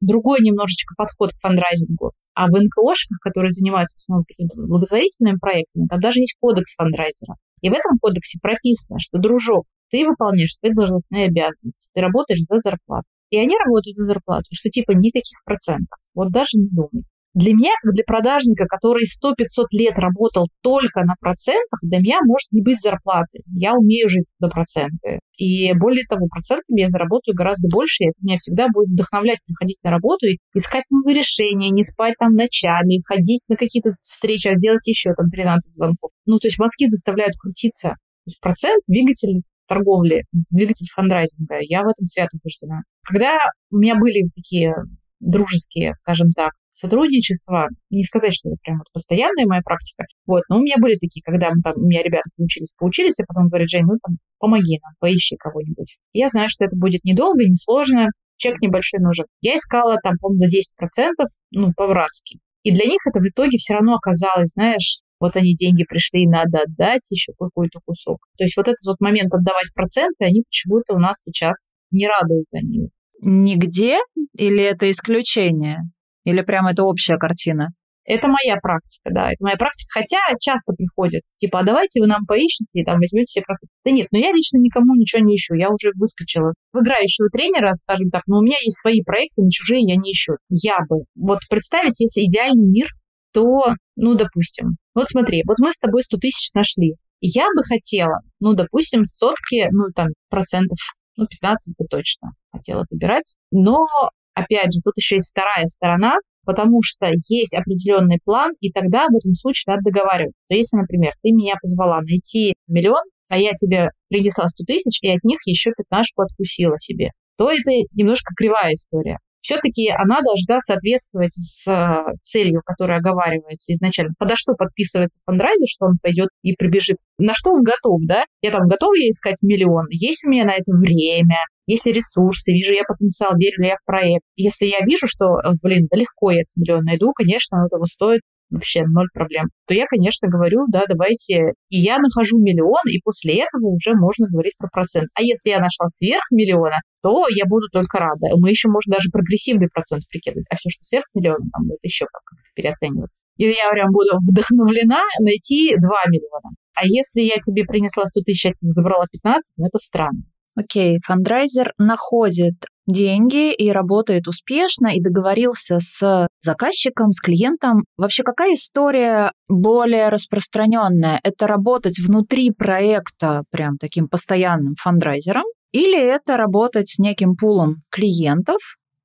другой 0.00 0.40
немножечко 0.42 0.94
подход 0.96 1.30
к 1.32 1.40
фандрайзингу. 1.40 2.12
А 2.34 2.46
в 2.46 2.50
НКОшках, 2.50 3.18
которые 3.20 3.52
занимаются 3.52 3.96
в 3.96 4.02
основном 4.02 4.26
благотворительными 4.68 5.38
проектами, 5.38 5.86
там 5.88 5.98
даже 6.00 6.20
есть 6.20 6.36
кодекс 6.38 6.74
фандрайзера. 6.76 7.36
И 7.62 7.70
в 7.70 7.72
этом 7.72 7.98
кодексе 7.98 8.38
прописано, 8.40 8.98
что, 9.00 9.18
дружок, 9.18 9.64
ты 9.90 10.06
выполняешь 10.06 10.54
свои 10.54 10.72
должностные 10.72 11.26
обязанности, 11.26 11.88
ты 11.94 12.00
работаешь 12.02 12.40
за 12.40 12.58
зарплату. 12.58 13.06
И 13.30 13.38
они 13.38 13.56
работают 13.56 13.96
за 13.96 14.04
зарплату, 14.04 14.44
что 14.52 14.68
типа 14.68 14.92
никаких 14.92 15.42
процентов. 15.44 15.98
Вот 16.14 16.30
даже 16.30 16.58
не 16.58 16.68
думай. 16.68 17.04
Для 17.34 17.54
меня, 17.54 17.70
как 17.82 17.94
для 17.94 18.04
продажника, 18.04 18.66
который 18.66 19.04
100-500 19.04 19.66
лет 19.72 19.98
работал 19.98 20.46
только 20.62 21.04
на 21.04 21.14
процентах, 21.18 21.80
для 21.82 21.98
меня 21.98 22.18
может 22.26 22.52
не 22.52 22.62
быть 22.62 22.80
зарплаты. 22.80 23.40
Я 23.54 23.72
умею 23.74 24.08
жить 24.08 24.26
на 24.38 24.48
проценты. 24.48 25.20
И 25.38 25.72
более 25.72 26.04
того, 26.04 26.26
процентами 26.28 26.82
я 26.82 26.90
заработаю 26.90 27.34
гораздо 27.34 27.68
больше, 27.72 28.04
и 28.04 28.08
это 28.08 28.18
меня 28.20 28.36
всегда 28.38 28.66
будет 28.72 28.90
вдохновлять 28.90 29.38
приходить 29.46 29.78
на 29.82 29.90
работу 29.90 30.26
и 30.26 30.36
искать 30.54 30.84
новые 30.90 31.18
решения, 31.18 31.70
не 31.70 31.84
спать 31.84 32.14
там 32.18 32.34
ночами, 32.34 33.02
ходить 33.06 33.40
на 33.48 33.56
какие-то 33.56 33.94
встречи, 34.02 34.48
а 34.48 34.56
сделать 34.56 34.86
еще 34.86 35.14
там 35.14 35.30
13 35.30 35.74
звонков. 35.74 36.10
Ну, 36.26 36.38
то 36.38 36.48
есть 36.48 36.58
мозги 36.58 36.86
заставляют 36.86 37.34
крутиться. 37.40 37.88
То 38.24 38.28
есть 38.28 38.40
процент, 38.40 38.82
двигатель 38.86 39.42
торговли, 39.66 40.24
двигатель 40.32 40.86
фандрайзинга. 40.94 41.56
Я 41.62 41.80
в 41.82 41.86
этом 41.86 42.06
свято 42.06 42.36
убеждена. 42.36 42.82
Когда 43.02 43.38
у 43.70 43.78
меня 43.78 43.96
были 43.96 44.28
такие 44.34 44.74
дружеские, 45.20 45.94
скажем 45.94 46.32
так, 46.32 46.52
сотрудничество. 46.72 47.68
Не 47.90 48.04
сказать, 48.04 48.34
что 48.34 48.48
это 48.48 48.58
прям 48.62 48.78
вот 48.78 48.86
постоянная 48.92 49.46
моя 49.46 49.62
практика. 49.62 50.04
Вот, 50.26 50.42
но 50.48 50.58
у 50.58 50.62
меня 50.62 50.76
были 50.80 50.94
такие, 50.94 51.22
когда 51.22 51.50
там, 51.62 51.74
у 51.76 51.86
меня 51.86 52.02
ребята 52.02 52.30
поучились, 52.36 52.72
поучились, 52.78 53.20
а 53.20 53.24
потом 53.26 53.48
говорят, 53.48 53.68
Жень, 53.68 53.84
ну 53.84 53.98
там, 54.04 54.16
помоги 54.38 54.78
нам, 54.82 54.92
поищи 54.98 55.36
кого-нибудь. 55.36 55.98
Я 56.12 56.28
знаю, 56.28 56.48
что 56.50 56.64
это 56.64 56.76
будет 56.76 57.04
недолго, 57.04 57.44
несложно, 57.44 58.08
чек 58.36 58.60
небольшой 58.60 59.00
нужен. 59.00 59.26
Я 59.40 59.56
искала 59.56 59.96
там, 60.02 60.14
по-моему, 60.20 60.38
за 60.38 60.46
10%, 60.46 61.10
ну, 61.52 61.72
по-братски. 61.76 62.38
И 62.64 62.72
для 62.72 62.84
них 62.84 62.98
это 63.06 63.20
в 63.20 63.26
итоге 63.26 63.58
все 63.58 63.74
равно 63.74 63.94
оказалось, 63.94 64.52
знаешь, 64.52 65.00
вот 65.20 65.36
они 65.36 65.54
деньги 65.54 65.84
пришли, 65.84 66.26
надо 66.26 66.62
отдать 66.66 67.08
еще 67.10 67.32
какой-то 67.38 67.80
кусок. 67.84 68.18
То 68.36 68.44
есть 68.44 68.56
вот 68.56 68.66
этот 68.66 68.84
вот 68.86 69.00
момент 69.00 69.32
отдавать 69.32 69.72
проценты, 69.74 70.24
они 70.24 70.42
почему-то 70.42 70.94
у 70.94 70.98
нас 70.98 71.22
сейчас 71.22 71.72
не 71.90 72.08
радуют 72.08 72.46
они. 72.52 72.88
Нигде? 73.24 73.98
Или 74.36 74.64
это 74.64 74.90
исключение? 74.90 75.78
Или 76.24 76.42
прям 76.42 76.66
это 76.66 76.84
общая 76.84 77.16
картина? 77.16 77.70
Это 78.04 78.26
моя 78.26 78.56
практика, 78.60 79.10
да, 79.12 79.30
это 79.30 79.44
моя 79.44 79.56
практика. 79.56 80.00
Хотя 80.00 80.18
часто 80.40 80.72
приходят, 80.72 81.22
типа, 81.36 81.60
а 81.60 81.62
давайте 81.62 82.00
вы 82.00 82.08
нам 82.08 82.26
поищите 82.26 82.66
и 82.72 82.84
там 82.84 82.98
возьмете 82.98 83.26
все 83.26 83.42
проценты. 83.42 83.72
Да 83.84 83.92
нет, 83.92 84.08
но 84.10 84.18
я 84.18 84.32
лично 84.32 84.58
никому 84.58 84.96
ничего 84.96 85.22
не 85.22 85.36
ищу. 85.36 85.54
Я 85.54 85.70
уже 85.70 85.92
выскочила 85.94 86.52
в 86.72 86.80
играющего 86.80 87.28
тренера, 87.28 87.68
скажем 87.74 88.10
так, 88.10 88.22
но 88.26 88.38
у 88.38 88.42
меня 88.42 88.56
есть 88.64 88.78
свои 88.80 89.02
проекты, 89.02 89.42
на 89.42 89.50
чужие 89.50 89.82
я 89.86 89.94
не 89.96 90.12
ищу. 90.12 90.34
Я 90.48 90.78
бы. 90.88 91.04
Вот 91.14 91.40
представить, 91.48 92.00
если 92.00 92.26
идеальный 92.26 92.66
мир, 92.66 92.88
то, 93.32 93.74
ну, 93.96 94.14
допустим, 94.14 94.76
вот 94.94 95.08
смотри, 95.08 95.42
вот 95.46 95.58
мы 95.60 95.72
с 95.72 95.78
тобой 95.78 96.02
100 96.02 96.18
тысяч 96.18 96.52
нашли. 96.54 96.96
Я 97.20 97.46
бы 97.56 97.62
хотела, 97.62 98.20
ну, 98.40 98.54
допустим, 98.54 99.06
сотки, 99.06 99.68
ну, 99.70 99.84
там, 99.94 100.08
процентов, 100.28 100.78
ну, 101.16 101.26
15 101.26 101.76
бы 101.78 101.86
точно 101.86 102.30
хотела 102.50 102.82
забирать. 102.84 103.36
Но 103.52 103.86
опять 104.34 104.72
же, 104.72 104.80
тут 104.84 104.96
еще 104.96 105.16
есть 105.16 105.30
вторая 105.30 105.66
сторона, 105.66 106.16
потому 106.44 106.80
что 106.82 107.06
есть 107.28 107.54
определенный 107.54 108.18
план, 108.24 108.52
и 108.60 108.70
тогда 108.72 109.06
в 109.06 109.14
этом 109.14 109.34
случае 109.34 109.74
надо 109.74 109.90
договариваться. 109.90 110.38
То 110.48 110.56
если, 110.56 110.76
например, 110.76 111.12
ты 111.22 111.32
меня 111.32 111.54
позвала 111.60 112.00
найти 112.00 112.54
миллион, 112.66 113.02
а 113.28 113.38
я 113.38 113.52
тебе 113.52 113.88
принесла 114.08 114.48
100 114.48 114.64
тысяч, 114.64 114.98
и 115.02 115.08
от 115.08 115.24
них 115.24 115.38
еще 115.46 115.70
пятнашку 115.76 116.22
откусила 116.22 116.78
себе, 116.78 117.10
то 117.38 117.50
это 117.50 117.70
немножко 117.94 118.34
кривая 118.36 118.74
история. 118.74 119.18
все-таки 119.40 119.88
она 119.88 120.20
должна 120.20 120.60
соответствовать 120.60 121.32
с 121.32 121.66
э, 121.66 122.12
целью, 122.22 122.60
которая 122.64 122.98
оговаривается 122.98 123.74
изначально. 123.74 124.12
Подо 124.18 124.36
что 124.36 124.52
подписывается 124.54 125.18
фандрайзер, 125.24 125.66
что 125.66 125.86
он 125.86 125.94
пойдет 126.00 126.28
и 126.42 126.54
прибежит. 126.54 126.98
На 127.18 127.32
что 127.34 127.50
он 127.50 127.62
готов, 127.62 128.00
да? 128.06 128.24
Я 128.42 128.50
там 128.50 128.68
готова 128.68 128.94
я 128.94 129.08
искать 129.08 129.36
миллион? 129.42 129.86
Есть 129.90 130.24
у 130.24 130.30
меня 130.30 130.44
на 130.44 130.52
это 130.52 130.70
время? 130.70 131.38
Есть 131.66 131.86
ли 131.86 131.92
ресурсы? 131.92 132.52
Вижу 132.52 132.72
я 132.74 132.82
потенциал, 132.86 133.32
верю 133.36 133.62
ли 133.62 133.68
я 133.68 133.76
в 133.76 133.84
проект? 133.84 134.24
Если 134.36 134.66
я 134.66 134.84
вижу, 134.84 135.06
что, 135.06 135.38
э, 135.38 135.52
блин, 135.62 135.86
да 135.90 135.96
легко 135.96 136.30
я 136.30 136.40
этот 136.42 136.56
миллион 136.56 136.84
найду, 136.84 137.12
конечно, 137.12 137.58
оно 137.58 137.68
того 137.68 137.86
стоит, 137.86 138.20
вообще 138.52 138.84
ноль 138.86 139.08
проблем, 139.12 139.46
то 139.66 139.74
я, 139.74 139.86
конечно, 139.86 140.28
говорю, 140.28 140.66
да, 140.70 140.84
давайте, 140.86 141.56
и 141.70 141.80
я 141.80 141.98
нахожу 141.98 142.38
миллион, 142.38 142.84
и 142.86 143.00
после 143.02 143.42
этого 143.42 143.72
уже 143.72 143.94
можно 143.94 144.28
говорить 144.28 144.54
про 144.58 144.68
процент. 144.68 145.08
А 145.14 145.22
если 145.22 145.50
я 145.50 145.58
нашла 145.58 145.88
сверх 145.88 146.22
миллиона, 146.30 146.76
то 147.02 147.24
я 147.34 147.44
буду 147.48 147.66
только 147.72 147.98
рада. 147.98 148.36
Мы 148.36 148.50
еще 148.50 148.68
можем 148.68 148.92
даже 148.92 149.08
прогрессивный 149.10 149.68
процент 149.72 150.02
прикидывать, 150.08 150.46
а 150.50 150.56
все, 150.56 150.70
что 150.70 150.84
сверх 150.84 151.06
миллиона, 151.14 151.44
там 151.52 151.66
будет 151.66 151.82
еще 151.82 152.04
как-то 152.06 152.36
переоцениваться. 152.54 153.24
И 153.38 153.46
я 153.46 153.70
прям 153.72 153.90
буду 153.90 154.20
вдохновлена 154.20 155.02
найти 155.20 155.74
2 155.74 155.88
миллиона. 156.12 156.54
А 156.74 156.84
если 156.84 157.20
я 157.20 157.36
тебе 157.36 157.64
принесла 157.64 158.06
100 158.06 158.20
тысяч, 158.22 158.46
а 158.46 158.54
забрала 158.60 159.06
15, 159.10 159.54
ну 159.56 159.66
это 159.66 159.78
странно. 159.78 160.22
Окей, 160.54 160.98
фандрайзер 161.04 161.72
находит 161.78 162.54
деньги 162.86 163.54
и 163.54 163.70
работает 163.70 164.28
успешно, 164.28 164.88
и 164.88 165.00
договорился 165.00 165.78
с 165.80 166.26
заказчиком, 166.40 167.12
с 167.12 167.20
клиентом. 167.20 167.84
Вообще, 167.96 168.22
какая 168.22 168.54
история 168.54 169.32
более 169.48 170.08
распространенная? 170.08 171.20
Это 171.22 171.46
работать 171.46 171.98
внутри 172.00 172.50
проекта 172.50 173.44
прям 173.50 173.76
таким 173.78 174.08
постоянным 174.08 174.74
фандрайзером, 174.78 175.44
или 175.72 175.98
это 175.98 176.36
работать 176.36 176.90
с 176.90 176.98
неким 176.98 177.34
пулом 177.34 177.76
клиентов, 177.90 178.58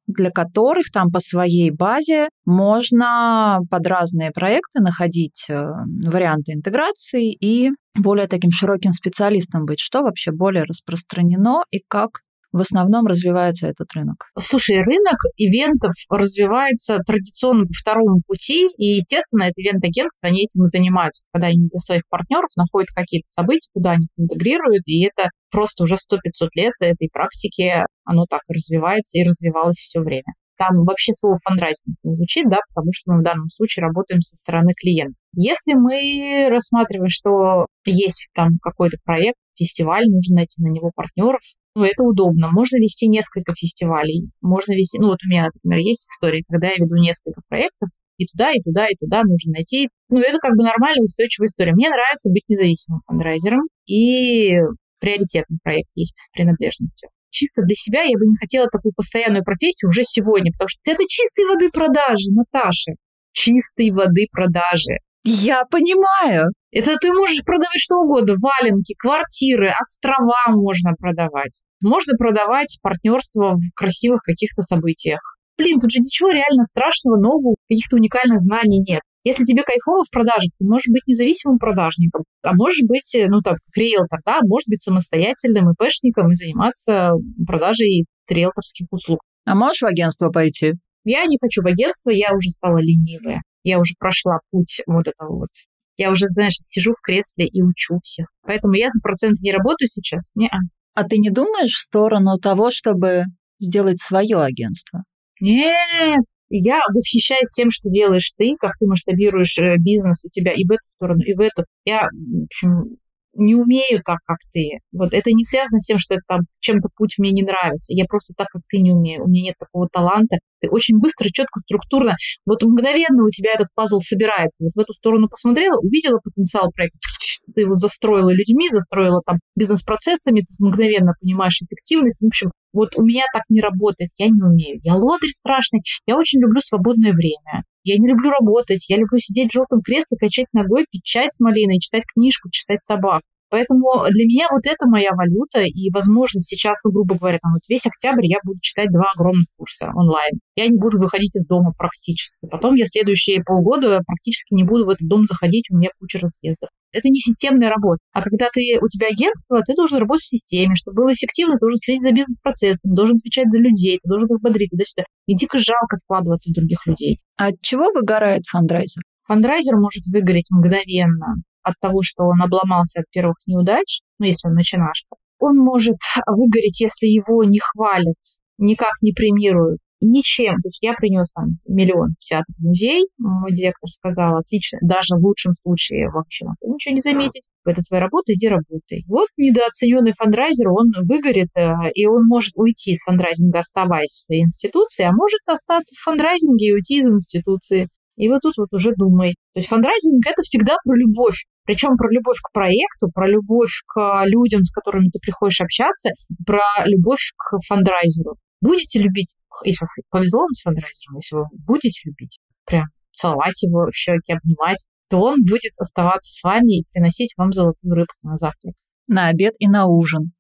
для 0.08 0.32
которых 0.32 0.90
там 0.92 1.12
по 1.12 1.20
своей 1.20 1.70
базе 1.70 2.30
можно 2.46 3.60
под 3.70 3.88
разные 3.88 4.32
проекты 4.32 4.82
находить 4.82 5.46
э, 5.50 5.54
варианты 5.54 6.54
интеграции 6.54 7.34
и 7.34 7.72
более 7.96 8.28
таким 8.28 8.52
широким 8.52 8.94
специалистом 8.94 9.66
быть. 9.66 9.80
Что 9.80 10.02
вообще 10.02 10.32
более 10.32 10.64
распространено 10.64 11.64
и 11.72 11.84
как 11.88 12.22
в 12.52 12.60
основном 12.60 13.06
развивается 13.06 13.68
этот 13.68 13.88
рынок? 13.96 14.26
Слушай, 14.40 14.78
рынок 14.78 15.18
ивентов 15.38 15.94
развивается 16.10 16.98
традиционно 17.06 17.66
по 17.66 17.74
второму 17.74 18.22
пути, 18.26 18.68
и, 18.78 18.98
естественно, 18.98 19.44
это 19.44 19.56
ивент-агентства, 19.58 20.30
они 20.30 20.44
этим 20.44 20.66
и 20.66 20.68
занимаются, 20.68 21.24
когда 21.34 21.48
они 21.48 21.68
для 21.68 21.80
своих 21.80 22.04
партнеров 22.10 22.50
находят 22.56 22.90
какие-то 22.96 23.28
события, 23.28 23.70
куда 23.74 23.92
они 23.92 24.08
интегрируют, 24.18 24.88
и 24.88 25.06
это 25.06 25.30
просто 25.52 25.84
уже 25.84 25.96
100-500 25.96 26.48
лет 26.56 26.74
этой 26.82 27.10
практики, 27.12 27.84
оно 28.04 28.26
так 28.30 28.42
и 28.50 28.54
развивается 28.54 29.18
и 29.18 29.26
развивалось 29.26 29.78
все 29.78 30.00
время. 30.00 30.34
Там 30.58 30.86
вообще 30.86 31.14
слово 31.14 31.38
фандрайзинг 31.44 31.98
не 32.04 32.14
звучит, 32.14 32.46
да, 32.50 32.58
потому 32.74 32.92
что 32.92 33.12
мы 33.12 33.20
в 33.20 33.24
данном 33.24 33.48
случае 33.50 33.86
работаем 33.86 34.22
со 34.22 34.36
стороны 34.36 34.74
клиента. 34.76 35.20
Если 35.34 35.74
мы 35.74 36.50
рассматриваем, 36.50 37.10
что 37.10 37.68
есть 37.86 38.28
там 38.34 38.58
какой-то 38.62 38.98
проект, 39.06 39.38
фестиваль, 39.58 40.06
нужно 40.08 40.38
найти 40.38 40.62
на 40.62 40.70
него 40.70 40.92
партнеров, 40.96 41.42
ну, 41.78 41.84
это 41.84 42.04
удобно. 42.04 42.50
Можно 42.52 42.78
вести 42.78 43.08
несколько 43.08 43.54
фестивалей. 43.54 44.32
Можно 44.42 44.74
вести, 44.74 44.98
ну, 44.98 45.10
вот 45.10 45.20
у 45.24 45.30
меня, 45.30 45.46
например, 45.54 45.86
есть 45.86 46.08
история, 46.10 46.42
когда 46.50 46.70
я 46.70 46.76
веду 46.78 46.96
несколько 46.96 47.42
проектов, 47.48 47.90
и 48.18 48.26
туда, 48.26 48.52
и 48.52 48.64
туда, 48.64 48.88
и 48.88 48.96
туда 48.96 49.22
нужно 49.22 49.52
найти. 49.52 49.90
Ну, 50.10 50.20
это 50.20 50.40
как 50.40 50.58
бы 50.58 50.64
нормальная 50.64 51.04
устойчивая 51.04 51.46
история. 51.46 51.74
Мне 51.74 51.90
нравится 51.90 52.32
быть 52.32 52.42
независимым 52.48 53.02
фандрайзером, 53.06 53.62
и 53.86 54.56
приоритетный 55.00 55.60
проект 55.62 55.92
есть 55.94 56.16
с 56.18 56.32
принадлежностью. 56.32 57.10
Чисто 57.30 57.62
для 57.62 57.76
себя 57.76 58.02
я 58.02 58.18
бы 58.18 58.26
не 58.26 58.36
хотела 58.38 58.66
такую 58.72 58.94
постоянную 58.96 59.44
профессию 59.44 59.90
уже 59.90 60.02
сегодня, 60.04 60.52
потому 60.52 60.70
что 60.70 60.82
это 60.84 61.04
чистой 61.08 61.46
воды 61.46 61.70
продажи, 61.70 62.32
Наташа. 62.34 62.94
Чистой 63.34 63.92
воды 63.92 64.26
продажи. 64.32 64.98
Я 65.24 65.62
понимаю. 65.70 66.50
Это 66.78 66.96
ты 67.02 67.12
можешь 67.12 67.44
продавать 67.44 67.80
что 67.80 67.96
угодно. 67.96 68.36
Валенки, 68.38 68.94
квартиры, 69.00 69.72
острова 69.82 70.46
можно 70.50 70.94
продавать. 70.94 71.64
Можно 71.82 72.14
продавать 72.20 72.78
партнерство 72.84 73.56
в 73.56 73.74
красивых 73.74 74.22
каких-то 74.22 74.62
событиях. 74.62 75.20
Блин, 75.58 75.80
тут 75.80 75.90
же 75.90 76.02
ничего 76.02 76.30
реально 76.30 76.64
страшного, 76.66 77.18
нового, 77.18 77.56
каких-то 77.68 77.96
уникальных 77.96 78.42
знаний 78.42 78.84
нет. 78.88 79.02
Если 79.24 79.44
тебе 79.44 79.64
кайфово 79.64 80.04
в 80.06 80.12
продаже, 80.12 80.50
ты 80.60 80.66
можешь 80.66 80.86
быть 80.94 81.02
независимым 81.08 81.58
продажником, 81.58 82.22
а 82.44 82.54
можешь 82.54 82.86
быть, 82.88 83.16
э, 83.16 83.26
ну, 83.28 83.42
так, 83.42 83.56
как 83.56 83.76
риэлтор, 83.76 84.20
да, 84.24 84.40
может 84.44 84.68
быть 84.68 84.84
самостоятельным 84.84 85.72
ИПшником 85.72 86.32
и 86.32 86.36
заниматься 86.36 87.14
продажей 87.48 88.06
риэлторских 88.30 88.86
услуг. 88.92 89.22
А 89.46 89.56
можешь 89.56 89.82
в 89.82 89.88
агентство 89.88 90.30
пойти? 90.30 90.74
Я 91.06 91.26
не 91.26 91.38
хочу 91.42 91.64
в 91.64 91.66
агентство, 91.66 92.12
я 92.12 92.36
уже 92.36 92.52
стала 92.52 92.78
ленивая. 92.78 93.42
Я 93.64 93.80
уже 93.80 93.96
прошла 93.98 94.38
путь 94.52 94.82
вот 94.86 95.08
этого 95.08 95.40
вот. 95.40 95.50
Я 95.98 96.12
уже, 96.12 96.26
знаешь, 96.30 96.56
сижу 96.64 96.94
в 96.94 97.02
кресле 97.02 97.48
и 97.48 97.62
учу 97.62 98.00
всех. 98.04 98.28
Поэтому 98.44 98.76
я 98.76 98.90
за 98.90 99.02
процент 99.02 99.40
не 99.42 99.52
работаю 99.52 99.90
сейчас. 99.90 100.32
Не 100.36 100.48
-а. 100.48 100.60
а 100.94 101.04
ты 101.04 101.18
не 101.18 101.30
думаешь 101.30 101.74
в 101.74 101.82
сторону 101.82 102.38
того, 102.38 102.70
чтобы 102.72 103.24
сделать 103.60 104.00
свое 104.00 104.40
агентство? 104.42 105.04
Нет, 105.40 106.24
я 106.50 106.80
восхищаюсь 106.94 107.50
тем, 107.52 107.72
что 107.72 107.90
делаешь 107.90 108.32
ты, 108.38 108.56
как 108.60 108.72
ты 108.80 108.88
масштабируешь 108.88 109.58
э, 109.58 109.76
бизнес 109.80 110.24
у 110.24 110.30
тебя 110.30 110.54
и 110.54 110.64
в 110.66 110.72
эту 110.72 110.86
сторону, 110.86 111.22
и 111.24 111.34
в 111.34 111.42
эту. 111.42 111.66
Я, 111.86 112.08
в 112.12 112.44
общем, 112.46 112.98
не 113.38 113.56
умею 113.56 114.02
так, 114.04 114.20
как 114.26 114.38
ты. 114.52 114.80
Вот 114.92 115.14
это 115.14 115.32
не 115.32 115.44
связано 115.46 115.80
с 115.80 115.86
тем, 115.86 116.00
что 116.00 116.16
это 116.16 116.24
там 116.28 116.40
чем-то 116.60 116.90
путь 116.96 117.16
мне 117.18 117.32
не 117.32 117.44
нравится. 117.44 117.94
Я 117.94 118.06
просто 118.06 118.34
так, 118.36 118.48
как 118.48 118.62
ты, 118.68 118.80
не 118.80 118.92
умею. 118.92 119.24
У 119.24 119.28
меня 119.28 119.44
нет 119.44 119.56
такого 119.60 119.88
таланта. 119.92 120.38
Ты 120.62 120.70
очень 120.70 121.00
быстро, 121.00 121.30
четко, 121.30 121.60
структурно. 121.60 122.16
Вот 122.46 122.64
мгновенно 122.64 123.26
у 123.26 123.30
тебя 123.30 123.52
этот 123.54 123.68
пазл 123.76 124.00
собирается. 124.00 124.66
Вот 124.66 124.74
в 124.76 124.80
эту 124.80 124.94
сторону 124.94 125.30
посмотрела, 125.30 125.80
увидела 125.80 126.20
потенциал 126.24 126.72
проекта, 126.72 127.00
ты 127.56 127.62
его 127.62 127.76
застроила 127.76 128.30
людьми, 128.30 128.70
застроила 128.70 129.22
там 129.26 129.40
бизнес-процессами, 129.56 130.42
ты 130.42 130.48
мгновенно 130.60 131.14
понимаешь 131.22 131.62
эффективность. 131.62 132.18
В 132.20 132.26
общем, 132.26 132.52
вот 132.74 132.90
у 132.96 133.04
меня 133.04 133.24
так 133.34 133.44
не 133.50 133.62
работает, 133.62 134.10
я 134.18 134.28
не 134.28 134.42
умею. 134.42 134.80
Я 134.84 134.96
лодырь 134.96 135.32
страшный, 135.32 135.82
я 136.06 136.18
очень 136.18 136.42
люблю 136.42 136.62
свободное 136.62 137.14
время. 137.14 137.64
Я 137.84 137.98
не 137.98 138.08
люблю 138.08 138.30
работать, 138.32 138.86
я 138.90 138.98
люблю 138.98 139.18
сидеть 139.18 139.50
в 139.50 139.54
желтом 139.54 139.82
кресле, 139.82 140.18
качать 140.20 140.48
ногой, 140.54 140.86
пить 140.92 141.04
чай 141.04 141.30
с 141.30 141.40
малиной, 141.40 141.80
читать 141.80 142.04
книжку, 142.14 142.50
чесать 142.52 142.84
собак. 142.84 143.22
Поэтому 143.50 144.06
для 144.10 144.26
меня 144.26 144.48
вот 144.52 144.66
это 144.66 144.88
моя 144.88 145.12
валюта, 145.12 145.62
и, 145.62 145.90
возможно, 145.94 146.42
сейчас, 146.42 146.78
ну, 146.84 146.92
грубо 146.92 147.16
говоря, 147.16 147.40
там 147.42 147.54
вот 147.54 147.62
весь 147.70 147.86
октябрь 147.86 148.26
я 148.26 148.38
буду 148.44 148.60
читать 148.62 148.90
два 148.92 149.12
огромных 149.16 149.46
курса 149.58 149.92
онлайн. 149.96 150.40
Я 150.56 150.68
не 150.68 150.78
буду 150.78 151.00
выходить 151.00 151.36
из 151.36 151.46
дома 151.46 151.72
практически. 151.78 152.48
Потом 152.50 152.76
я 152.76 152.86
следующие 152.86 153.44
полгода 153.44 154.02
практически 154.06 154.54
не 154.54 154.64
буду 154.64 154.86
в 154.86 154.90
этот 154.90 155.08
дом 155.08 155.26
заходить, 155.26 155.68
у 155.72 155.78
меня 155.78 155.90
куча 156.00 156.20
разъездов. 156.20 156.70
Это 156.92 157.10
не 157.10 157.20
системная 157.20 157.70
работа. 157.70 158.00
А 158.14 158.22
когда 158.22 158.48
ты, 158.52 158.78
у 158.82 158.88
тебя 158.88 159.08
агентство, 159.08 159.62
ты 159.66 159.76
должен 159.76 160.00
работать 160.00 160.24
в 160.24 160.30
системе. 160.30 160.76
Чтобы 160.76 160.96
было 160.96 161.14
эффективно, 161.14 161.56
ты 161.56 161.60
должен 161.60 161.78
следить 161.78 162.02
за 162.02 162.12
бизнес-процессом, 162.12 162.94
должен 162.94 163.18
отвечать 163.18 163.52
за 163.52 163.60
людей, 163.60 164.00
ты 164.02 164.10
должен 164.10 164.28
их 164.28 164.42
бодрить 164.42 164.72
туда-сюда. 164.72 165.04
И 165.28 165.36
дико 165.36 165.58
жалко 165.58 165.98
вкладываться 166.04 166.50
в 166.50 166.54
других 166.54 166.86
людей. 166.86 167.20
А 167.38 167.48
от 167.48 167.62
чего 167.62 167.92
выгорает 167.94 168.44
фандрайзер? 168.50 169.04
Фандрайзер 169.28 169.76
может 169.76 170.06
выгореть 170.08 170.50
мгновенно 170.52 171.36
от 171.64 171.76
того, 171.82 172.02
что 172.02 172.24
он 172.24 172.42
обломался 172.42 173.02
от 173.02 173.06
первых 173.12 173.36
неудач, 173.46 174.02
ну, 174.20 174.26
если 174.26 174.48
он 174.48 174.54
начинашка, 174.54 175.16
он 175.40 175.58
может 175.58 175.98
выгореть, 176.26 176.80
если 176.80 177.08
его 177.08 177.44
не 177.44 177.60
хвалят, 177.60 178.16
никак 178.58 178.94
не 179.02 179.12
премируют, 179.12 179.80
ничем. 180.02 180.56
То 180.56 180.68
есть 180.68 180.80
я 180.82 180.94
принес 180.94 181.32
там 181.32 181.60
миллион 181.68 182.16
в 182.20 182.24
театр 182.24 182.54
музей, 182.60 183.08
мой 183.18 183.52
директор 183.52 183.90
сказал, 183.90 184.38
отлично, 184.38 184.80
даже 184.82 185.16
в 185.16 185.26
лучшем 185.26 185.54
случае 185.54 186.10
вообще 186.10 186.46
могу 186.46 186.76
ничего 186.76 186.96
не 186.96 187.02
заметить. 187.02 187.50
Это 187.66 187.82
твоя 187.82 188.04
работа, 188.04 188.34
иди 188.34 188.48
работай. 188.48 189.04
Вот 189.08 189.28
недооцененный 189.38 190.14
фандрайзер, 190.14 190.70
он 190.70 190.92
выгорит, 191.04 191.50
э, 191.58 191.92
и 191.94 192.06
он 192.06 192.26
может 192.28 192.54
уйти 192.56 192.92
из 192.92 193.02
фандрайзинга, 193.04 193.60
оставаясь 193.60 194.12
в 194.12 194.24
своей 194.24 194.44
институции, 194.44 195.04
а 195.04 195.12
может 195.12 195.42
остаться 195.48 195.96
в 195.96 196.04
фандрайзинге 196.04 196.68
и 196.68 196.74
уйти 196.74 197.00
из 197.00 197.04
институции. 197.04 197.90
И 198.18 198.28
вот 198.30 198.42
тут 198.42 198.58
вот 198.58 198.74
уже 198.74 198.92
думай. 198.96 199.36
То 199.54 199.60
есть 199.60 199.70
фандрайзинг— 199.70 200.26
это 200.28 200.42
всегда 200.42 200.76
про 200.84 200.96
любовь. 200.96 201.46
Причем 201.66 201.96
про 201.98 202.12
любовь 202.12 202.38
к 202.42 202.52
проекту, 202.52 203.12
про 203.14 203.28
любовь 203.28 203.72
к 203.86 204.24
людям, 204.26 204.64
с 204.64 204.72
которыми 204.72 205.10
ты 205.10 205.20
приходишь 205.20 205.62
общаться, 205.62 206.10
про 206.46 206.62
любовь 206.86 207.32
к 207.38 207.60
фандрайзеру. 207.68 208.36
Будете 208.60 209.00
любить, 209.00 209.36
если 209.64 209.82
вам 209.82 209.90
повезло 210.10 210.48
быть 210.48 210.62
фандрайзером, 210.64 211.18
если 211.18 211.36
вы 211.36 211.44
будете 211.66 212.10
любить, 212.10 212.40
прям 212.66 212.86
целовать 213.14 213.62
его 213.62 213.86
в 213.86 213.96
щеки, 213.96 214.34
обнимать, 214.34 214.88
то 215.10 215.20
он 215.20 215.44
будет 215.44 215.74
оставаться 215.78 216.32
с 216.32 216.44
вами 216.44 216.80
и 216.80 216.86
приносить 216.92 217.34
вам 217.38 217.52
золотую 217.52 217.94
рыбку 217.94 218.18
на 218.24 218.38
завтрак. 218.38 218.74
На 219.08 219.28
обед 219.28 219.54
и 219.60 219.68
на 219.68 219.86
ужин. 219.86 220.32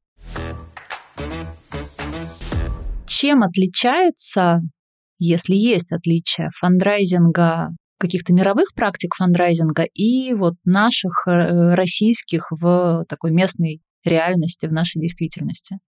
Чем 3.05 3.43
отличается, 3.43 4.61
если 5.17 5.55
есть 5.55 5.91
отличие 5.91 6.49
фандрайзинга 6.59 7.69
каких-то 7.99 8.33
мировых 8.33 8.73
практик 8.75 9.15
фандрайзинга 9.15 9.83
и 9.93 10.33
вот 10.33 10.53
наших 10.65 11.27
э, 11.27 11.73
российских 11.73 12.47
в 12.51 13.05
такой 13.09 13.31
местной 13.31 13.81
реальности, 14.05 14.67
в 14.67 14.71
нашей 14.71 15.01
действительности? 15.01 15.79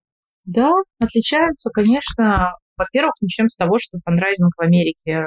Да, 0.45 0.71
отличаются, 0.99 1.69
конечно. 1.69 2.53
во-первых, 2.77 3.13
начнем 3.21 3.49
с 3.49 3.55
того, 3.55 3.77
что 3.80 3.99
фандрайзинг 4.03 4.53
в 4.57 4.61
Америке 4.61 5.25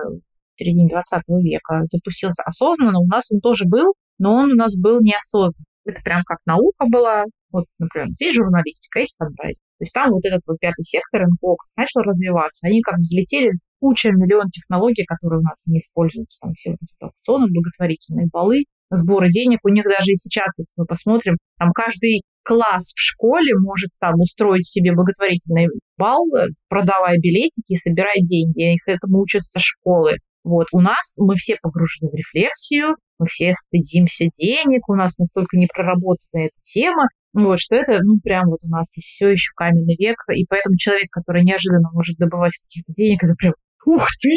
в 0.54 0.58
середине 0.58 0.88
20 0.88 1.22
века 1.42 1.82
запустился 1.90 2.42
осознанно. 2.42 2.98
У 2.98 3.06
нас 3.06 3.30
он 3.30 3.40
тоже 3.40 3.64
был, 3.66 3.94
но 4.18 4.34
он 4.34 4.52
у 4.52 4.56
нас 4.56 4.76
был 4.76 5.00
неосознанно. 5.00 5.64
Это 5.84 6.00
прям 6.02 6.22
как 6.24 6.38
наука 6.46 6.86
была. 6.90 7.24
Вот, 7.50 7.66
например, 7.78 8.08
здесь 8.10 8.34
журналистика, 8.34 9.00
есть 9.00 9.14
фандрайзинг. 9.16 9.62
То 9.78 9.84
есть 9.84 9.92
там 9.92 10.10
вот 10.10 10.24
этот 10.24 10.42
вот 10.46 10.58
пятый 10.58 10.84
сектор 10.84 11.22
НКО 11.26 11.56
начал 11.76 12.00
развиваться. 12.02 12.66
Они 12.66 12.80
как 12.82 12.98
взлетели 12.98 13.52
куча, 13.82 14.10
миллион 14.12 14.48
технологий, 14.48 15.04
которые 15.04 15.40
у 15.40 15.42
нас 15.42 15.66
не 15.66 15.80
используются. 15.80 16.38
Там 16.40 16.52
все 16.54 16.70
вот 16.70 16.78
эти 16.82 17.02
аукционы, 17.02 17.48
благотворительные 17.50 18.28
балы, 18.32 18.62
сборы 18.90 19.28
денег. 19.28 19.58
У 19.64 19.68
них 19.70 19.82
даже 19.82 20.12
и 20.12 20.14
сейчас, 20.14 20.56
если 20.56 20.72
мы 20.76 20.86
посмотрим, 20.86 21.36
там 21.58 21.72
каждый 21.72 22.22
класс 22.44 22.92
в 22.94 23.00
школе 23.00 23.58
может 23.58 23.90
там 23.98 24.14
устроить 24.20 24.68
себе 24.68 24.92
благотворительный 24.92 25.66
бал, 25.98 26.24
э, 26.36 26.46
продавая 26.68 27.18
билетики, 27.18 27.74
собирая 27.74 28.22
деньги. 28.22 28.74
Их 28.74 28.86
этому 28.86 29.18
учат 29.18 29.42
со 29.42 29.58
школы. 29.58 30.18
Вот 30.44 30.66
у 30.72 30.80
нас 30.80 31.16
мы 31.18 31.34
все 31.34 31.56
погружены 31.60 32.10
в 32.10 32.14
рефлексию, 32.14 32.96
мы 33.18 33.26
все 33.26 33.52
стыдимся 33.54 34.26
денег, 34.38 34.88
у 34.88 34.94
нас 34.94 35.18
настолько 35.18 35.56
не 35.56 35.66
проработана 35.66 36.46
эта 36.46 36.56
тема, 36.62 37.06
вот, 37.32 37.60
что 37.60 37.76
это, 37.76 38.00
ну, 38.02 38.18
прям 38.22 38.48
вот 38.48 38.58
у 38.62 38.68
нас 38.68 38.88
все 38.88 39.30
еще 39.30 39.52
каменный 39.56 39.96
век, 39.98 40.16
и 40.34 40.44
поэтому 40.46 40.76
человек, 40.76 41.08
который 41.10 41.42
неожиданно 41.42 41.90
может 41.92 42.16
добывать 42.18 42.52
каких-то 42.58 42.92
денег, 42.92 43.22
это 43.22 43.34
прям, 43.34 43.54
ух 43.86 44.06
ты, 44.20 44.36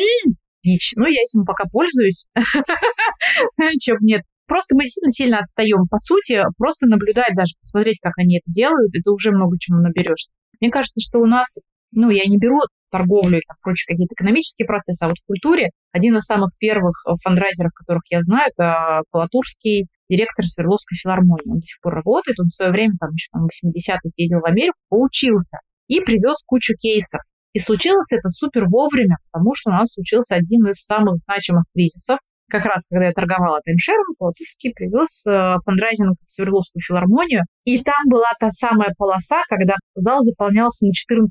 дичь. 0.63 0.93
Ну, 0.95 1.05
я 1.05 1.21
этим 1.23 1.45
пока 1.45 1.65
пользуюсь, 1.71 2.27
чем 3.79 3.97
нет. 4.01 4.21
Просто 4.47 4.75
мы 4.75 4.83
действительно 4.83 5.11
сильно 5.11 5.39
отстаем. 5.39 5.87
По 5.89 5.97
сути, 5.97 6.43
просто 6.57 6.85
наблюдать 6.85 7.33
даже, 7.35 7.53
посмотреть, 7.59 7.99
как 7.99 8.13
они 8.17 8.37
это 8.37 8.51
делают, 8.51 8.93
это 8.95 9.11
уже 9.11 9.31
много 9.31 9.57
чему 9.59 9.79
наберешься. 9.79 10.33
Мне 10.61 10.69
кажется, 10.69 11.01
что 11.01 11.19
у 11.19 11.25
нас, 11.25 11.57
ну, 11.91 12.09
я 12.09 12.23
не 12.25 12.37
беру 12.37 12.59
торговлю 12.91 13.39
и 13.39 13.41
прочие 13.61 13.93
какие-то 13.93 14.13
экономические 14.13 14.67
процессы, 14.67 15.03
а 15.03 15.07
вот 15.07 15.17
в 15.17 15.25
культуре 15.25 15.69
один 15.91 16.17
из 16.17 16.23
самых 16.23 16.51
первых 16.57 17.03
э, 17.05 17.13
фандрайзеров, 17.23 17.73
которых 17.73 18.03
я 18.09 18.21
знаю, 18.21 18.49
это 18.55 19.01
Колотурский 19.11 19.87
директор 20.09 20.45
Свердловской 20.45 20.97
филармонии. 20.97 21.49
Он 21.49 21.59
до 21.59 21.65
сих 21.65 21.81
пор 21.81 21.95
работает, 21.95 22.39
он 22.39 22.45
в 22.45 22.53
свое 22.53 22.71
время, 22.71 22.93
там 22.99 23.11
еще 23.11 23.27
там, 23.31 23.45
80-е 23.45 24.09
съездил 24.09 24.39
в 24.39 24.45
Америку, 24.45 24.77
поучился 24.89 25.57
и 25.87 25.99
привез 25.99 26.37
кучу 26.45 26.75
кейсов. 26.77 27.21
И 27.55 27.59
случилось 27.61 28.11
это 28.11 28.29
супер 28.29 28.65
вовремя, 28.67 29.15
потому 29.31 29.55
что 29.55 29.71
у 29.71 29.73
нас 29.73 29.93
случился 29.93 30.35
один 30.35 30.67
из 30.67 30.83
самых 30.83 31.15
значимых 31.15 31.63
кризисов 31.73 32.19
как 32.49 32.65
раз 32.65 32.85
когда 32.89 33.07
я 33.07 33.11
торговала 33.11 33.59
таймшером, 33.61 34.13
Колотурский 34.19 34.71
привез 34.73 35.23
э, 35.25 35.57
фандрайзинг 35.65 36.17
в 36.21 36.29
Свердловскую 36.29 36.81
филармонию, 36.81 37.41
и 37.63 37.81
там 37.81 38.05
была 38.07 38.29
та 38.39 38.51
самая 38.51 38.93
полоса, 38.97 39.41
когда 39.49 39.75
зал 39.95 40.21
заполнялся 40.21 40.85
на 40.85 40.91
14%. 40.91 41.25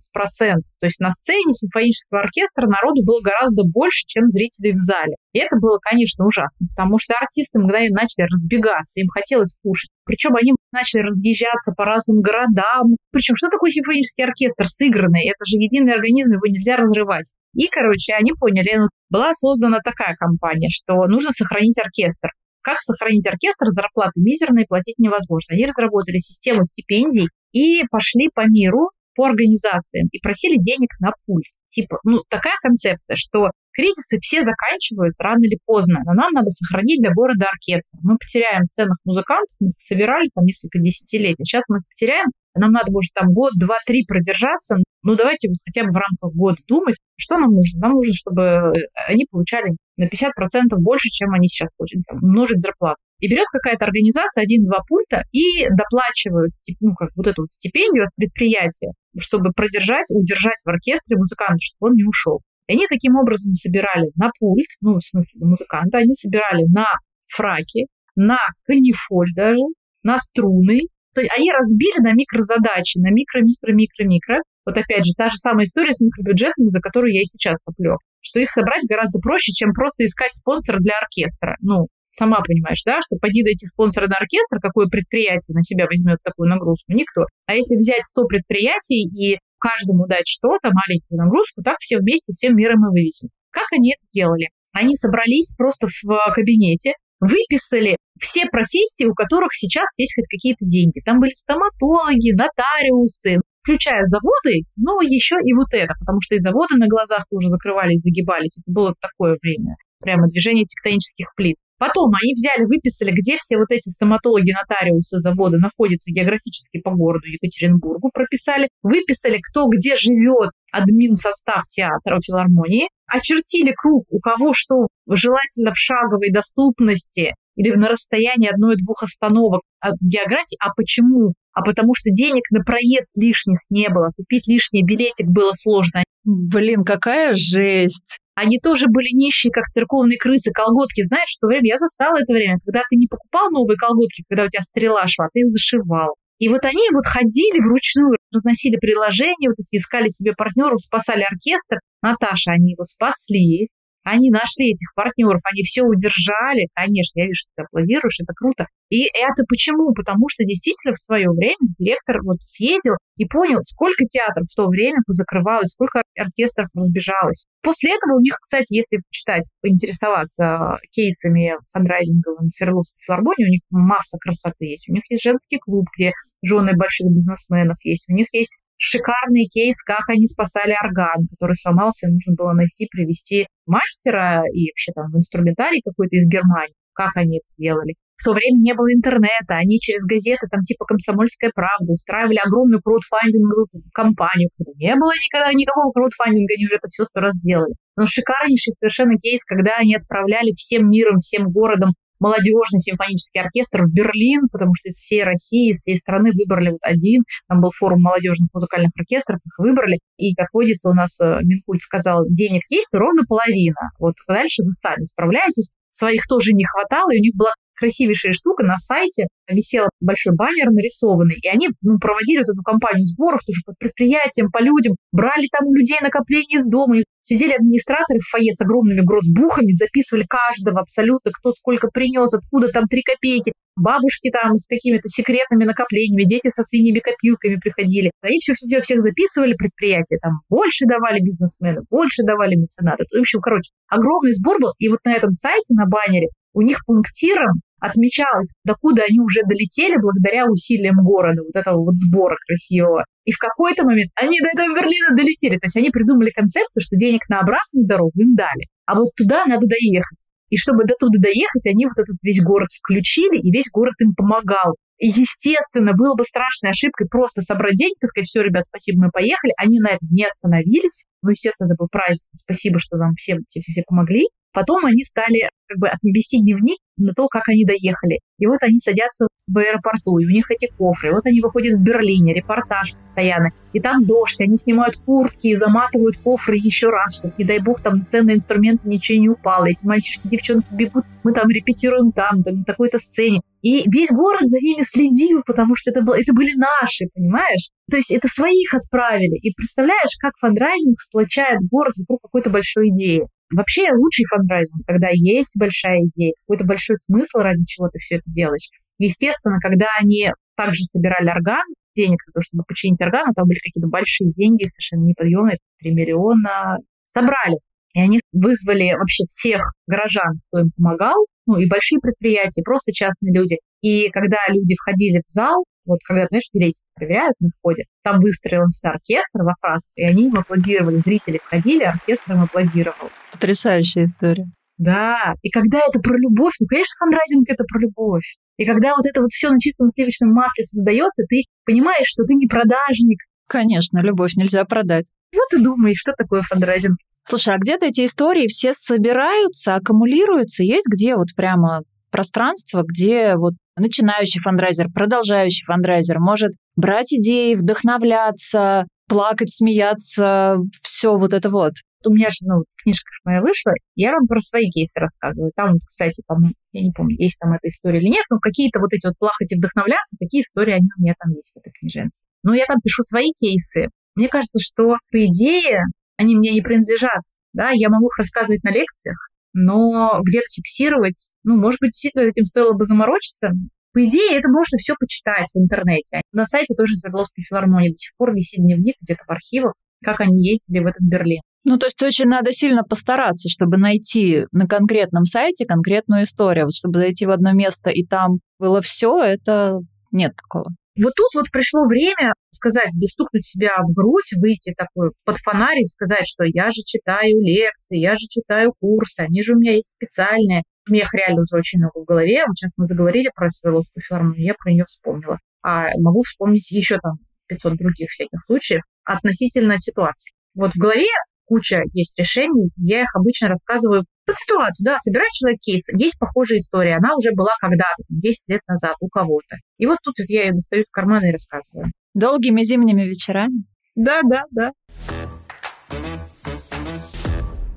То 0.80 0.86
есть 0.86 0.98
на 0.98 1.12
сцене 1.12 1.52
симфонического 1.52 2.22
оркестра 2.22 2.66
народу 2.66 3.04
было 3.04 3.20
гораздо 3.20 3.62
больше, 3.62 4.02
чем 4.06 4.28
зрителей 4.28 4.72
в 4.72 4.78
зале. 4.78 5.14
И 5.32 5.38
это 5.38 5.56
было, 5.60 5.78
конечно, 5.78 6.26
ужасно, 6.26 6.66
потому 6.74 6.98
что 6.98 7.14
артисты 7.14 7.60
мгновенно 7.60 8.02
начали 8.02 8.26
разбегаться, 8.26 9.00
им 9.00 9.08
хотелось 9.08 9.54
кушать. 9.62 9.90
Причем 10.04 10.36
они 10.36 10.52
начали 10.72 11.02
разъезжаться 11.02 11.72
по 11.76 11.84
разным 11.84 12.20
городам. 12.20 12.96
Причем 13.10 13.36
что 13.36 13.48
такое 13.48 13.70
симфонический 13.70 14.24
оркестр 14.24 14.66
сыгранный? 14.66 15.28
Это 15.28 15.44
же 15.46 15.56
единый 15.56 15.94
организм, 15.94 16.32
его 16.32 16.46
нельзя 16.46 16.76
разрывать. 16.76 17.32
И, 17.54 17.68
короче, 17.68 18.14
они 18.14 18.32
поняли, 18.32 18.76
ну, 18.76 18.88
была 19.10 19.32
создана 19.34 19.78
такая 19.82 20.14
компания, 20.16 20.68
что 20.70 21.06
нужно 21.06 21.30
сохранить 21.30 21.78
оркестр. 21.78 22.30
Как 22.62 22.80
сохранить 22.80 23.26
оркестр? 23.26 23.66
Зарплаты 23.68 24.20
мизерные, 24.20 24.66
платить 24.66 24.98
невозможно. 24.98 25.54
Они 25.54 25.66
разработали 25.66 26.18
систему 26.18 26.64
стипендий 26.64 27.28
и 27.52 27.84
пошли 27.90 28.30
по 28.34 28.42
миру, 28.48 28.90
по 29.14 29.26
организациям 29.26 30.08
и 30.10 30.18
просили 30.18 30.56
денег 30.56 30.90
на 31.00 31.12
пульт. 31.24 31.44
Типа, 31.68 31.98
ну, 32.04 32.22
такая 32.28 32.56
концепция, 32.62 33.16
что 33.16 33.50
кризисы 33.74 34.18
все 34.20 34.42
заканчиваются 34.42 35.24
рано 35.24 35.42
или 35.44 35.58
поздно, 35.66 36.00
но 36.06 36.14
нам 36.14 36.32
надо 36.32 36.50
сохранить 36.50 37.00
для 37.00 37.12
города 37.12 37.46
оркестр. 37.50 37.98
Мы 38.02 38.16
потеряем 38.16 38.66
ценных 38.66 38.96
музыкантов, 39.04 39.54
мы 39.60 39.72
собирали 39.78 40.30
там 40.34 40.44
несколько 40.44 40.78
десятилетий, 40.78 41.44
сейчас 41.44 41.64
мы 41.68 41.78
их 41.78 41.84
потеряем, 41.88 42.26
нам 42.54 42.70
надо, 42.70 42.92
может, 42.92 43.12
там 43.12 43.32
год, 43.32 43.52
два, 43.58 43.78
три 43.84 44.04
продержаться, 44.06 44.76
ну, 45.02 45.16
давайте 45.16 45.48
вот 45.48 45.56
хотя 45.66 45.84
бы 45.84 45.92
в 45.92 46.00
рамках 46.00 46.32
года 46.34 46.56
думать, 46.66 46.96
что 47.16 47.36
нам 47.36 47.50
нужно. 47.50 47.80
Нам 47.80 47.92
нужно, 47.92 48.14
чтобы 48.14 48.72
они 49.06 49.26
получали 49.30 49.76
на 49.98 50.04
50% 50.04 50.30
больше, 50.78 51.08
чем 51.10 51.34
они 51.34 51.48
сейчас 51.48 51.68
получают, 51.76 52.04
там, 52.08 52.18
умножить 52.22 52.60
зарплату. 52.60 52.96
И 53.20 53.28
берет 53.28 53.46
какая-то 53.52 53.84
организация 53.84 54.42
один-два 54.42 54.78
пульта 54.88 55.24
и 55.30 55.68
доплачивают 55.68 56.52
ну, 56.80 56.94
как 56.94 57.10
вот 57.16 57.26
эту 57.26 57.42
вот 57.42 57.52
стипендию 57.52 58.06
от 58.06 58.14
предприятия, 58.16 58.92
чтобы 59.18 59.52
продержать, 59.52 60.06
удержать 60.10 60.60
в 60.64 60.68
оркестре 60.68 61.16
музыканта, 61.16 61.58
чтобы 61.60 61.90
он 61.90 61.96
не 61.96 62.04
ушел. 62.04 62.40
И 62.68 62.72
они 62.72 62.86
таким 62.88 63.16
образом 63.16 63.54
собирали 63.54 64.10
на 64.16 64.30
пульт, 64.38 64.68
ну, 64.80 64.96
в 64.96 65.04
смысле 65.04 65.40
музыканта, 65.44 65.98
они 65.98 66.14
собирали 66.14 66.64
на 66.72 66.86
фраки, 67.22 67.86
на 68.16 68.38
канифоль 68.66 69.32
даже, 69.34 69.62
на 70.02 70.18
струны, 70.18 70.80
то 71.14 71.20
есть 71.20 71.32
они 71.36 71.50
разбили 71.52 72.02
на 72.02 72.12
микрозадачи, 72.12 72.98
на 72.98 73.14
микро-микро-микро-микро. 73.14 74.42
Вот 74.66 74.76
опять 74.76 75.06
же, 75.06 75.12
та 75.16 75.28
же 75.28 75.36
самая 75.36 75.64
история 75.64 75.94
с 75.94 76.00
микробюджетами, 76.00 76.68
за 76.70 76.80
которую 76.80 77.14
я 77.14 77.22
и 77.22 77.24
сейчас 77.24 77.56
топлю. 77.64 77.96
Что 78.20 78.40
их 78.40 78.50
собрать 78.50 78.82
гораздо 78.88 79.20
проще, 79.20 79.52
чем 79.52 79.72
просто 79.72 80.04
искать 80.04 80.34
спонсора 80.34 80.78
для 80.80 80.98
оркестра. 80.98 81.54
Ну, 81.60 81.86
сама 82.10 82.40
понимаешь, 82.42 82.82
да, 82.84 82.98
что 83.04 83.16
поди 83.20 83.44
дойти 83.44 83.66
спонсора 83.66 84.08
на 84.08 84.16
оркестр, 84.16 84.58
какое 84.60 84.86
предприятие 84.86 85.54
на 85.54 85.62
себя 85.62 85.86
возьмет 85.86 86.18
такую 86.24 86.48
нагрузку? 86.48 86.92
Никто. 86.92 87.26
А 87.46 87.54
если 87.54 87.76
взять 87.76 88.04
100 88.06 88.24
предприятий 88.24 89.06
и 89.06 89.38
каждому 89.64 90.06
дать 90.06 90.28
что-то, 90.28 90.68
маленькую 90.68 91.24
нагрузку, 91.24 91.62
так 91.62 91.76
все 91.80 91.96
вместе, 91.98 92.32
всем 92.32 92.54
миром 92.54 92.84
и 92.84 92.90
вывесим. 92.92 93.28
Как 93.50 93.64
они 93.72 93.96
это 93.96 94.04
делали? 94.12 94.50
Они 94.72 94.94
собрались 94.94 95.54
просто 95.56 95.86
в 95.88 96.32
кабинете, 96.34 96.92
выписали 97.20 97.96
все 98.20 98.44
профессии, 98.46 99.06
у 99.06 99.14
которых 99.14 99.54
сейчас 99.54 99.88
есть 99.96 100.14
хоть 100.14 100.28
какие-то 100.28 100.66
деньги. 100.66 101.00
Там 101.04 101.20
были 101.20 101.30
стоматологи, 101.30 102.36
нотариусы, 102.36 103.40
включая 103.62 104.04
заводы, 104.04 104.68
но 104.76 105.00
еще 105.00 105.36
и 105.42 105.54
вот 105.54 105.72
это, 105.72 105.94
потому 105.98 106.20
что 106.20 106.34
и 106.34 106.40
заводы 106.40 106.76
на 106.76 106.86
глазах 106.86 107.24
тоже 107.30 107.48
закрывались, 107.48 108.02
загибались. 108.02 108.58
Это 108.58 108.70
было 108.70 108.94
такое 109.00 109.38
время, 109.40 109.76
прямо 110.00 110.28
движение 110.28 110.66
тектонических 110.66 111.32
плит. 111.36 111.56
Потом 111.78 112.12
они 112.14 112.32
взяли, 112.34 112.64
выписали, 112.64 113.10
где 113.10 113.36
все 113.38 113.56
вот 113.56 113.70
эти 113.70 113.88
стоматологи, 113.88 114.52
нотариусы 114.52 115.20
завода 115.20 115.58
находятся 115.58 116.12
географически 116.12 116.80
по 116.80 116.92
городу 116.92 117.26
Екатеринбургу, 117.26 118.10
прописали, 118.12 118.68
выписали, 118.82 119.40
кто 119.42 119.66
где 119.66 119.96
живет, 119.96 120.50
админ 120.72 121.16
состав 121.16 121.64
театра, 121.68 122.18
филармонии, 122.24 122.88
очертили 123.06 123.72
круг, 123.76 124.06
у 124.10 124.20
кого 124.20 124.52
что 124.54 124.88
желательно 125.08 125.72
в 125.72 125.78
шаговой 125.78 126.30
доступности 126.32 127.34
или 127.56 127.74
на 127.74 127.88
расстоянии 127.88 128.52
одной-двух 128.52 129.02
остановок 129.02 129.62
от 129.80 129.94
географии. 130.00 130.56
А 130.60 130.70
почему? 130.74 131.34
А 131.52 131.62
потому 131.62 131.94
что 131.94 132.10
денег 132.10 132.42
на 132.50 132.64
проезд 132.64 133.10
лишних 133.14 133.60
не 133.70 133.88
было. 133.88 134.10
Купить 134.16 134.48
лишний 134.48 134.82
билетик 134.82 135.26
было 135.28 135.52
сложно. 135.54 136.02
Блин, 136.24 136.84
какая 136.84 137.34
жесть. 137.34 138.18
Они 138.34 138.58
тоже 138.58 138.86
были 138.88 139.14
нищие, 139.14 139.52
как 139.52 139.66
церковные 139.66 140.18
крысы, 140.18 140.50
колготки. 140.50 141.04
Знаешь, 141.04 141.28
что 141.28 141.46
время 141.46 141.68
я 141.68 141.78
застала 141.78 142.16
это 142.16 142.32
время, 142.32 142.58
когда 142.64 142.80
ты 142.80 142.96
не 142.96 143.06
покупал 143.06 143.50
новые 143.50 143.76
колготки, 143.76 144.24
когда 144.28 144.44
у 144.44 144.48
тебя 144.48 144.62
стрела 144.62 145.06
шла, 145.06 145.28
ты 145.32 145.40
их 145.40 145.48
зашивал. 145.48 146.16
И 146.38 146.48
вот 146.48 146.64
они 146.64 146.82
вот 146.92 147.06
ходили 147.06 147.64
вручную, 147.64 148.18
разносили 148.32 148.76
приложения, 148.76 149.48
вот 149.48 149.56
искали 149.70 150.08
себе 150.08 150.32
партнеров, 150.36 150.80
спасали 150.80 151.22
оркестр. 151.22 151.76
Наташа, 152.02 152.52
они 152.52 152.72
его 152.72 152.82
спасли, 152.82 153.68
они 154.04 154.30
нашли 154.30 154.72
этих 154.72 154.92
партнеров, 154.94 155.40
они 155.44 155.62
все 155.62 155.82
удержали. 155.82 156.68
Конечно, 156.74 157.20
я 157.20 157.26
вижу, 157.26 157.40
что 157.40 157.50
ты 157.56 157.62
аплодируешь, 157.64 158.20
это 158.20 158.32
круто. 158.34 158.68
И 158.90 159.04
это 159.04 159.44
почему? 159.48 159.92
Потому 159.94 160.28
что 160.28 160.44
действительно 160.44 160.94
в 160.94 161.00
свое 161.00 161.28
время 161.30 161.56
директор 161.76 162.20
вот 162.22 162.36
съездил 162.44 162.94
и 163.16 163.24
понял, 163.24 163.58
сколько 163.62 164.04
театров 164.04 164.46
в 164.46 164.54
то 164.54 164.68
время 164.68 165.00
позакрывалось, 165.06 165.70
сколько 165.70 166.02
оркестров 166.18 166.68
разбежалось. 166.74 167.46
После 167.62 167.94
этого 167.96 168.18
у 168.18 168.20
них, 168.20 168.34
кстати, 168.40 168.74
если 168.74 168.98
почитать, 168.98 169.48
поинтересоваться 169.62 170.76
кейсами 170.90 171.54
фандрайзинговым 171.72 172.50
Свердловской 172.50 173.00
филармонии, 173.00 173.46
у 173.46 173.50
них 173.50 173.60
масса 173.70 174.18
красоты 174.18 174.66
есть. 174.66 174.88
У 174.88 174.92
них 174.92 175.02
есть 175.08 175.22
женский 175.22 175.58
клуб, 175.58 175.86
где 175.96 176.12
жены 176.42 176.76
больших 176.76 177.08
бизнесменов 177.08 177.78
есть. 177.84 178.06
У 178.08 178.12
них 178.12 178.26
есть 178.32 178.58
шикарный 178.76 179.46
кейс, 179.46 179.82
как 179.82 180.08
они 180.08 180.26
спасали 180.26 180.74
орган, 180.82 181.28
который 181.30 181.54
сломался, 181.54 182.08
нужно 182.08 182.34
было 182.36 182.52
найти, 182.52 182.88
привести 182.90 183.46
мастера 183.66 184.44
и 184.52 184.70
вообще 184.70 184.92
там 184.92 185.14
инструментарий 185.16 185.82
какой-то 185.84 186.16
из 186.16 186.26
Германии, 186.28 186.74
как 186.92 187.16
они 187.16 187.38
это 187.38 187.48
делали. 187.56 187.94
В 188.16 188.24
то 188.24 188.32
время 188.32 188.62
не 188.62 188.74
было 188.74 188.92
интернета, 188.92 189.58
они 189.58 189.80
через 189.80 190.04
газеты, 190.06 190.46
там 190.48 190.62
типа 190.62 190.86
«Комсомольская 190.86 191.50
правда» 191.54 191.92
устраивали 191.92 192.38
огромную 192.38 192.80
краудфандинговую 192.80 193.66
кампанию, 193.92 194.48
когда 194.56 194.72
не 194.78 194.94
было 194.94 195.10
никогда 195.12 195.52
никакого 195.52 195.92
краудфандинга, 195.92 196.54
они 196.54 196.66
уже 196.66 196.76
это 196.76 196.88
все 196.88 197.04
сто 197.04 197.20
раз 197.20 197.34
сделали. 197.34 197.74
Но 197.96 198.06
шикарнейший 198.06 198.72
совершенно 198.72 199.18
кейс, 199.18 199.44
когда 199.44 199.76
они 199.78 199.96
отправляли 199.96 200.52
всем 200.52 200.88
миром, 200.88 201.18
всем 201.18 201.50
городом 201.50 201.94
молодежный 202.20 202.80
симфонический 202.80 203.40
оркестр 203.40 203.84
в 203.84 203.92
Берлин, 203.92 204.48
потому 204.50 204.72
что 204.74 204.88
из 204.88 204.96
всей 204.96 205.24
России, 205.24 205.72
из 205.72 205.80
всей 205.80 205.98
страны 205.98 206.30
выбрали 206.32 206.70
вот 206.70 206.80
один. 206.82 207.22
Там 207.48 207.60
был 207.60 207.70
форум 207.70 208.02
молодежных 208.02 208.48
музыкальных 208.52 208.90
оркестров, 208.96 209.40
их 209.44 209.58
выбрали. 209.58 209.98
И, 210.16 210.34
как 210.34 210.48
водится, 210.52 210.90
у 210.90 210.94
нас 210.94 211.18
э, 211.20 211.40
Минкульт 211.42 211.80
сказал, 211.80 212.24
денег 212.28 212.62
есть, 212.70 212.88
но 212.92 213.00
ровно 213.00 213.22
половина. 213.28 213.90
Вот 213.98 214.14
дальше 214.28 214.62
вы 214.62 214.72
сами 214.72 215.04
справляетесь. 215.04 215.70
Своих 215.90 216.26
тоже 216.26 216.52
не 216.52 216.64
хватало, 216.64 217.10
и 217.12 217.18
у 217.18 217.22
них 217.22 217.34
была 217.36 217.52
красивейшая 217.76 218.32
штука 218.32 218.64
на 218.64 218.78
сайте, 218.78 219.26
висел 219.48 219.86
большой 220.00 220.34
баннер 220.34 220.70
нарисованный, 220.70 221.36
и 221.36 221.48
они 221.48 221.68
ну, 221.82 221.98
проводили 221.98 222.38
вот 222.38 222.50
эту 222.50 222.62
кампанию 222.62 223.06
сборов 223.06 223.40
тоже 223.44 223.60
по 223.66 223.74
предприятиям, 223.78 224.50
по 224.50 224.62
людям, 224.62 224.94
брали 225.12 225.48
там 225.50 225.66
у 225.66 225.74
людей 225.74 225.98
накопления 226.00 226.58
из 226.58 226.66
дома, 226.66 226.98
и 226.98 227.04
сидели 227.20 227.52
администраторы 227.52 228.20
в 228.20 228.28
фойе 228.30 228.52
с 228.52 228.60
огромными 228.60 229.00
грозбухами, 229.00 229.72
записывали 229.72 230.26
каждого 230.28 230.80
абсолютно, 230.80 231.30
кто 231.32 231.52
сколько 231.52 231.88
принес, 231.88 232.32
откуда 232.32 232.68
там 232.68 232.84
три 232.86 233.02
копейки, 233.02 233.52
бабушки 233.76 234.30
там 234.30 234.56
с 234.56 234.66
какими-то 234.66 235.08
секретными 235.08 235.64
накоплениями, 235.64 236.24
дети 236.24 236.48
со 236.48 236.62
свиньими 236.62 237.00
копилками 237.00 237.56
приходили. 237.56 238.10
Они 238.22 238.38
все, 238.40 238.54
все 238.54 238.80
всех 238.80 239.02
записывали, 239.02 239.54
предприятия 239.54 240.18
там 240.22 240.40
больше 240.48 240.86
давали 240.86 241.20
бизнесмены, 241.20 241.82
больше 241.90 242.22
давали 242.22 242.54
меценаты. 242.54 243.04
В 243.10 243.18
общем, 243.18 243.40
короче, 243.40 243.70
огромный 243.88 244.32
сбор 244.32 244.60
был. 244.60 244.72
И 244.78 244.88
вот 244.88 245.00
на 245.04 245.14
этом 245.14 245.32
сайте, 245.32 245.74
на 245.74 245.86
баннере, 245.86 246.28
у 246.54 246.62
них 246.62 246.78
пунктиром 246.86 247.60
отмечалось, 247.80 248.54
докуда 248.64 249.02
они 249.08 249.20
уже 249.20 249.42
долетели 249.42 250.00
благодаря 250.00 250.46
усилиям 250.46 250.96
города, 251.04 251.42
вот 251.42 251.54
этого 251.54 251.84
вот 251.84 251.96
сбора 251.96 252.36
красивого. 252.46 253.04
И 253.24 253.32
в 253.32 253.38
какой-то 253.38 253.84
момент 253.84 254.10
они 254.20 254.38
до 254.40 254.48
этого 254.48 254.74
Берлина 254.74 255.14
долетели. 255.16 255.58
То 255.58 255.66
есть 255.66 255.76
они 255.76 255.90
придумали 255.90 256.30
концепцию, 256.30 256.80
что 256.80 256.96
денег 256.96 257.28
на 257.28 257.40
обратную 257.40 257.86
дорогу 257.86 258.12
им 258.16 258.34
дали. 258.34 258.68
А 258.86 258.94
вот 258.94 259.10
туда 259.16 259.44
надо 259.44 259.66
доехать. 259.66 260.30
И 260.50 260.56
чтобы 260.56 260.84
до 260.84 260.94
туда 260.98 261.18
доехать, 261.20 261.66
они 261.66 261.86
вот 261.86 261.98
этот 261.98 262.16
весь 262.22 262.42
город 262.42 262.68
включили, 262.72 263.40
и 263.40 263.50
весь 263.50 263.70
город 263.72 263.94
им 264.00 264.14
помогал. 264.14 264.76
И, 264.98 265.08
естественно, 265.08 265.92
было 265.92 266.14
бы 266.14 266.24
страшной 266.24 266.70
ошибкой 266.70 267.08
просто 267.10 267.42
собрать 267.42 267.74
деньги 267.74 267.98
и 268.00 268.06
сказать, 268.06 268.26
все, 268.26 268.42
ребят, 268.42 268.64
спасибо, 268.64 269.06
мы 269.06 269.10
поехали. 269.10 269.52
Они 269.56 269.80
на 269.80 269.88
этом 269.88 270.08
не 270.10 270.24
остановились. 270.24 271.04
Ну, 271.22 271.30
естественно, 271.30 271.68
это 271.68 271.76
был 271.76 271.88
праздник. 271.90 272.22
Спасибо, 272.32 272.78
что 272.78 272.96
нам 272.96 273.14
всем 273.14 273.38
все, 273.48 273.60
все, 273.60 273.72
все 273.72 273.82
помогли. 273.86 274.28
Потом 274.52 274.86
они 274.86 275.02
стали 275.02 275.50
как 275.66 275.78
бы 275.78 275.88
отвести 275.88 276.38
дневник 276.38 276.78
на 276.96 277.12
то, 277.12 277.28
как 277.28 277.48
они 277.48 277.64
доехали. 277.64 278.20
И 278.38 278.46
вот 278.46 278.58
они 278.62 278.78
садятся 278.78 279.26
в 279.46 279.58
аэропорту, 279.58 280.18
и 280.18 280.26
у 280.26 280.30
них 280.30 280.50
эти 280.50 280.70
кофры. 280.76 281.12
Вот 281.12 281.26
они 281.26 281.40
выходят 281.40 281.74
в 281.74 281.82
Берлине, 281.82 282.34
репортаж 282.34 282.94
постоянно. 283.14 283.50
И 283.72 283.80
там 283.80 284.04
дождь, 284.04 284.40
они 284.40 284.56
снимают 284.56 284.96
куртки 284.96 285.48
и 285.48 285.56
заматывают 285.56 286.16
кофры 286.18 286.56
еще 286.56 286.88
раз, 286.88 287.16
чтобы, 287.16 287.34
не 287.38 287.44
дай 287.44 287.60
бог, 287.60 287.80
там 287.80 288.06
ценные 288.06 288.36
инструменты, 288.36 288.88
ничего 288.88 289.20
не 289.20 289.28
упало. 289.28 289.66
Эти 289.66 289.84
мальчишки, 289.84 290.26
девчонки 290.28 290.66
бегут, 290.72 291.04
мы 291.22 291.32
там 291.32 291.48
репетируем 291.48 292.12
там, 292.12 292.42
там 292.42 292.58
на 292.58 292.64
такой-то 292.64 292.98
сцене. 292.98 293.40
И 293.62 293.88
весь 293.90 294.10
город 294.10 294.42
за 294.42 294.58
ними 294.58 294.82
следил, 294.82 295.42
потому 295.46 295.74
что 295.74 295.90
это, 295.90 296.02
было, 296.02 296.14
это 296.14 296.32
были 296.32 296.52
наши, 296.54 297.06
понимаешь? 297.14 297.70
То 297.90 297.96
есть 297.96 298.12
это 298.12 298.28
своих 298.28 298.74
отправили. 298.74 299.36
И 299.42 299.54
представляешь, 299.54 300.16
как 300.20 300.32
фандрайзинг 300.40 301.00
сплочает 301.00 301.58
город 301.70 301.94
вокруг 301.96 302.20
какой-то 302.22 302.50
большой 302.50 302.90
идеи. 302.90 303.26
Вообще 303.56 303.82
лучший 303.92 304.24
фандрайзинг, 304.26 304.86
когда 304.86 305.08
есть 305.12 305.54
большая 305.58 306.02
идея, 306.06 306.32
какой-то 306.46 306.64
большой 306.64 306.96
смысл, 306.98 307.38
ради 307.38 307.64
чего 307.66 307.88
ты 307.88 307.98
все 307.98 308.16
это 308.16 308.24
делаешь. 308.26 308.68
Естественно, 308.98 309.58
когда 309.62 309.86
они 310.00 310.30
также 310.56 310.84
собирали 310.84 311.28
орган, 311.30 311.62
денег 311.94 312.18
для 312.26 312.32
того, 312.32 312.42
чтобы 312.42 312.64
починить 312.66 313.00
орган, 313.00 313.30
а 313.30 313.34
там 313.34 313.46
были 313.46 313.58
какие-то 313.58 313.88
большие 313.88 314.32
деньги, 314.32 314.66
совершенно 314.66 315.04
неподъемные, 315.04 315.58
3 315.80 315.90
миллиона, 315.92 316.78
собрали. 317.06 317.58
И 317.94 318.00
они 318.00 318.20
вызвали 318.32 318.92
вообще 318.98 319.24
всех 319.28 319.60
горожан, 319.86 320.40
кто 320.48 320.62
им 320.62 320.70
помогал, 320.76 321.26
ну 321.46 321.58
и 321.58 321.68
большие 321.68 322.00
предприятия, 322.00 322.62
просто 322.62 322.92
частные 322.92 323.32
люди. 323.32 323.58
И 323.82 324.08
когда 324.10 324.38
люди 324.48 324.74
входили 324.74 325.22
в 325.24 325.28
зал, 325.28 325.64
вот 325.86 326.00
когда, 326.04 326.26
знаешь, 326.28 326.48
билетики 326.52 326.86
проверяют 326.94 327.34
на 327.40 327.50
входе, 327.50 327.84
там 328.02 328.18
выстроился 328.20 328.88
оркестр 328.88 329.42
во 329.42 329.54
Франции, 329.60 330.02
и 330.02 330.04
они 330.04 330.26
им 330.28 330.36
аплодировали. 330.36 331.02
Зрители 331.04 331.38
входили, 331.38 331.84
оркестр 331.84 332.32
им 332.32 332.42
аплодировал. 332.42 333.10
Потрясающая 333.44 334.04
история. 334.04 334.46
Да, 334.78 335.34
и 335.42 335.50
когда 335.50 335.78
это 335.86 336.00
про 336.00 336.16
любовь, 336.16 336.54
ну, 336.60 336.66
конечно, 336.66 336.94
фандрайзинг 336.98 337.44
это 337.46 337.62
про 337.64 337.78
любовь. 337.78 338.36
И 338.56 338.64
когда 338.64 338.94
вот 338.96 339.04
это 339.04 339.20
вот 339.20 339.32
все 339.32 339.50
на 339.50 339.60
чистом 339.60 339.90
сливочном 339.90 340.30
масле 340.30 340.64
создается, 340.64 341.24
ты 341.28 341.42
понимаешь, 341.66 342.06
что 342.06 342.24
ты 342.24 342.36
не 342.36 342.46
продажник. 342.46 343.18
Конечно, 343.46 343.98
любовь 343.98 344.32
нельзя 344.36 344.64
продать. 344.64 345.10
Вот 345.34 345.60
и 345.60 345.62
думаешь, 345.62 345.98
что 345.98 346.14
такое 346.16 346.40
фандрайзинг. 346.40 346.96
Слушай, 347.24 347.54
а 347.54 347.58
где-то 347.58 347.84
эти 347.84 348.06
истории 348.06 348.46
все 348.46 348.72
собираются, 348.72 349.74
аккумулируются? 349.74 350.62
Есть 350.64 350.86
где 350.90 351.14
вот 351.14 351.28
прямо 351.36 351.82
пространство, 352.10 352.82
где 352.82 353.36
вот 353.36 353.52
начинающий 353.76 354.40
фандрайзер, 354.40 354.88
продолжающий 354.88 355.66
фандрайзер 355.66 356.18
может 356.18 356.52
брать 356.76 357.12
идеи, 357.12 357.56
вдохновляться, 357.56 358.86
плакать, 359.06 359.52
смеяться, 359.52 360.56
все 360.82 361.18
вот 361.18 361.34
это 361.34 361.50
вот. 361.50 361.74
У 362.06 362.14
меня 362.14 362.28
же, 362.30 362.38
ну, 362.42 362.64
книжка 362.82 363.10
моя 363.24 363.40
вышла, 363.40 363.72
я 363.94 364.12
вам 364.12 364.26
про 364.26 364.40
свои 364.40 364.70
кейсы 364.70 365.00
рассказываю. 365.00 365.52
Там, 365.56 365.76
кстати, 365.78 366.22
по-моему, 366.26 366.54
я 366.72 366.82
не 366.82 366.92
помню, 366.92 367.16
есть 367.18 367.38
там 367.38 367.52
эта 367.52 367.68
история 367.68 367.98
или 367.98 368.08
нет, 368.08 368.24
но 368.30 368.38
какие-то 368.38 368.80
вот 368.80 368.92
эти 368.92 369.06
вот 369.06 369.18
плакать 369.18 369.52
и 369.52 369.56
вдохновляться, 369.56 370.16
такие 370.18 370.42
истории, 370.42 370.72
они 370.72 370.88
у 370.98 371.02
меня 371.02 371.14
там 371.18 371.32
есть 371.32 371.52
в 371.54 371.58
этой 371.58 371.72
книженце. 371.72 372.24
Но 372.42 372.54
я 372.54 372.66
там 372.66 372.76
пишу 372.82 373.02
свои 373.04 373.32
кейсы. 373.36 373.88
Мне 374.14 374.28
кажется, 374.28 374.58
что, 374.60 374.96
по 375.10 375.24
идее, 375.24 375.80
они 376.16 376.36
мне 376.36 376.52
не 376.52 376.62
принадлежат. 376.62 377.22
Да, 377.52 377.70
я 377.72 377.88
могу 377.88 378.06
их 378.06 378.18
рассказывать 378.18 378.64
на 378.64 378.70
лекциях, 378.70 379.16
но 379.52 380.18
где-то 380.22 380.46
фиксировать, 380.52 381.30
ну, 381.44 381.56
может 381.56 381.78
быть, 381.80 381.90
действительно 381.90 382.22
этим 382.22 382.44
стоило 382.44 382.72
бы 382.72 382.84
заморочиться. 382.84 383.50
По 383.92 384.04
идее, 384.04 384.36
это 384.36 384.48
можно 384.48 384.76
все 384.76 384.94
почитать 384.98 385.46
в 385.54 385.58
интернете. 385.58 386.20
На 386.32 386.46
сайте 386.46 386.74
тоже 386.74 386.96
Свердловской 386.96 387.44
филармонии 387.44 387.90
до 387.90 387.96
сих 387.96 388.10
пор 388.16 388.34
висит 388.34 388.58
дневник 388.58 388.96
где-то 389.00 389.22
в 389.24 389.30
архивах, 389.30 389.74
как 390.04 390.20
они 390.20 390.44
ездили 390.44 390.80
в 390.80 390.86
этот 390.86 391.02
Берлин. 391.02 391.42
Ну, 391.64 391.78
то 391.78 391.86
есть 391.86 392.02
очень 392.02 392.26
надо 392.26 392.52
сильно 392.52 392.82
постараться, 392.82 393.48
чтобы 393.48 393.78
найти 393.78 394.44
на 394.52 394.66
конкретном 394.66 395.24
сайте 395.24 395.64
конкретную 395.64 396.24
историю. 396.24 396.66
Вот 396.66 396.74
чтобы 396.74 396.98
зайти 396.98 397.24
в 397.24 397.30
одно 397.30 397.52
место 397.52 397.90
и 397.90 398.04
там 398.04 398.38
было 398.58 398.82
все, 398.82 399.18
это 399.22 399.78
нет 400.12 400.32
такого. 400.36 400.66
Вот 400.96 401.12
тут 401.16 401.34
вот 401.34 401.50
пришло 401.50 401.86
время 401.86 402.34
сказать, 402.50 402.90
стукнуть 403.06 403.44
себя 403.44 403.72
в 403.82 403.92
грудь, 403.92 404.30
выйти 404.36 404.72
такой 404.76 405.10
под 405.24 405.38
фонарь 405.38 405.80
и 405.80 405.84
сказать, 405.84 406.24
что 406.24 406.44
я 406.44 406.70
же 406.70 406.82
читаю 406.84 407.40
лекции, 407.40 407.98
я 407.98 408.14
же 408.14 408.26
читаю 408.28 408.72
курсы, 408.78 409.20
они 409.20 409.42
же 409.42 409.54
у 409.54 409.58
меня 409.58 409.72
есть 409.72 409.90
специальные. 409.90 410.62
У 410.88 410.92
меня 410.92 411.06
реально 411.12 411.40
уже 411.40 411.58
очень 411.58 411.80
много 411.80 412.00
в 412.00 412.04
голове. 412.04 412.44
Вот 412.46 412.56
сейчас 412.56 412.72
мы 412.76 412.86
заговорили 412.86 413.30
про 413.34 413.50
Свердловскую 413.50 414.02
филармонию, 414.06 414.44
я 414.44 414.54
про 414.54 414.70
нее 414.70 414.84
вспомнила. 414.86 415.38
А 415.62 415.88
могу 415.98 416.20
вспомнить 416.20 416.70
еще 416.70 416.98
там 416.98 417.14
500 417.48 417.76
других 417.76 418.10
всяких 418.10 418.38
случаев 418.44 418.82
относительно 419.04 419.78
ситуации. 419.78 420.32
Вот 420.54 420.74
в 420.74 420.78
голове 420.78 421.06
куча 421.46 421.82
есть 421.92 422.18
решений, 422.18 422.70
я 422.76 423.02
их 423.02 423.14
обычно 423.14 423.48
рассказываю 423.48 424.04
под 424.26 424.36
ситуацию, 424.36 424.84
да, 424.84 424.98
собирает 424.98 425.30
человек 425.32 425.60
кейс, 425.60 425.86
есть 425.96 426.18
похожая 426.18 426.58
история, 426.58 426.96
она 426.96 427.14
уже 427.16 427.30
была 427.32 427.52
когда-то, 427.60 428.02
10 428.08 428.48
лет 428.48 428.60
назад 428.66 428.96
у 429.00 429.08
кого-то. 429.08 429.56
И 429.78 429.86
вот 429.86 429.98
тут 430.02 430.14
вот 430.18 430.28
я 430.28 430.44
ее 430.44 430.52
достаю 430.52 430.82
из 430.82 430.90
кармана 430.90 431.26
и 431.26 431.32
рассказываю. 431.32 431.86
Долгими 432.14 432.62
зимними 432.62 433.02
вечерами? 433.02 433.64
Да, 433.94 434.22
да, 434.22 434.44
да. 434.50 434.72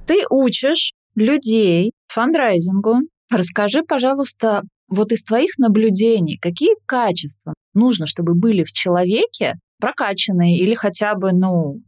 Ты 0.05 0.23
учишь 0.29 0.93
людей 1.15 1.91
фандрайзингу. 2.07 3.01
Расскажи, 3.29 3.83
пожалуйста, 3.83 4.61
вот 4.87 5.11
из 5.11 5.23
твоих 5.23 5.57
наблюдений, 5.57 6.37
какие 6.37 6.75
качества 6.85 7.53
нужно, 7.73 8.07
чтобы 8.07 8.33
были 8.33 8.63
в 8.63 8.71
человеке 8.71 9.55
прокачанные 9.79 10.57
или 10.57 10.73
хотя 10.73 11.15
бы, 11.15 11.31
ну, 11.33 11.81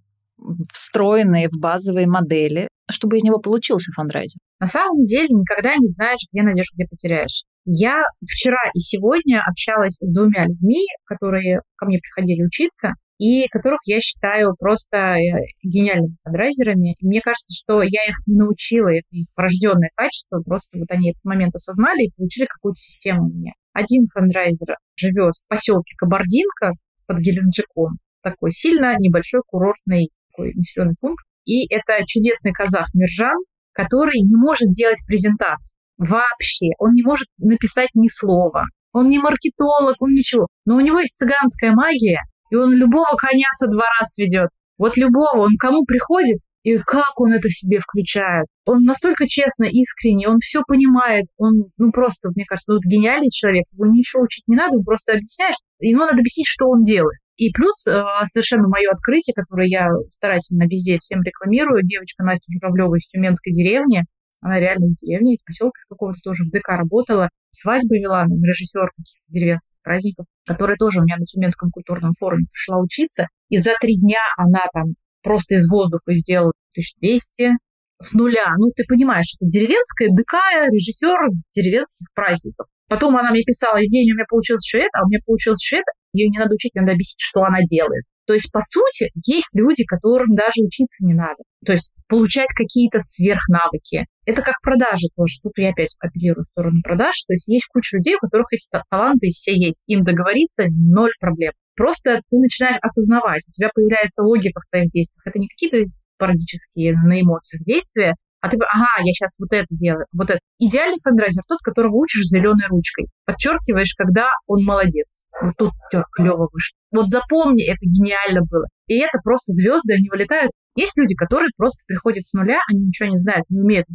встроенные 0.72 1.50
в 1.50 1.60
базовые 1.60 2.08
модели, 2.08 2.68
чтобы 2.90 3.18
из 3.18 3.24
него 3.24 3.40
получился 3.40 3.92
фандрайзер? 3.96 4.40
На 4.60 4.68
самом 4.68 5.04
деле 5.04 5.28
никогда 5.30 5.76
не 5.76 5.88
знаешь, 5.88 6.20
где 6.32 6.44
найдешь, 6.44 6.72
где 6.74 6.86
потеряешь. 6.86 7.44
Я 7.66 8.00
вчера 8.26 8.60
и 8.74 8.80
сегодня 8.80 9.42
общалась 9.46 9.98
с 10.02 10.14
двумя 10.14 10.46
людьми, 10.46 10.86
которые 11.06 11.62
ко 11.78 11.86
мне 11.86 12.00
приходили 12.00 12.44
учиться, 12.44 12.94
и 13.20 13.48
которых 13.50 13.80
я 13.86 14.00
считаю 14.00 14.56
просто 14.58 15.18
э, 15.18 15.20
гениальными 15.62 16.16
фандрайзерами. 16.24 16.96
Мне 17.02 17.22
кажется, 17.22 17.54
что 17.54 17.82
я 17.82 18.04
их 18.06 18.16
не 18.26 18.38
научила, 18.38 18.88
это 18.88 19.08
их 19.12 19.28
врожденное 19.36 19.92
качество, 19.94 20.42
просто 20.42 20.80
вот 20.80 20.90
они 20.90 21.12
этот 21.12 21.24
момент 21.26 21.54
осознали 21.54 22.06
и 22.06 22.12
получили 22.16 22.46
какую-то 22.46 22.80
систему 22.80 23.26
у 23.26 23.30
меня. 23.30 23.52
Один 23.74 24.08
фандрайзер 24.08 24.76
живет 24.96 25.34
в 25.36 25.48
поселке 25.48 25.94
Кабардинка 25.98 26.72
под 27.08 27.18
Геленджиком, 27.20 27.98
такой 28.24 28.52
сильно 28.52 28.96
небольшой 28.98 29.42
курортный 29.46 30.10
такой 30.40 30.54
населенный 30.56 30.96
пункт. 31.00 31.26
И 31.46 31.68
это 31.74 32.06
чудесный 32.06 32.52
казах 32.52 32.88
Миржан, 32.94 33.38
который 33.74 34.20
не 34.20 34.36
может 34.36 34.72
делать 34.72 35.04
презентации 35.06 35.78
вообще. 35.98 36.70
Он 36.78 36.94
не 36.94 37.04
может 37.04 37.28
написать 37.38 37.90
ни 37.94 38.08
слова. 38.08 38.66
Он 38.94 39.10
не 39.10 39.20
маркетолог, 39.20 39.96
он 40.00 40.12
ничего. 40.12 40.48
Но 40.66 40.78
у 40.78 40.80
него 40.80 41.00
есть 41.00 41.16
цыганская 41.16 41.72
магия, 41.72 42.20
и 42.50 42.56
он 42.56 42.74
любого 42.74 43.16
коня 43.18 43.48
со 43.58 43.68
двора 43.68 44.06
сведет. 44.06 44.50
Вот 44.78 44.98
любого, 44.98 45.42
он 45.44 45.58
кому 45.60 45.86
приходит, 45.86 46.40
и 46.64 46.78
как 46.78 47.20
он 47.20 47.34
это 47.34 47.48
в 47.48 47.54
себе 47.54 47.80
включает. 47.80 48.48
Он 48.66 48.84
настолько 48.84 49.28
честно, 49.28 49.66
искренне, 49.66 50.28
он 50.28 50.40
все 50.40 50.62
понимает, 50.68 51.26
он, 51.38 51.66
ну, 51.78 51.92
просто, 51.92 52.30
мне 52.34 52.46
кажется, 52.46 52.74
вот 52.74 52.84
гениальный 52.84 53.30
человек, 53.30 53.66
его 53.72 53.86
ничего 53.86 54.24
учить 54.24 54.44
не 54.48 54.56
надо, 54.56 54.78
он 54.78 54.84
просто 54.84 55.14
объясняешь, 55.14 55.56
ему 55.80 56.02
надо 56.02 56.16
объяснить, 56.16 56.48
что 56.48 56.68
он 56.68 56.84
делает. 56.84 57.20
И 57.40 57.54
плюс 57.54 57.88
э, 57.88 58.04
совершенно 58.26 58.68
мое 58.68 58.92
открытие, 58.92 59.34
которое 59.34 59.66
я 59.66 59.88
старательно 60.10 60.64
везде 60.68 61.00
всем 61.00 61.22
рекламирую, 61.24 61.84
девочка 61.86 62.22
Настя 62.22 62.52
Журавлева 62.52 62.96
из 62.96 63.08
Тюменской 63.08 63.54
деревни, 63.54 64.04
она 64.42 64.60
реально 64.60 64.92
из 64.92 64.98
деревни, 64.98 65.36
из 65.36 65.44
поселка 65.44 65.80
из 65.80 65.86
какого-то 65.88 66.20
тоже 66.22 66.44
в 66.44 66.52
ДК 66.52 66.68
работала, 66.76 67.30
свадьбы 67.52 67.96
вела, 67.98 68.24
там, 68.24 68.44
режиссер 68.44 68.92
каких-то 68.92 69.32
деревенских 69.32 69.72
праздников, 69.82 70.26
которая 70.46 70.76
тоже 70.76 71.00
у 71.00 71.04
меня 71.04 71.16
на 71.18 71.26
Тюменском 71.26 71.72
культурном 71.72 72.12
форуме 72.20 72.46
пришла 72.52 72.78
учиться. 72.78 73.28
И 73.48 73.58
за 73.58 73.72
три 73.80 73.96
дня 73.96 74.20
она 74.36 74.64
там 74.74 74.96
просто 75.24 75.56
из 75.56 75.70
воздуха 75.70 76.14
сделала 76.14 76.52
1200 76.76 77.56
с 78.02 78.14
нуля. 78.14 78.52
Ну, 78.58 78.68
ты 78.76 78.84
понимаешь, 78.84 79.32
это 79.40 79.48
деревенская 79.48 80.10
ДК, 80.12 80.44
режиссер 80.68 81.16
деревенских 81.56 82.08
праздников. 82.14 82.68
Потом 82.90 83.16
она 83.16 83.32
мне 83.32 83.44
писала, 83.44 83.78
Евгения, 83.78 84.12
у 84.12 84.16
меня 84.16 84.26
получилось 84.28 84.66
еще 84.66 84.80
это, 84.80 85.00
а 85.00 85.06
у 85.06 85.08
меня 85.08 85.20
получилось 85.26 85.62
еще 85.64 85.78
это. 85.78 85.92
Ее 86.14 86.30
не 86.30 86.38
надо 86.38 86.56
учить, 86.56 86.76
надо 86.76 86.94
объяснить, 86.94 87.20
что 87.20 87.42
она 87.42 87.60
делает. 87.62 88.04
То 88.26 88.34
есть, 88.34 88.52
по 88.52 88.62
сути, 88.62 89.10
есть 89.26 89.56
люди, 89.56 89.84
которым 89.86 90.36
даже 90.36 90.62
учиться 90.64 91.04
не 91.04 91.16
надо. 91.16 91.42
То 91.66 91.74
есть 91.74 91.94
получать 92.08 92.54
какие-то 92.54 93.00
сверхнавыки. 93.00 94.06
Это 94.26 94.44
как 94.44 94.62
продажи 94.62 95.08
тоже. 95.16 95.42
Тут 95.42 95.54
я 95.58 95.70
опять 95.70 95.96
апеллирую 96.00 96.46
в 96.46 96.50
сторону 96.50 96.82
продаж. 96.84 97.16
То 97.28 97.34
есть 97.34 97.48
есть 97.48 97.66
куча 97.74 97.98
людей, 97.98 98.16
у 98.16 98.20
которых 98.20 98.46
эти 98.54 98.68
таланты 98.92 99.32
все 99.32 99.58
есть. 99.58 99.84
Им 99.88 100.04
договориться 100.04 100.66
ноль 100.70 101.12
проблем. 101.20 101.54
Просто 101.76 102.22
ты 102.30 102.38
начинаешь 102.38 102.78
осознавать, 102.84 103.42
у 103.48 103.52
тебя 103.52 103.72
появляется 103.74 104.22
логика 104.22 104.62
в 104.62 104.70
твоих 104.70 104.90
действиях. 104.90 105.26
Это 105.26 105.40
не 105.40 105.48
какие-то 105.48 105.90
парадические 106.20 106.94
на 106.94 107.20
эмоциях 107.20 107.64
действия, 107.64 108.16
а 108.42 108.50
ты, 108.50 108.58
ага, 108.58 109.04
я 109.04 109.12
сейчас 109.14 109.36
вот 109.40 109.52
это 109.52 109.68
делаю, 109.70 110.06
вот 110.14 110.30
это. 110.30 110.40
Идеальный 110.60 111.00
фандрайзер 111.04 111.44
тот, 111.48 111.60
которого 111.60 111.96
учишь 111.96 112.24
зеленой 112.24 112.68
ручкой. 112.70 113.08
Подчеркиваешь, 113.26 113.94
когда 113.98 114.30
он 114.48 114.64
молодец. 114.64 115.26
Вот 115.42 115.54
тут 115.58 115.72
все 115.90 116.04
клево 116.14 116.48
вышло. 116.52 116.78
Вот 116.92 117.10
запомни, 117.10 117.70
это 117.70 117.80
гениально 117.82 118.42
было. 118.50 118.66
И 118.88 118.98
это 119.00 119.20
просто 119.24 119.52
звезды, 119.54 119.94
они 119.94 120.10
вылетают. 120.10 120.52
Есть 120.76 120.98
люди, 120.98 121.16
которые 121.16 121.50
просто 121.58 121.84
приходят 121.86 122.26
с 122.26 122.34
нуля, 122.34 122.60
они 122.70 122.88
ничего 122.88 123.10
не 123.10 123.18
знают, 123.18 123.44
не 123.50 123.60
умеют, 123.60 123.86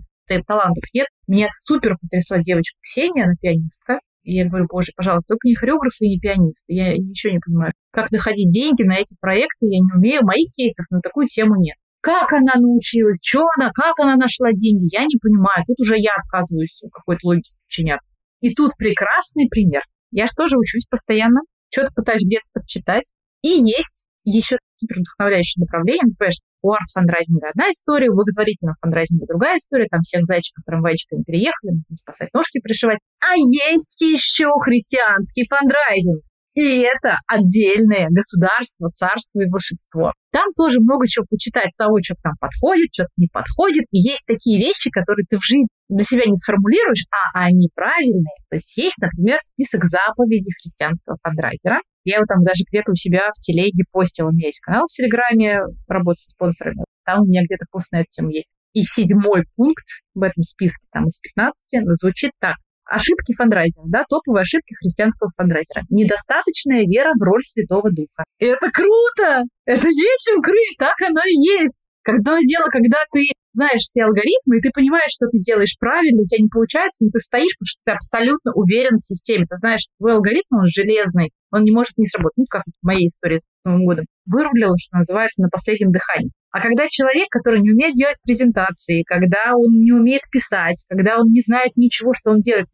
талантов 0.47 0.85
нет. 0.93 1.07
Меня 1.27 1.49
супер 1.51 1.97
потрясла 2.01 2.39
девочка 2.39 2.77
Ксения, 2.83 3.25
она 3.25 3.35
пианистка. 3.41 3.99
И 4.25 4.35
я 4.35 4.49
говорю, 4.49 4.67
боже, 4.71 4.93
пожалуйста, 4.97 5.35
только 5.35 5.49
не 5.49 5.55
хореограф 5.55 5.93
и 6.01 6.09
не 6.09 6.19
пианист. 6.19 6.65
Я 6.69 6.93
ничего 6.93 7.35
не 7.35 7.41
понимаю. 7.41 7.73
Как 7.93 8.11
находить 8.11 8.49
деньги 8.49 8.83
на 8.83 8.95
эти 8.95 9.15
проекты, 9.21 9.67
я 9.67 9.79
не 9.79 9.93
умею. 9.95 10.23
Моих 10.23 10.49
кейсов 10.55 10.87
на 10.91 11.01
такую 11.01 11.29
тему 11.29 11.57
нет. 11.61 11.77
Как 12.05 12.35
она 12.35 12.53
научилась, 12.61 13.19
что 13.23 13.41
она, 13.57 13.71
как 13.73 13.99
она 13.99 14.17
нашла 14.17 14.53
деньги, 14.53 14.93
я 14.93 15.05
не 15.05 15.17
понимаю. 15.17 15.65
Тут 15.67 15.81
уже 15.81 15.97
я 15.97 16.11
отказываюсь 16.23 16.83
какой-то 16.93 17.27
логике 17.27 17.57
подчиняться. 17.65 18.19
И 18.43 18.55
тут 18.55 18.73
прекрасный 18.77 19.49
пример. 19.49 19.81
Я 20.11 20.27
же 20.27 20.33
тоже 20.37 20.59
учусь 20.59 20.85
постоянно, 20.85 21.41
что-то 21.73 21.95
пытаюсь 21.97 22.21
где-то 22.23 22.45
подчитать. 22.53 23.11
И 23.41 23.49
есть 23.49 24.05
еще 24.25 24.59
супер 24.77 24.97
вдохновляющее 25.01 25.65
направление. 25.65 26.13
Например, 26.13 26.33
у 26.61 26.73
арт-фандрайзинга 26.73 27.49
одна 27.49 27.73
история, 27.73 28.11
у 28.11 28.17
благотворительного 28.17 28.77
фандрайзинга 28.83 29.25
другая 29.25 29.57
история. 29.57 29.89
Там 29.91 30.03
всех 30.03 30.27
зайчиков 30.27 30.63
трамвайчиками 30.67 31.23
переехали, 31.23 31.81
спасать 31.95 32.29
ножки, 32.35 32.61
пришивать. 32.61 32.99
А 33.25 33.33
есть 33.35 33.99
еще 34.03 34.53
христианский 34.61 35.49
фандрайзинг. 35.49 36.21
И 36.55 36.81
это 36.83 37.19
отдельное 37.27 38.07
государство, 38.11 38.89
царство 38.91 39.41
и 39.41 39.51
волшебство. 39.51 40.13
Там 40.31 40.53
тоже 40.57 40.79
много 40.81 41.09
чего 41.09 41.27
почитать 41.29 41.71
того, 41.77 41.99
что 42.03 42.15
там 42.23 42.35
подходит, 42.41 42.89
что-то 42.93 43.11
не 43.17 43.29
подходит. 43.33 43.85
И 43.91 43.99
есть 43.99 44.23
такие 44.27 44.59
вещи, 44.59 44.91
которые 44.91 45.27
ты 45.29 45.39
в 45.39 45.45
жизни 45.45 45.69
для 45.89 46.05
себя 46.05 46.23
не 46.27 46.37
сформулируешь, 46.37 47.05
а 47.11 47.47
они 47.47 47.69
правильные. 47.75 48.39
То 48.51 48.55
есть 48.57 48.77
есть, 48.77 48.99
например, 48.99 49.39
список 49.43 49.87
заповедей 49.87 50.53
христианского 50.63 51.19
фандрайзера. 51.23 51.81
Я 52.05 52.17
его 52.17 52.25
там 52.29 52.45
даже 52.45 52.63
где-то 52.69 52.93
у 52.93 52.95
себя 52.95 53.31
в 53.35 53.41
телеге 53.41 53.85
постила. 53.91 54.29
У 54.29 54.33
меня 54.33 54.49
есть 54.49 54.61
канал 54.61 54.87
в 54.87 54.95
Телеграме, 54.95 55.61
работа 55.89 56.21
с 56.21 56.31
спонсорами. 56.31 56.85
Там 57.05 57.23
у 57.23 57.27
меня 57.27 57.43
где-то 57.43 57.67
пост 57.71 57.91
на 57.93 58.01
эту 58.01 58.09
тему 58.11 58.31
есть. 58.31 58.55
И 58.75 58.83
седьмой 58.83 59.45
пункт 59.57 59.87
в 60.15 60.23
этом 60.23 60.43
списке, 60.43 60.87
там 60.93 61.07
из 61.07 61.19
15, 61.19 61.81
звучит 62.01 62.33
так. 62.41 62.57
Ошибки 62.87 63.35
фандрайзера, 63.35 63.85
да, 63.89 64.05
топовые 64.09 64.43
ошибки 64.43 64.75
христианского 64.75 65.31
фандрайзера. 65.37 65.85
Недостаточная 65.91 66.85
вера 66.85 67.13
в 67.19 67.23
роль 67.23 67.43
Святого 67.45 67.91
Духа. 67.91 68.25
Это 68.39 68.71
круто! 68.71 69.45
Это 69.65 69.89
нечем 69.89 70.43
крыть, 70.43 70.77
так 70.79 70.95
оно 71.01 71.21
и 71.25 71.61
есть. 71.61 71.81
Когда 72.05 72.39
дело, 72.41 72.69
когда 72.69 72.99
ты 73.11 73.25
знаешь 73.55 73.81
все 73.81 74.05
алгоритмы, 74.05 74.59
и 74.59 74.61
ты 74.61 74.71
понимаешь, 74.75 75.15
что 75.15 75.27
ты 75.31 75.39
делаешь 75.39 75.77
правильно, 75.81 76.23
у 76.23 76.27
тебя 76.27 76.43
не 76.43 76.51
получается, 76.53 77.05
но 77.05 77.11
ты 77.11 77.19
стоишь, 77.21 77.57
потому 77.57 77.71
что 77.71 77.81
ты 77.87 77.93
абсолютно 77.93 78.53
уверен 78.53 78.99
в 78.99 79.07
системе. 79.07 79.47
Ты 79.49 79.57
знаешь, 79.57 79.81
что 79.81 79.95
твой 79.97 80.13
алгоритм, 80.13 80.61
он 80.61 80.67
железный, 80.67 81.31
он 81.55 81.63
не 81.63 81.71
может 81.71 81.97
не 81.97 82.07
сработать. 82.07 82.37
Ну, 82.37 82.45
как 82.51 82.65
в 82.65 82.85
моей 82.85 83.07
истории 83.07 83.39
с 83.39 83.47
Новым 83.65 83.85
годом. 83.85 84.07
Вырублило, 84.27 84.77
что 84.79 84.99
называется, 84.99 85.43
на 85.43 85.49
последнем 85.49 85.93
дыхании. 85.93 86.33
А 86.51 86.61
когда 86.61 86.89
человек, 86.89 87.29
который 87.31 87.61
не 87.61 87.71
умеет 87.71 87.95
делать 87.95 88.17
презентации, 88.23 89.03
когда 89.05 89.55
он 89.55 89.79
не 89.79 89.93
умеет 89.93 90.23
писать, 90.31 90.85
когда 90.89 91.19
он 91.19 91.29
не 91.31 91.43
знает 91.43 91.73
ничего, 91.77 92.13
что 92.15 92.31
он 92.31 92.41
делает 92.41 92.67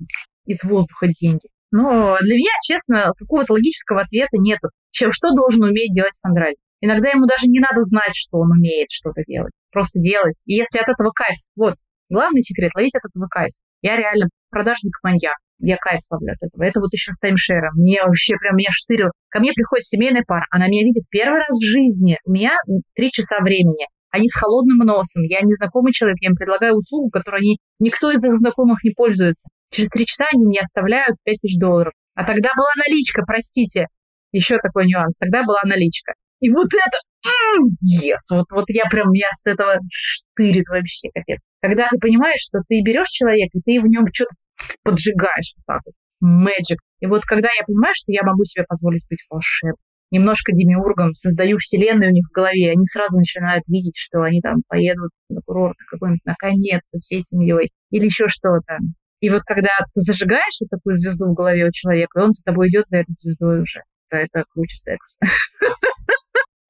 из 0.46 0.62
воздуха 0.64 1.08
деньги. 1.08 1.48
Но 1.72 2.16
для 2.20 2.34
меня, 2.34 2.52
честно, 2.66 3.12
какого-то 3.16 3.52
логического 3.52 4.02
ответа 4.02 4.36
нету. 4.38 4.70
Чем, 4.90 5.12
что 5.12 5.30
должен 5.30 5.62
уметь 5.62 5.92
делать 5.92 6.18
фандрайзер? 6.20 6.60
Иногда 6.80 7.10
ему 7.10 7.26
даже 7.26 7.46
не 7.46 7.60
надо 7.60 7.82
знать, 7.82 8.14
что 8.14 8.38
он 8.38 8.50
умеет 8.50 8.90
что-то 8.90 9.22
делать. 9.26 9.52
Просто 9.70 10.00
делать. 10.00 10.42
И 10.46 10.54
если 10.54 10.78
от 10.78 10.88
этого 10.88 11.10
кайф, 11.14 11.38
вот, 11.54 11.76
главный 12.08 12.42
секрет, 12.42 12.72
ловить 12.74 12.96
от 12.96 13.08
этого 13.08 13.28
кайф. 13.28 13.52
Я 13.82 13.96
реально 13.96 14.28
продажник-маньяк. 14.50 15.36
Я 15.60 15.76
кайф 15.76 16.00
ловлю 16.10 16.32
от 16.32 16.42
этого. 16.42 16.64
Это 16.64 16.80
вот 16.80 16.92
еще 16.92 17.12
с 17.12 17.18
таймшером. 17.18 17.74
Мне 17.76 18.02
вообще 18.02 18.34
прям, 18.36 18.56
меня 18.56 18.70
штырил. 18.72 19.10
Ко 19.28 19.40
мне 19.40 19.52
приходит 19.52 19.84
семейная 19.84 20.24
пара. 20.26 20.44
Она 20.50 20.66
меня 20.66 20.84
видит 20.84 21.04
первый 21.10 21.38
раз 21.38 21.50
в 21.50 21.64
жизни. 21.64 22.18
У 22.24 22.32
меня 22.32 22.52
три 22.94 23.10
часа 23.10 23.36
времени. 23.40 23.86
Они 24.10 24.28
с 24.28 24.34
холодным 24.34 24.78
носом. 24.78 25.22
Я 25.24 25.40
незнакомый 25.42 25.92
человек. 25.92 26.16
Я 26.20 26.30
им 26.30 26.34
предлагаю 26.34 26.74
услугу, 26.74 27.10
которую 27.10 27.38
они, 27.38 27.58
никто 27.78 28.10
из 28.10 28.24
их 28.24 28.36
знакомых 28.36 28.82
не 28.82 28.90
пользуется. 28.90 29.48
Через 29.70 29.88
три 29.90 30.06
часа 30.06 30.24
они 30.32 30.46
мне 30.46 30.60
оставляют 30.60 31.16
5000 31.24 31.60
долларов. 31.60 31.92
А 32.14 32.24
тогда 32.24 32.50
была 32.56 32.72
наличка, 32.76 33.22
простите. 33.26 33.86
Еще 34.32 34.56
такой 34.58 34.86
нюанс. 34.86 35.14
Тогда 35.18 35.44
была 35.44 35.60
наличка. 35.64 36.14
И 36.40 36.50
вот 36.50 36.68
это 36.72 36.98
Yes, 37.22 38.32
вот, 38.32 38.46
вот 38.50 38.64
я 38.68 38.84
прям, 38.90 39.12
я 39.12 39.28
с 39.32 39.46
этого 39.46 39.76
штырит 39.92 40.66
вообще, 40.68 41.08
капец. 41.14 41.40
Когда 41.60 41.88
ты 41.90 41.98
понимаешь, 41.98 42.40
что 42.40 42.60
ты 42.66 42.80
берешь 42.82 43.08
человека, 43.08 43.58
и 43.58 43.60
ты 43.60 43.80
в 43.80 43.86
нем 43.86 44.06
что-то 44.12 44.34
поджигаешь 44.82 45.54
вот 45.56 45.64
так 45.66 45.80
вот. 45.84 45.94
Magic. 46.22 46.76
И 47.00 47.06
вот 47.06 47.24
когда 47.24 47.48
я 47.48 47.64
понимаю, 47.66 47.94
что 47.94 48.12
я 48.12 48.22
могу 48.22 48.44
себе 48.44 48.64
позволить 48.68 49.06
быть 49.08 49.24
волшебным, 49.30 49.76
немножко 50.10 50.52
демиургом, 50.52 51.14
создаю 51.14 51.56
вселенную 51.58 52.10
у 52.10 52.14
них 52.14 52.26
в 52.28 52.34
голове, 52.34 52.70
они 52.70 52.84
сразу 52.86 53.16
начинают 53.16 53.64
видеть, 53.68 53.96
что 53.96 54.22
они 54.22 54.40
там 54.40 54.62
поедут 54.68 55.12
на 55.28 55.40
курорт 55.40 55.76
какой-нибудь 55.88 56.24
наконец-то 56.24 56.98
всей 56.98 57.22
семьей 57.22 57.70
или 57.90 58.04
еще 58.04 58.28
что-то. 58.28 58.78
И 59.20 59.30
вот 59.30 59.42
когда 59.46 59.70
ты 59.94 60.00
зажигаешь 60.00 60.58
вот 60.60 60.70
такую 60.70 60.94
звезду 60.94 61.26
в 61.26 61.34
голове 61.34 61.66
у 61.66 61.72
человека, 61.72 62.20
и 62.20 62.22
он 62.22 62.32
за 62.32 62.42
тобой 62.42 62.68
идет 62.68 62.88
за 62.88 62.98
этой 62.98 63.12
звездой 63.12 63.62
уже. 63.62 63.82
Это, 64.10 64.22
это 64.22 64.44
круче 64.50 64.76
секс. 64.76 65.16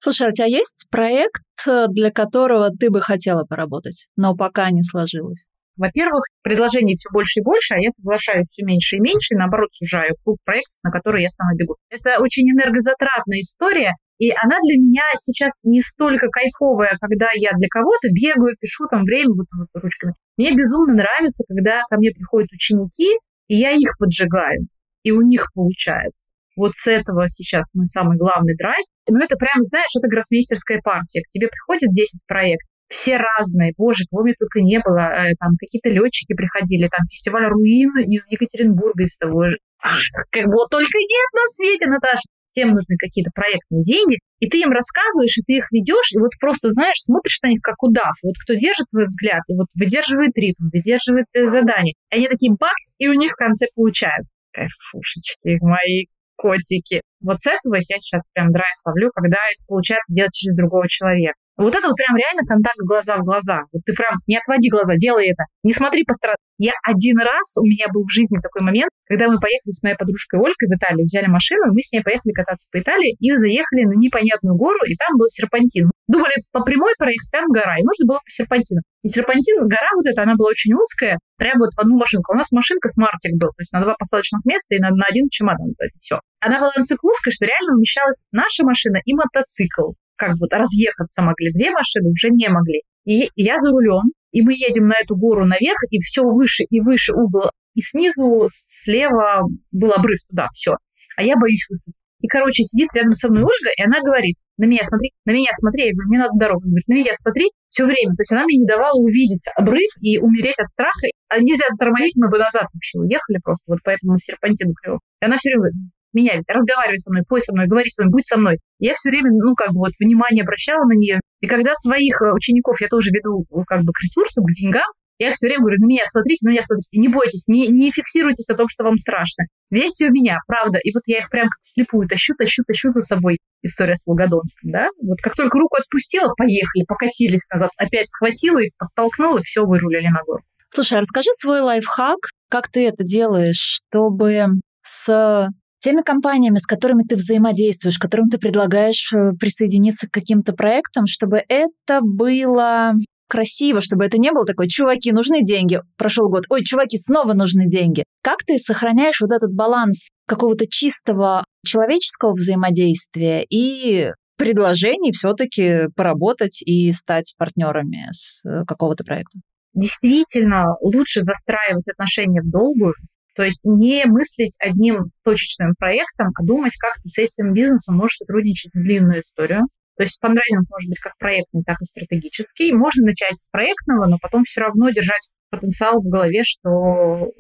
Слушай, 0.03 0.27
а 0.27 0.31
у 0.31 0.33
тебя 0.33 0.47
есть 0.47 0.87
проект, 0.91 1.43
э, 1.67 1.87
для 1.89 2.11
которого 2.11 2.71
ты 2.71 2.91
бы 2.91 3.01
хотела 3.01 3.45
поработать, 3.45 4.09
но 4.17 4.35
пока 4.35 4.71
не 4.71 4.83
сложилось? 4.83 5.49
Во-первых, 5.77 6.25
предложений 6.43 6.97
все 6.99 7.11
больше 7.13 7.41
и 7.41 7.43
больше, 7.43 7.75
а 7.75 7.81
я 7.81 7.91
соглашаюсь 7.91 8.49
все 8.49 8.65
меньше 8.65 8.97
и 8.97 9.01
меньше, 9.01 9.35
и 9.35 9.39
наоборот 9.39 9.73
сужаю 9.73 10.15
круг 10.25 10.39
проектов, 10.45 10.79
на 10.83 10.91
которые 10.91 11.25
я 11.25 11.31
сама 11.31 11.55
бегу. 11.55 11.77
Это 11.91 12.21
очень 12.21 12.49
энергозатратная 12.51 13.41
история, 13.41 13.93
и 14.19 14.31
она 14.31 14.57
для 14.61 14.77
меня 14.77 15.03
сейчас 15.17 15.61
не 15.65 15.81
столько 15.81 16.29
кайфовая, 16.29 16.97
когда 17.01 17.31
я 17.35 17.51
для 17.57 17.69
кого-то 17.71 18.09
бегаю, 18.13 18.57
пишу 18.61 18.85
там 18.91 19.05
время 19.05 19.33
вот, 19.35 19.47
вот 19.57 19.69
ручками. 19.83 20.15
Мне 20.37 20.55
безумно 20.55 20.95
нравится, 20.95 21.45
когда 21.49 21.83
ко 21.89 21.97
мне 21.97 22.11
приходят 22.11 22.53
ученики, 22.53 23.09
и 23.49 23.57
я 23.57 23.73
их 23.73 23.97
поджигаю, 23.99 24.69
и 25.03 25.13
у 25.13 25.23
них 25.23 25.49
получается. 25.55 26.31
Вот 26.57 26.73
с 26.75 26.87
этого 26.87 27.29
сейчас 27.29 27.73
мой 27.75 27.87
самый 27.87 28.19
главный 28.19 28.55
драйв. 28.57 28.85
Ну, 29.09 29.19
это 29.19 29.37
прям, 29.37 29.63
знаешь, 29.63 29.91
это 29.97 30.09
гроссмейстерская 30.09 30.81
партия. 30.85 31.23
К 31.23 31.29
тебе 31.29 31.49
приходит 31.49 31.91
10 31.91 32.21
проектов, 32.27 32.69
все 32.91 33.17
разные. 33.17 33.73
Боже, 33.79 34.05
кого 34.11 34.25
мне 34.25 34.35
только 34.39 34.61
не 34.61 34.81
было. 34.81 34.99
Э, 34.99 35.35
там 35.39 35.55
какие-то 35.59 35.89
летчики 35.89 36.35
приходили, 36.35 36.91
там 36.91 37.07
фестиваль 37.09 37.47
руин 37.47 37.97
из 38.11 38.29
Екатеринбурга, 38.31 39.05
из 39.05 39.17
того 39.17 39.49
же. 39.49 39.59
Ах, 39.83 40.03
как 40.31 40.45
бы 40.47 40.59
только 40.69 40.99
нет 40.99 41.29
на 41.33 41.47
свете, 41.55 41.87
Наташа. 41.87 42.27
Всем 42.49 42.71
нужны 42.71 42.97
какие-то 42.99 43.31
проектные 43.33 43.83
деньги, 43.83 44.19
и 44.41 44.51
ты 44.51 44.59
им 44.59 44.71
рассказываешь, 44.71 45.39
и 45.39 45.43
ты 45.47 45.63
их 45.63 45.71
ведешь, 45.71 46.11
и 46.13 46.19
вот 46.19 46.33
просто, 46.41 46.71
знаешь, 46.73 46.99
смотришь 46.99 47.39
на 47.43 47.49
них 47.49 47.63
как 47.63 47.81
удав. 47.81 48.13
Вот 48.25 48.35
кто 48.43 48.55
держит 48.55 48.91
твой 48.91 49.07
взгляд, 49.07 49.43
и 49.47 49.55
вот 49.55 49.69
выдерживает 49.79 50.35
ритм, 50.35 50.67
выдерживает 50.73 51.27
э, 51.35 51.47
задание. 51.47 51.95
И 52.11 52.17
они 52.17 52.27
такие 52.27 52.53
бакс, 52.59 52.91
и 52.99 53.07
у 53.07 53.15
них 53.15 53.33
в 53.33 53.37
конце 53.37 53.67
получается. 53.73 54.35
Кайфушечки 54.53 55.63
мои 55.63 56.07
котики. 56.35 57.03
Вот 57.23 57.39
с 57.39 57.47
этого 57.47 57.77
я 57.77 57.99
сейчас 58.01 58.23
прям 58.33 58.51
драйв 58.51 58.75
ловлю, 58.85 59.11
когда 59.15 59.37
это 59.37 59.63
получается 59.69 60.13
делать 60.13 60.33
через 60.33 60.57
другого 60.57 60.89
человека. 60.89 61.35
Вот 61.61 61.77
это 61.77 61.89
вот 61.89 61.97
прям 61.97 62.17
реально 62.17 62.41
контакт 62.49 62.81
глаза 62.81 63.21
в 63.21 63.25
глаза. 63.29 63.69
Вот 63.69 63.85
ты 63.85 63.93
прям 63.93 64.17
не 64.27 64.41
отводи 64.41 64.73
глаза, 64.73 64.97
делай 64.97 65.29
это. 65.29 65.45
Не 65.63 65.77
смотри 65.77 66.09
по 66.09 66.15
сторонам. 66.17 66.41
Я 66.57 66.73
один 66.89 67.21
раз, 67.21 67.57
у 67.61 67.65
меня 67.69 67.85
был 67.93 68.09
в 68.09 68.13
жизни 68.13 68.41
такой 68.41 68.65
момент, 68.65 68.89
когда 69.05 69.29
мы 69.29 69.37
поехали 69.37 69.69
с 69.69 69.83
моей 69.85 69.97
подружкой 69.97 70.41
Олькой 70.41 70.69
в 70.69 70.77
Италию, 70.77 71.05
взяли 71.05 71.29
машину, 71.29 71.73
мы 71.73 71.85
с 71.85 71.93
ней 71.93 72.01
поехали 72.01 72.33
кататься 72.33 72.65
по 72.73 72.81
Италии 72.81 73.13
и 73.21 73.29
заехали 73.37 73.85
на 73.85 73.97
непонятную 74.01 74.57
гору, 74.57 74.81
и 74.89 74.97
там 74.97 75.21
был 75.21 75.29
серпантин. 75.29 75.93
Думали 76.09 76.33
по 76.53 76.65
прямой 76.65 76.97
проехать, 76.97 77.29
там 77.29 77.45
гора, 77.53 77.77
и 77.77 77.85
нужно 77.85 78.09
было 78.09 78.21
по 78.25 78.31
серпантину. 78.33 78.81
И 79.05 79.09
серпантин, 79.09 79.69
гора 79.69 79.89
вот 79.97 80.09
эта, 80.09 80.25
она 80.25 80.37
была 80.37 80.49
очень 80.49 80.73
узкая, 80.73 81.21
прям 81.37 81.61
вот 81.61 81.77
в 81.77 81.79
одну 81.79 81.97
машинку. 81.97 82.33
У 82.33 82.37
нас 82.37 82.53
машинка 82.53 82.89
Смартик 82.89 83.37
был, 83.37 83.53
то 83.53 83.61
есть 83.61 83.73
на 83.73 83.85
два 83.85 83.97
посадочных 84.01 84.45
места 84.45 84.77
и 84.77 84.81
на, 84.81 84.91
на 84.97 85.05
один 85.09 85.29
чемодан. 85.29 85.77
Все. 86.01 86.21
Она 86.41 86.61
была 86.61 86.73
настолько 86.77 87.05
узкая, 87.05 87.33
что 87.33 87.45
реально 87.45 87.77
умещалась 87.77 88.25
наша 88.33 88.65
машина 88.65 89.01
и 89.05 89.13
мотоцикл. 89.13 89.93
Как 90.21 90.37
вот 90.39 90.53
разъехаться 90.53 91.23
могли. 91.23 91.51
Две 91.53 91.71
машины 91.71 92.11
уже 92.11 92.29
не 92.29 92.47
могли. 92.51 92.83
И 93.07 93.31
я 93.37 93.59
за 93.59 93.71
рулем, 93.71 94.13
и 94.33 94.43
мы 94.43 94.53
едем 94.53 94.87
на 94.87 94.95
эту 95.01 95.17
гору 95.17 95.47
наверх, 95.47 95.81
и 95.89 95.99
все 95.99 96.23
выше 96.23 96.65
и 96.69 96.81
выше 96.81 97.15
угол, 97.15 97.49
и 97.75 97.81
снизу 97.81 98.47
слева 98.69 99.41
был 99.73 99.93
обрыв 99.93 100.19
туда, 100.29 100.49
все. 100.53 100.77
А 101.17 101.23
я 101.23 101.37
боюсь 101.37 101.65
высоты. 101.71 101.97
И, 102.21 102.29
короче, 102.29 102.65
сидит 102.65 102.91
рядом 102.93 103.15
со 103.15 103.31
мной 103.31 103.45
Ольга, 103.45 103.71
и 103.75 103.83
она 103.83 104.01
говорит, 104.05 104.37
на 104.59 104.67
меня 104.67 104.85
смотри, 104.85 105.11
на 105.25 105.33
меня 105.33 105.49
смотри. 105.57 105.87
Я 105.87 105.93
говорю, 105.95 106.09
мне 106.11 106.19
надо 106.19 106.37
дорогу. 106.37 106.61
Она 106.65 106.77
говорит, 106.77 106.89
на 106.89 106.95
меня 107.01 107.13
смотри 107.17 107.49
все 107.71 107.87
время. 107.87 108.13
То 108.13 108.21
есть 108.21 108.33
она 108.33 108.45
мне 108.45 108.59
не 108.59 108.67
давала 108.67 108.93
увидеть 109.01 109.49
обрыв 109.57 109.89
и 110.03 110.19
умереть 110.19 110.61
от 110.61 110.69
страха. 110.69 111.09
А 111.33 111.41
нельзя 111.41 111.65
затормозить, 111.73 112.13
мы 112.17 112.29
бы 112.29 112.37
назад 112.37 112.69
вообще 112.75 112.99
уехали 112.99 113.41
просто, 113.43 113.73
вот 113.73 113.79
поэтому 113.83 114.19
серпантину 114.19 114.75
клево. 114.75 115.01
И 115.23 115.25
она 115.25 115.39
все 115.39 115.49
время 115.49 115.73
говорит, 115.73 115.81
меня 116.13 116.37
ведь 116.37 116.49
разговаривай 116.49 116.99
со 116.99 117.11
мной, 117.11 117.25
пой 117.29 117.41
со 117.41 117.53
мной, 117.53 117.67
говори 117.67 117.91
со 117.91 118.03
мной, 118.03 118.13
будь 118.13 118.27
со 118.27 118.39
мной. 118.39 118.59
Я 118.79 118.95
все 118.95 119.11
время, 119.11 119.31
ну, 119.33 119.55
как 119.55 119.73
бы 119.73 119.79
вот 119.79 119.93
внимание 119.99 120.43
обращала 120.43 120.85
на 120.85 120.97
нее. 120.97 121.21
И 121.41 121.47
когда 121.47 121.75
своих 121.75 122.21
э, 122.23 122.33
учеников 122.33 122.81
я 122.81 122.89
тоже 122.89 123.11
веду 123.11 123.45
э, 123.51 123.63
как 123.67 123.83
бы 123.83 123.93
к 123.93 124.01
ресурсам, 124.03 124.45
к 124.45 124.53
деньгам, 124.53 124.89
я 125.21 125.35
все 125.35 125.49
время 125.49 125.61
говорю, 125.61 125.77
на 125.81 125.87
меня 125.87 126.03
смотрите, 126.09 126.47
на 126.47 126.51
меня 126.51 126.63
смотрите, 126.63 126.89
не 126.99 127.09
бойтесь, 127.09 127.47
не, 127.47 127.69
не 127.69 127.93
фиксируйтесь 127.93 128.49
о 128.49 128.57
том, 128.57 128.69
что 128.71 128.85
вам 128.85 128.97
страшно. 128.97 129.45
Верьте 129.71 130.09
в 130.09 130.13
меня, 130.13 130.39
правда. 130.47 130.79
И 130.83 130.95
вот 130.95 131.03
я 131.07 131.19
их 131.19 131.29
прям 131.29 131.45
как 131.45 131.59
слепую 131.61 132.09
тащу, 132.09 132.35
тащу, 132.35 132.63
тащу 132.67 132.91
за 132.91 133.03
собой. 133.03 133.39
История 133.61 133.97
с 133.97 134.07
волгодонством, 134.07 134.73
да? 134.73 134.89
Вот 135.03 135.19
как 135.23 135.37
только 135.37 135.59
руку 135.59 135.77
отпустила, 135.77 136.33
поехали, 136.39 136.85
покатились 136.89 137.47
назад, 137.53 137.71
опять 137.77 138.09
схватила 138.09 138.61
их, 138.61 138.71
подтолкнула, 138.79 139.43
все, 139.43 139.67
вырулили 139.67 140.09
на 140.09 140.23
гору. 140.27 140.43
Слушай, 140.71 140.99
а 140.99 141.01
расскажи 141.01 141.31
свой 141.35 141.61
лайфхак, 141.61 142.31
как 142.49 142.69
ты 142.69 142.89
это 142.89 143.05
делаешь, 143.05 143.61
чтобы 143.61 144.47
с 144.83 145.51
теми 145.81 146.03
компаниями, 146.03 146.59
с 146.59 146.67
которыми 146.67 147.03
ты 147.03 147.17
взаимодействуешь, 147.17 147.99
которым 147.99 148.29
ты 148.29 148.39
предлагаешь 148.39 149.13
э, 149.13 149.33
присоединиться 149.39 150.07
к 150.07 150.13
каким-то 150.13 150.53
проектам, 150.53 151.07
чтобы 151.07 151.43
это 151.49 152.01
было 152.03 152.95
красиво, 153.29 153.81
чтобы 153.81 154.05
это 154.05 154.19
не 154.19 154.33
было 154.33 154.45
такой, 154.45 154.69
чуваки, 154.69 155.13
нужны 155.13 155.41
деньги, 155.43 155.81
прошел 155.97 156.29
год, 156.29 156.45
ой, 156.51 156.63
чуваки, 156.65 156.99
снова 156.99 157.33
нужны 157.33 157.67
деньги. 157.67 158.05
Как 158.23 158.39
ты 158.45 158.59
сохраняешь 158.59 159.21
вот 159.21 159.33
этот 159.33 159.55
баланс 159.55 160.09
какого-то 160.27 160.67
чистого 160.69 161.45
человеческого 161.65 162.33
взаимодействия 162.33 163.45
и 163.49 164.13
предложений 164.37 165.13
все-таки 165.13 165.89
поработать 165.97 166.63
и 166.63 166.93
стать 166.93 167.35
партнерами 167.39 168.09
с 168.11 168.45
э, 168.45 168.65
какого-то 168.67 169.05
проекта? 169.05 169.39
Действительно, 169.75 170.75
лучше 170.83 171.23
застраивать 171.23 171.89
отношения 171.89 172.43
в 172.43 172.51
долгую, 172.51 172.95
то 173.35 173.43
есть 173.43 173.65
не 173.65 174.05
мыслить 174.07 174.57
одним 174.59 175.11
точечным 175.25 175.75
проектом, 175.79 176.29
а 176.35 176.43
думать, 176.43 176.77
как 176.77 176.95
ты 177.03 177.09
с 177.09 177.19
этим 177.19 177.53
бизнесом 177.53 177.97
можешь 177.97 178.19
сотрудничать 178.19 178.73
в 178.75 178.83
длинную 178.83 179.21
историю. 179.21 179.63
То 179.97 180.05
есть 180.05 180.19
фандрайзинг 180.21 180.69
может 180.71 180.89
быть 180.89 180.99
как 180.99 181.17
проектный, 181.19 181.63
так 181.65 181.77
и 181.81 181.85
стратегический. 181.85 182.73
Можно 182.73 183.07
начать 183.07 183.39
с 183.39 183.51
проектного, 183.51 184.07
но 184.07 184.19
потом 184.21 184.45
все 184.45 184.63
равно 184.63 184.91
держать 184.91 185.29
потенциал 185.51 186.01
в 186.01 186.09
голове, 186.09 186.43
что 186.43 187.33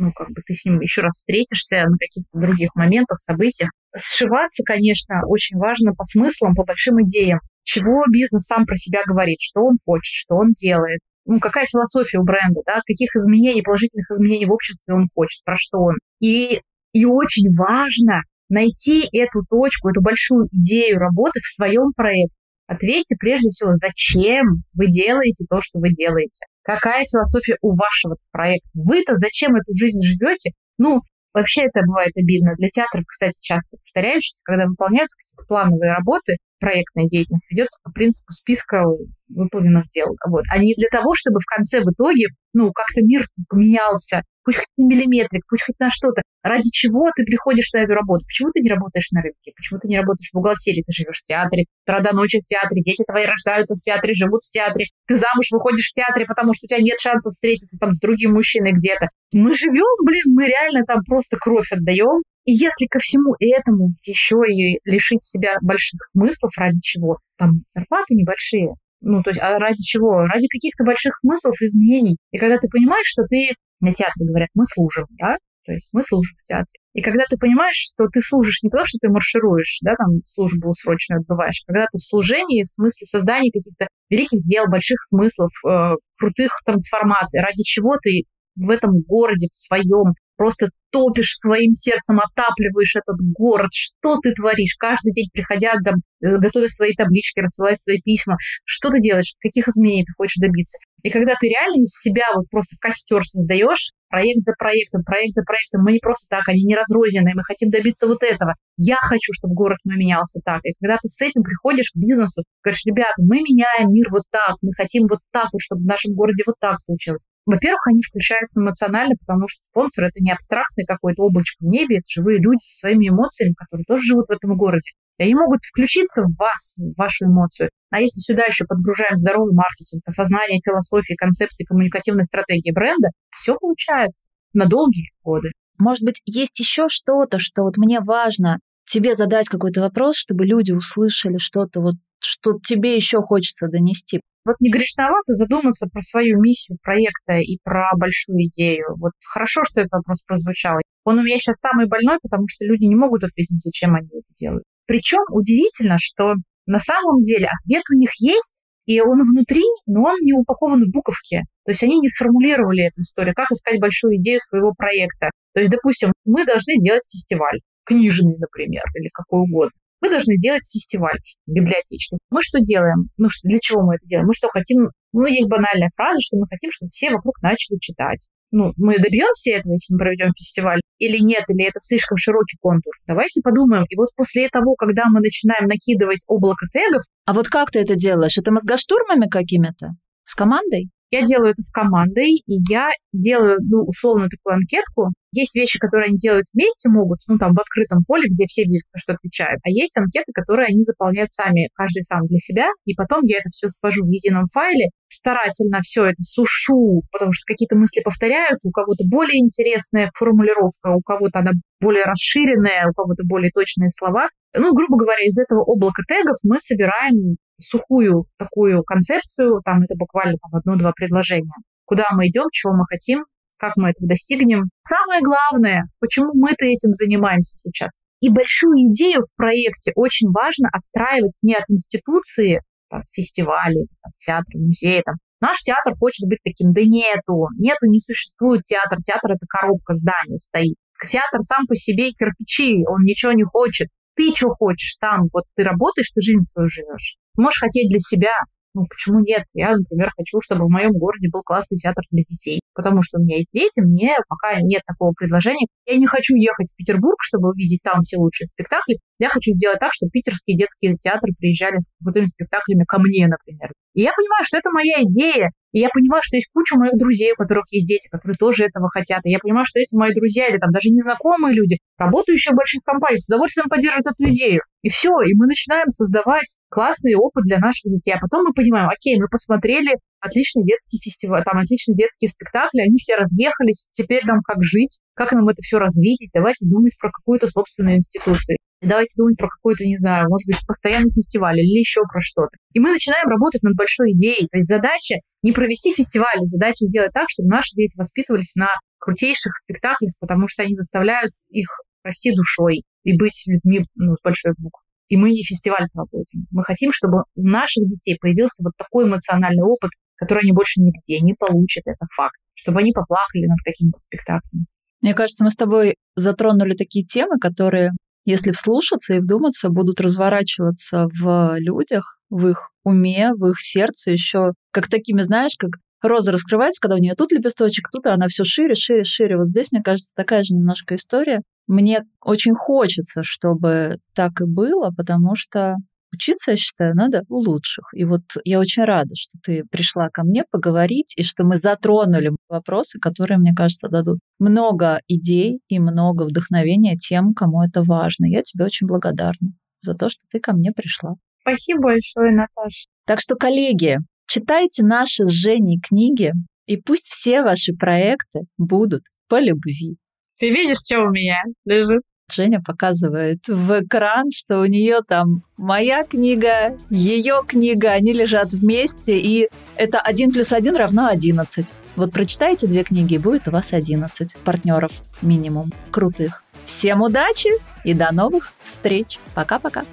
ну, 0.00 0.12
как 0.12 0.28
бы 0.30 0.40
ты 0.46 0.54
с 0.54 0.64
ним 0.64 0.80
еще 0.80 1.02
раз 1.02 1.16
встретишься 1.16 1.84
на 1.84 1.98
каких-то 1.98 2.38
других 2.38 2.74
моментах, 2.74 3.18
событиях. 3.18 3.70
Сшиваться, 3.94 4.62
конечно, 4.64 5.20
очень 5.26 5.58
важно 5.58 5.92
по 5.92 6.04
смыслам, 6.04 6.54
по 6.54 6.64
большим 6.64 7.02
идеям. 7.02 7.40
Чего 7.64 8.04
бизнес 8.10 8.46
сам 8.46 8.64
про 8.64 8.76
себя 8.76 9.00
говорит, 9.06 9.38
что 9.40 9.60
он 9.60 9.76
хочет, 9.84 10.12
что 10.12 10.36
он 10.36 10.52
делает, 10.52 11.00
ну, 11.30 11.38
какая 11.38 11.66
философия 11.66 12.18
у 12.18 12.24
бренда, 12.24 12.60
да, 12.66 12.80
каких 12.84 13.14
изменений, 13.14 13.62
положительных 13.62 14.10
изменений 14.10 14.46
в 14.46 14.52
обществе 14.52 14.92
он 14.92 15.08
хочет, 15.14 15.44
про 15.44 15.54
что 15.56 15.78
он. 15.78 15.94
И, 16.18 16.60
и 16.92 17.04
очень 17.04 17.54
важно 17.56 18.22
найти 18.48 19.08
эту 19.12 19.44
точку, 19.48 19.90
эту 19.90 20.02
большую 20.02 20.48
идею 20.50 20.98
работы 20.98 21.38
в 21.38 21.46
своем 21.46 21.92
проекте. 21.94 22.36
Ответьте 22.66 23.14
прежде 23.16 23.50
всего, 23.50 23.76
зачем 23.76 24.64
вы 24.74 24.88
делаете 24.88 25.46
то, 25.48 25.60
что 25.60 25.78
вы 25.78 25.90
делаете. 25.90 26.46
Какая 26.62 27.04
философия 27.04 27.56
у 27.62 27.76
вашего 27.76 28.16
проекта? 28.32 28.68
Вы-то 28.74 29.14
зачем 29.14 29.54
эту 29.54 29.72
жизнь 29.72 30.00
живете? 30.02 30.50
Ну, 30.78 31.00
вообще 31.32 31.62
это 31.62 31.86
бывает 31.86 32.12
обидно. 32.16 32.54
Для 32.58 32.70
театров, 32.70 33.04
кстати, 33.06 33.40
часто 33.40 33.76
повторяющиеся, 33.76 34.42
когда 34.42 34.66
выполняются 34.66 35.16
какие-то 35.16 35.46
плановые 35.46 35.92
работы, 35.92 36.38
проектная 36.60 37.06
деятельность 37.06 37.50
ведется 37.50 37.80
по 37.82 37.90
принципу 37.90 38.32
списка 38.32 38.84
выполненных 39.28 39.88
дел. 39.88 40.08
Вот. 40.28 40.44
А 40.50 40.58
не 40.58 40.74
для 40.74 40.88
того, 40.90 41.14
чтобы 41.14 41.40
в 41.40 41.46
конце, 41.46 41.80
в 41.80 41.90
итоге, 41.90 42.26
ну, 42.52 42.70
как-то 42.72 43.00
мир 43.02 43.24
поменялся, 43.48 44.22
пусть 44.44 44.58
хоть 44.58 44.68
на 44.76 44.86
миллиметрик, 44.86 45.42
пусть 45.48 45.64
хоть 45.64 45.78
на 45.78 45.90
что-то. 45.90 46.22
Ради 46.42 46.70
чего 46.70 47.10
ты 47.14 47.24
приходишь 47.24 47.72
на 47.72 47.78
эту 47.78 47.92
работу? 47.92 48.24
Почему 48.26 48.50
ты 48.52 48.60
не 48.60 48.70
работаешь 48.70 49.10
на 49.12 49.22
рынке? 49.22 49.52
Почему 49.54 49.78
ты 49.80 49.88
не 49.88 49.98
работаешь 49.98 50.30
в 50.30 50.34
бухгалтерии? 50.34 50.82
Ты 50.86 50.92
живешь 50.92 51.20
в 51.20 51.24
театре, 51.24 51.64
утра 51.86 52.00
ночи 52.12 52.40
в 52.40 52.44
театре, 52.44 52.82
дети 52.82 53.04
твои 53.06 53.26
рождаются 53.26 53.74
в 53.74 53.80
театре, 53.80 54.14
живут 54.14 54.42
в 54.42 54.50
театре. 54.50 54.86
Ты 55.06 55.16
замуж 55.16 55.50
выходишь 55.50 55.90
в 55.90 55.94
театре, 55.94 56.24
потому 56.26 56.54
что 56.54 56.64
у 56.64 56.68
тебя 56.68 56.82
нет 56.82 56.98
шансов 56.98 57.32
встретиться 57.32 57.78
там 57.78 57.92
с 57.92 58.00
другим 58.00 58.32
мужчиной 58.32 58.72
где-то. 58.72 59.08
Мы 59.32 59.54
живем, 59.54 60.04
блин, 60.04 60.34
мы 60.34 60.46
реально 60.46 60.84
там 60.84 61.04
просто 61.04 61.36
кровь 61.36 61.70
отдаем. 61.70 62.22
И 62.44 62.52
если 62.52 62.86
ко 62.90 62.98
всему 62.98 63.34
этому 63.38 63.94
еще 64.04 64.36
и 64.48 64.80
лишить 64.84 65.22
себя 65.22 65.54
больших 65.62 66.00
смыслов, 66.04 66.52
ради 66.56 66.80
чего? 66.80 67.18
Там 67.36 67.64
зарплаты 67.68 68.14
небольшие, 68.14 68.74
ну, 69.00 69.22
то 69.22 69.30
есть, 69.30 69.40
а 69.40 69.58
ради 69.58 69.82
чего? 69.82 70.26
Ради 70.26 70.46
каких-то 70.48 70.84
больших 70.84 71.16
смыслов, 71.16 71.54
изменений. 71.60 72.16
И 72.32 72.38
когда 72.38 72.58
ты 72.58 72.68
понимаешь, 72.68 73.06
что 73.06 73.22
ты 73.24 73.54
на 73.80 73.94
театре 73.94 74.26
говорят, 74.26 74.48
мы 74.54 74.64
служим, 74.66 75.06
да, 75.18 75.38
то 75.64 75.72
есть 75.72 75.90
мы 75.92 76.02
служим 76.02 76.34
в 76.38 76.42
театре. 76.42 76.78
И 76.92 77.02
когда 77.02 77.24
ты 77.28 77.36
понимаешь, 77.36 77.76
что 77.76 78.08
ты 78.12 78.20
служишь 78.20 78.62
не 78.62 78.68
потому, 78.68 78.86
что 78.86 78.98
ты 79.00 79.08
маршируешь, 79.08 79.78
да, 79.82 79.94
там 79.96 80.20
службу 80.24 80.74
срочную 80.74 81.20
отбываешь, 81.20 81.62
а 81.66 81.72
когда 81.72 81.86
ты 81.86 81.98
в 81.98 82.04
служении, 82.04 82.64
в 82.64 82.68
смысле 82.68 83.06
создания 83.06 83.50
каких-то 83.52 83.86
великих 84.10 84.42
дел, 84.42 84.64
больших 84.66 84.98
смыслов, 85.02 85.50
э, 85.68 85.94
крутых 86.18 86.52
трансформаций, 86.64 87.40
ради 87.40 87.62
чего 87.62 87.96
ты 88.02 88.24
в 88.56 88.68
этом 88.68 88.92
городе, 89.06 89.48
в 89.50 89.54
своем, 89.54 90.14
просто 90.40 90.70
топишь 90.90 91.36
своим 91.36 91.74
сердцем, 91.74 92.18
отапливаешь 92.18 92.96
этот 92.96 93.18
город, 93.36 93.68
что 93.74 94.16
ты 94.22 94.32
творишь, 94.32 94.74
каждый 94.78 95.12
день 95.12 95.28
приходя, 95.34 95.72
там, 95.84 95.96
э, 96.24 96.38
готовя 96.38 96.66
свои 96.68 96.94
таблички, 96.94 97.40
рассылая 97.40 97.74
свои 97.74 98.00
письма, 98.00 98.36
что 98.64 98.88
ты 98.88 99.02
делаешь, 99.02 99.34
каких 99.38 99.68
изменений 99.68 100.06
ты 100.06 100.14
хочешь 100.16 100.40
добиться. 100.40 100.78
И 101.02 101.10
когда 101.10 101.34
ты 101.38 101.48
реально 101.48 101.82
из 101.82 101.90
себя 101.90 102.24
вот 102.34 102.48
просто 102.48 102.76
костер 102.80 103.22
создаешь, 103.22 103.90
проект 104.10 104.42
за 104.42 104.52
проектом, 104.58 105.02
проект 105.06 105.34
за 105.34 105.42
проектом, 105.46 105.82
мы 105.86 105.92
не 105.92 106.02
просто 106.02 106.26
так, 106.28 106.42
они 106.48 106.62
не 106.66 106.74
разрозненные, 106.74 107.34
мы 107.34 107.42
хотим 107.46 107.70
добиться 107.70 108.06
вот 108.06 108.22
этого. 108.22 108.54
Я 108.76 108.98
хочу, 109.00 109.32
чтобы 109.32 109.54
город 109.54 109.78
мой 109.84 109.96
менялся 109.96 110.40
так. 110.44 110.60
И 110.64 110.74
когда 110.80 110.98
ты 110.98 111.08
с 111.08 111.20
этим 111.22 111.42
приходишь 111.42 111.94
к 111.94 111.96
бизнесу, 111.96 112.42
говоришь, 112.62 112.82
ребята, 112.84 113.22
мы 113.22 113.38
меняем 113.40 113.92
мир 113.92 114.08
вот 114.10 114.24
так, 114.30 114.56
мы 114.60 114.72
хотим 114.76 115.06
вот 115.08 115.20
так 115.32 115.48
вот, 115.52 115.62
чтобы 115.62 115.82
в 115.82 115.86
нашем 115.86 116.12
городе 116.14 116.42
вот 116.44 116.56
так 116.60 116.80
случилось. 116.80 117.26
Во-первых, 117.46 117.80
они 117.88 118.02
включаются 118.02 118.60
эмоционально, 118.60 119.14
потому 119.14 119.46
что 119.48 119.62
спонсор— 119.62 120.04
это 120.10 120.18
не 120.20 120.32
абстрактный 120.32 120.84
какой-то 120.84 121.22
облачко 121.22 121.64
в 121.64 121.68
небе, 121.68 121.98
это 121.98 122.08
живые 122.10 122.38
люди 122.38 122.60
со 122.60 122.84
своими 122.84 123.08
эмоциями, 123.08 123.54
которые 123.54 123.84
тоже 123.86 124.02
живут 124.02 124.26
в 124.28 124.32
этом 124.32 124.56
городе. 124.56 124.90
И 125.26 125.34
могут 125.34 125.60
включиться 125.62 126.22
в 126.22 126.34
вас, 126.38 126.76
в 126.78 126.96
вашу 126.96 127.26
эмоцию. 127.26 127.68
А 127.90 128.00
если 128.00 128.20
сюда 128.20 128.44
еще 128.48 128.64
подгружаем 128.64 129.16
здоровый 129.16 129.54
маркетинг, 129.54 130.02
осознание 130.06 130.60
философии, 130.64 131.14
концепции, 131.14 131.64
коммуникативной 131.64 132.24
стратегии 132.24 132.72
бренда, 132.72 133.08
все 133.30 133.54
получается 133.56 134.28
на 134.54 134.64
долгие 134.64 135.10
годы. 135.22 135.50
Может 135.78 136.04
быть, 136.04 136.22
есть 136.24 136.58
еще 136.58 136.86
что-то, 136.88 137.38
что 137.38 137.64
вот 137.64 137.76
мне 137.76 138.00
важно 138.00 138.60
тебе 138.86 139.14
задать 139.14 139.48
какой-то 139.48 139.82
вопрос, 139.82 140.16
чтобы 140.16 140.46
люди 140.46 140.72
услышали 140.72 141.36
что-то, 141.38 141.80
вот, 141.80 141.94
что 142.20 142.58
тебе 142.58 142.96
еще 142.96 143.18
хочется 143.18 143.68
донести. 143.68 144.20
Вот 144.46 144.56
не 144.60 144.70
грешновато 144.70 145.34
задуматься 145.34 145.86
про 145.92 146.00
свою 146.00 146.40
миссию 146.40 146.78
проекта 146.82 147.34
и 147.34 147.58
про 147.62 147.90
большую 147.94 148.46
идею. 148.46 148.96
Вот 148.96 149.12
хорошо, 149.22 149.64
что 149.64 149.80
этот 149.80 149.92
вопрос 149.92 150.22
прозвучал. 150.22 150.78
Он 151.04 151.18
у 151.18 151.22
меня 151.22 151.38
сейчас 151.38 151.56
самый 151.60 151.86
больной, 151.86 152.18
потому 152.22 152.44
что 152.48 152.64
люди 152.64 152.84
не 152.84 152.96
могут 152.96 153.22
ответить, 153.22 153.60
зачем 153.60 153.94
они 153.94 154.08
это 154.08 154.34
делают. 154.38 154.64
Причем 154.90 155.22
удивительно, 155.30 155.98
что 156.00 156.34
на 156.66 156.80
самом 156.80 157.22
деле 157.22 157.46
ответ 157.46 157.84
у 157.94 157.94
них 157.96 158.10
есть, 158.18 158.60
и 158.86 159.00
он 159.00 159.22
внутри, 159.22 159.62
но 159.86 160.02
он 160.02 160.16
не 160.20 160.32
упакован 160.32 160.82
в 160.82 160.90
буковке. 160.90 161.42
То 161.64 161.70
есть 161.70 161.84
они 161.84 162.00
не 162.00 162.08
сформулировали 162.08 162.88
эту 162.88 163.02
историю, 163.02 163.34
как 163.36 163.52
искать 163.52 163.78
большую 163.78 164.16
идею 164.16 164.40
своего 164.40 164.74
проекта. 164.76 165.30
То 165.54 165.60
есть, 165.60 165.70
допустим, 165.70 166.10
мы 166.24 166.44
должны 166.44 166.74
делать 166.82 167.06
фестиваль, 167.08 167.60
книжный, 167.84 168.34
например, 168.36 168.82
или 168.96 169.08
какой 169.14 169.42
угодно. 169.42 169.70
мы 170.00 170.10
должны 170.10 170.36
делать 170.36 170.66
фестиваль 170.68 171.20
библиотечный. 171.46 172.18
Мы 172.30 172.42
что 172.42 172.58
делаем? 172.58 173.10
Ну, 173.16 173.28
что, 173.28 173.46
для 173.46 173.60
чего 173.60 173.82
мы 173.86 173.94
это 173.94 174.04
делаем? 174.06 174.26
Мы 174.26 174.34
что 174.34 174.48
хотим? 174.48 174.88
Ну, 175.12 175.26
есть 175.26 175.48
банальная 175.48 175.90
фраза, 175.96 176.20
что 176.20 176.36
мы 176.36 176.46
хотим, 176.48 176.70
чтобы 176.70 176.90
все 176.90 177.10
вокруг 177.10 177.40
начали 177.42 177.78
читать. 177.78 178.28
Ну, 178.52 178.72
мы 178.76 178.98
добьемся 178.98 179.52
этого, 179.52 179.72
если 179.72 179.94
мы 179.94 179.98
проведем 179.98 180.32
фестиваль, 180.36 180.80
или 180.98 181.18
нет, 181.18 181.44
или 181.48 181.64
это 181.64 181.78
слишком 181.78 182.16
широкий 182.16 182.56
контур. 182.60 182.92
Давайте 183.06 183.40
подумаем. 183.42 183.84
И 183.88 183.96
вот 183.96 184.08
после 184.16 184.48
того, 184.48 184.74
когда 184.74 185.04
мы 185.08 185.20
начинаем 185.20 185.66
накидывать 185.66 186.24
облако 186.26 186.66
тегов... 186.72 187.02
А 187.26 187.32
вот 187.32 187.48
как 187.48 187.70
ты 187.70 187.80
это 187.80 187.94
делаешь? 187.94 188.38
Это 188.38 188.50
мозгоштурмами 188.50 189.28
какими-то? 189.28 189.90
С 190.24 190.34
командой? 190.34 190.90
Я 191.10 191.22
делаю 191.22 191.50
это 191.50 191.62
с 191.62 191.70
командой, 191.70 192.38
и 192.46 192.60
я 192.70 192.88
делаю, 193.12 193.58
ну, 193.60 193.82
условно 193.82 194.28
такую 194.28 194.54
анкетку. 194.54 195.08
Есть 195.32 195.56
вещи, 195.56 195.78
которые 195.78 196.08
они 196.08 196.16
делают 196.16 196.46
вместе 196.54 196.88
могут, 196.88 197.18
ну, 197.26 197.36
там, 197.36 197.52
в 197.52 197.60
открытом 197.60 198.04
поле, 198.06 198.28
где 198.28 198.46
все 198.46 198.62
видят, 198.62 198.82
кто 198.90 198.98
что 198.98 199.12
отвечает. 199.14 199.58
А 199.64 199.70
есть 199.70 199.96
анкеты, 199.96 200.32
которые 200.32 200.68
они 200.68 200.82
заполняют 200.82 201.32
сами, 201.32 201.68
каждый 201.74 202.02
сам 202.02 202.26
для 202.26 202.38
себя. 202.38 202.68
И 202.84 202.94
потом 202.94 203.22
я 203.24 203.38
это 203.38 203.50
все 203.50 203.68
свожу 203.68 204.04
в 204.04 204.10
едином 204.10 204.46
файле, 204.52 204.90
старательно 205.08 205.80
все 205.82 206.06
это 206.06 206.22
сушу, 206.22 207.02
потому 207.10 207.32
что 207.32 207.42
какие-то 207.46 207.76
мысли 207.76 208.00
повторяются, 208.02 208.68
у 208.68 208.72
кого-то 208.72 209.04
более 209.06 209.38
интересная 209.38 210.10
формулировка, 210.16 210.94
у 210.94 211.00
кого-то 211.00 211.40
она 211.40 211.52
более 211.80 212.04
расширенная, 212.04 212.86
у 212.88 212.94
кого-то 212.94 213.24
более 213.24 213.50
точные 213.50 213.90
слова. 213.90 214.28
Ну, 214.56 214.74
грубо 214.74 214.96
говоря, 214.96 215.22
из 215.22 215.38
этого 215.38 215.62
облака 215.62 216.02
тегов 216.06 216.36
мы 216.42 216.58
собираем 216.60 217.36
сухую 217.60 218.26
такую 218.38 218.82
концепцию, 218.82 219.60
там 219.64 219.82
это 219.82 219.94
буквально 219.96 220.36
там, 220.42 220.58
одно-два 220.58 220.92
предложения. 220.92 221.52
Куда 221.84 222.04
мы 222.12 222.28
идем, 222.28 222.46
чего 222.52 222.72
мы 222.72 222.84
хотим, 222.88 223.24
как 223.58 223.76
мы 223.76 223.90
этого 223.90 224.08
достигнем. 224.08 224.70
Самое 224.86 225.20
главное, 225.20 225.84
почему 226.00 226.32
мы-то 226.34 226.64
этим 226.64 226.94
занимаемся 226.94 227.56
сейчас. 227.56 227.92
И 228.20 228.28
большую 228.28 228.88
идею 228.88 229.22
в 229.22 229.34
проекте 229.36 229.92
очень 229.94 230.30
важно 230.30 230.68
отстраивать 230.72 231.38
не 231.42 231.54
от 231.54 231.64
институции, 231.70 232.60
там, 232.90 233.02
фестивали, 233.12 233.86
там, 234.02 234.12
театр, 234.18 234.56
музей, 234.56 235.02
там. 235.04 235.16
Наш 235.40 235.60
театр 235.60 235.94
хочет 235.98 236.28
быть 236.28 236.40
таким, 236.44 236.72
да 236.72 236.82
нету, 236.82 237.48
нету, 237.56 237.86
не 237.86 237.98
существует 237.98 238.62
театр, 238.62 238.98
театр 239.02 239.32
это 239.32 239.46
коробка 239.48 239.94
здания 239.94 240.38
стоит. 240.38 240.76
Театр 241.08 241.40
сам 241.40 241.66
по 241.66 241.74
себе 241.74 242.12
кирпичи, 242.12 242.84
он 242.86 243.00
ничего 243.02 243.32
не 243.32 243.44
хочет. 243.44 243.88
Ты 244.16 244.34
что 244.34 244.48
хочешь 244.50 244.96
сам, 244.96 245.28
вот 245.32 245.44
ты 245.56 245.64
работаешь, 245.64 246.10
ты 246.14 246.20
жизнь 246.20 246.42
свою 246.42 246.68
живешь. 246.68 247.16
Можешь 247.36 247.60
хотеть 247.60 247.88
для 247.88 247.98
себя, 247.98 248.32
ну, 248.74 248.86
почему 248.88 249.20
нет? 249.20 249.44
Я, 249.54 249.76
например, 249.76 250.10
хочу, 250.16 250.40
чтобы 250.40 250.66
в 250.66 250.70
моем 250.70 250.92
городе 250.92 251.28
был 251.30 251.42
классный 251.42 251.78
театр 251.78 252.04
для 252.10 252.22
детей, 252.24 252.60
потому 252.80 253.02
что 253.02 253.18
у 253.18 253.22
меня 253.22 253.36
есть 253.36 253.52
дети, 253.52 253.80
мне 253.80 254.16
пока 254.28 254.58
нет 254.60 254.80
такого 254.86 255.12
предложения. 255.12 255.66
Я 255.86 255.96
не 255.96 256.06
хочу 256.06 256.34
ехать 256.34 256.72
в 256.72 256.76
Петербург, 256.76 257.16
чтобы 257.20 257.50
увидеть 257.50 257.80
там 257.82 258.00
все 258.00 258.16
лучшие 258.16 258.46
спектакли. 258.46 258.96
Я 259.18 259.28
хочу 259.28 259.52
сделать 259.52 259.78
так, 259.80 259.92
чтобы 259.92 260.10
питерские 260.10 260.56
детские 260.56 260.96
театры 260.96 261.32
приезжали 261.38 261.76
с 261.78 261.92
крутыми 262.02 262.26
спектаклями 262.26 262.84
ко 262.88 262.98
мне, 262.98 263.28
например. 263.28 263.70
И 263.92 264.00
я 264.02 264.12
понимаю, 264.16 264.44
что 264.44 264.56
это 264.56 264.70
моя 264.70 265.02
идея, 265.02 265.50
и 265.72 265.80
я 265.80 265.88
понимаю, 265.92 266.22
что 266.24 266.36
есть 266.36 266.48
куча 266.54 266.78
моих 266.78 266.96
друзей, 266.96 267.32
у 267.32 267.36
которых 267.36 267.64
есть 267.70 267.86
дети, 267.86 268.08
которые 268.08 268.36
тоже 268.36 268.64
этого 268.64 268.88
хотят. 268.88 269.20
И 269.24 269.30
я 269.30 269.38
понимаю, 269.38 269.66
что 269.66 269.78
эти 269.78 269.94
мои 269.94 270.14
друзья 270.14 270.48
или 270.48 270.58
там 270.58 270.70
даже 270.72 270.88
незнакомые 270.88 271.54
люди, 271.54 271.78
работающие 271.98 272.52
в 272.52 272.56
больших 272.56 272.82
компаниях, 272.82 273.22
с 273.22 273.28
удовольствием 273.28 273.68
поддержат 273.68 274.06
эту 274.06 274.30
идею. 274.32 274.62
И 274.82 274.88
все, 274.88 275.10
и 275.26 275.34
мы 275.36 275.46
начинаем 275.46 275.88
создавать 275.88 276.56
классный 276.70 277.14
опыт 277.14 277.44
для 277.44 277.58
наших 277.58 277.92
детей. 277.92 278.14
А 278.14 278.18
потом 278.18 278.46
мы 278.46 278.54
понимаем, 278.54 278.88
окей, 278.88 279.20
мы 279.20 279.28
посмотрели 279.28 279.94
отличный 280.20 280.64
детский 280.64 280.98
фестиваль, 281.02 281.42
там 281.44 281.58
отличные 281.58 281.96
детские 281.96 282.28
спектакли, 282.28 282.80
они 282.80 282.96
все 282.98 283.16
разъехались, 283.16 283.88
теперь 283.92 284.24
нам 284.24 284.40
как 284.42 284.62
жить, 284.62 285.00
как 285.14 285.32
нам 285.32 285.48
это 285.48 285.62
все 285.62 285.78
развидеть, 285.78 286.30
давайте 286.32 286.68
думать 286.68 286.96
про 286.98 287.10
какую-то 287.10 287.48
собственную 287.48 287.96
институцию. 287.96 288.58
Давайте 288.82 289.12
думать 289.18 289.36
про 289.36 289.48
какой-то, 289.48 289.84
не 289.84 289.98
знаю, 289.98 290.26
может 290.30 290.46
быть, 290.46 290.56
постоянный 290.66 291.10
фестиваль 291.10 291.58
или 291.58 291.78
еще 291.78 292.00
про 292.10 292.22
что-то. 292.22 292.56
И 292.72 292.80
мы 292.80 292.92
начинаем 292.92 293.28
работать 293.28 293.62
над 293.62 293.76
большой 293.76 294.12
идеей. 294.12 294.48
То 294.50 294.56
есть 294.56 294.68
задача 294.68 295.16
не 295.42 295.52
провести 295.52 295.92
фестиваль, 295.94 296.40
задача 296.44 296.86
сделать 296.88 297.12
так, 297.12 297.26
чтобы 297.28 297.50
наши 297.50 297.76
дети 297.76 297.94
воспитывались 297.98 298.54
на 298.54 298.68
крутейших 298.98 299.52
спектаклях, 299.62 300.12
потому 300.18 300.48
что 300.48 300.62
они 300.62 300.74
заставляют 300.76 301.32
их 301.50 301.68
расти 302.02 302.34
душой 302.34 302.82
и 303.04 303.18
быть 303.18 303.42
людьми 303.46 303.84
ну, 303.96 304.14
с 304.14 304.22
большой 304.22 304.52
буквы. 304.56 304.80
И 305.08 305.16
мы 305.16 305.30
не 305.30 305.42
фестиваль 305.42 305.88
проводим. 305.92 306.46
Мы 306.50 306.62
хотим, 306.62 306.92
чтобы 306.92 307.24
у 307.34 307.42
наших 307.42 307.86
детей 307.86 308.16
появился 308.18 308.62
вот 308.62 308.72
такой 308.78 309.06
эмоциональный 309.06 309.64
опыт, 309.64 309.90
который 310.20 310.42
они 310.42 310.52
больше 310.52 310.80
нигде 310.80 311.18
не 311.20 311.34
получат, 311.34 311.84
это 311.86 312.06
факт. 312.14 312.36
Чтобы 312.54 312.80
они 312.80 312.92
поплакали 312.92 313.46
над 313.46 313.58
каким-то 313.64 313.98
спектаклем. 313.98 314.66
Мне 315.00 315.14
кажется, 315.14 315.44
мы 315.44 315.50
с 315.50 315.56
тобой 315.56 315.96
затронули 316.14 316.72
такие 316.72 317.04
темы, 317.04 317.38
которые, 317.40 317.92
если 318.26 318.52
вслушаться 318.52 319.14
и 319.14 319.20
вдуматься, 319.20 319.70
будут 319.70 320.00
разворачиваться 320.00 321.06
в 321.18 321.56
людях, 321.58 322.18
в 322.28 322.46
их 322.46 322.70
уме, 322.84 323.30
в 323.34 323.46
их 323.46 323.60
сердце 323.60 324.10
еще 324.10 324.52
как 324.72 324.88
такими, 324.88 325.22
знаешь, 325.22 325.54
как 325.58 325.70
роза 326.02 326.32
раскрывается, 326.32 326.80
когда 326.80 326.96
у 326.96 326.98
нее 326.98 327.14
тут 327.14 327.32
лепесточек, 327.32 327.88
тут 327.90 328.06
она 328.06 328.28
все 328.28 328.44
шире, 328.44 328.74
шире, 328.74 329.04
шире. 329.04 329.36
Вот 329.36 329.46
здесь, 329.46 329.72
мне 329.72 329.82
кажется, 329.82 330.12
такая 330.14 330.42
же 330.42 330.54
немножко 330.54 330.94
история. 330.94 331.40
Мне 331.66 332.02
очень 332.22 332.54
хочется, 332.54 333.22
чтобы 333.24 333.96
так 334.14 334.40
и 334.40 334.44
было, 334.44 334.90
потому 334.96 335.34
что 335.34 335.76
учиться, 336.12 336.52
я 336.52 336.56
считаю, 336.56 336.94
надо 336.94 337.24
у 337.28 337.36
лучших. 337.36 337.86
И 337.94 338.04
вот 338.04 338.22
я 338.44 338.58
очень 338.58 338.84
рада, 338.84 339.14
что 339.16 339.38
ты 339.42 339.64
пришла 339.70 340.08
ко 340.08 340.22
мне 340.22 340.44
поговорить, 340.50 341.14
и 341.16 341.22
что 341.22 341.44
мы 341.44 341.56
затронули 341.56 342.32
вопросы, 342.48 342.98
которые, 342.98 343.38
мне 343.38 343.54
кажется, 343.54 343.88
дадут 343.88 344.18
много 344.38 345.00
идей 345.08 345.60
и 345.68 345.78
много 345.78 346.24
вдохновения 346.24 346.96
тем, 346.96 347.34
кому 347.34 347.62
это 347.62 347.82
важно. 347.82 348.26
Я 348.26 348.42
тебе 348.42 348.64
очень 348.64 348.86
благодарна 348.86 349.52
за 349.80 349.94
то, 349.94 350.08
что 350.08 350.20
ты 350.30 350.40
ко 350.40 350.52
мне 350.52 350.72
пришла. 350.72 351.14
Спасибо 351.42 351.80
большое, 351.82 352.32
Наташа. 352.32 352.86
Так 353.06 353.20
что, 353.20 353.34
коллеги, 353.34 353.96
читайте 354.26 354.84
наши 354.84 355.26
с 355.26 355.32
Женей 355.32 355.80
книги, 355.80 356.32
и 356.66 356.76
пусть 356.76 357.08
все 357.08 357.42
ваши 357.42 357.72
проекты 357.72 358.40
будут 358.58 359.02
по 359.28 359.40
любви. 359.40 359.96
Ты 360.38 360.50
видишь, 360.50 360.78
что 360.84 361.00
у 361.00 361.10
меня 361.10 361.36
лежит? 361.64 362.02
Женя 362.32 362.60
показывает 362.60 363.46
в 363.48 363.80
экран, 363.80 364.30
что 364.30 364.60
у 364.60 364.64
нее 364.64 365.00
там 365.06 365.42
моя 365.56 366.04
книга, 366.04 366.76
ее 366.90 367.42
книга, 367.46 367.90
они 367.92 368.12
лежат 368.12 368.52
вместе, 368.52 369.18
и 369.18 369.48
это 369.76 370.00
1 370.00 370.32
плюс 370.32 370.52
1 370.52 370.76
равно 370.76 371.06
11. 371.06 371.74
Вот 371.96 372.12
прочитайте 372.12 372.66
две 372.66 372.82
книги, 372.82 373.14
и 373.14 373.18
будет 373.18 373.48
у 373.48 373.50
вас 373.50 373.72
11 373.72 374.36
партнеров 374.44 374.92
минимум, 375.22 375.72
крутых. 375.90 376.42
Всем 376.66 377.02
удачи 377.02 377.50
и 377.84 377.94
до 377.94 378.12
новых 378.12 378.52
встреч. 378.64 379.18
Пока-пока. 379.34 379.84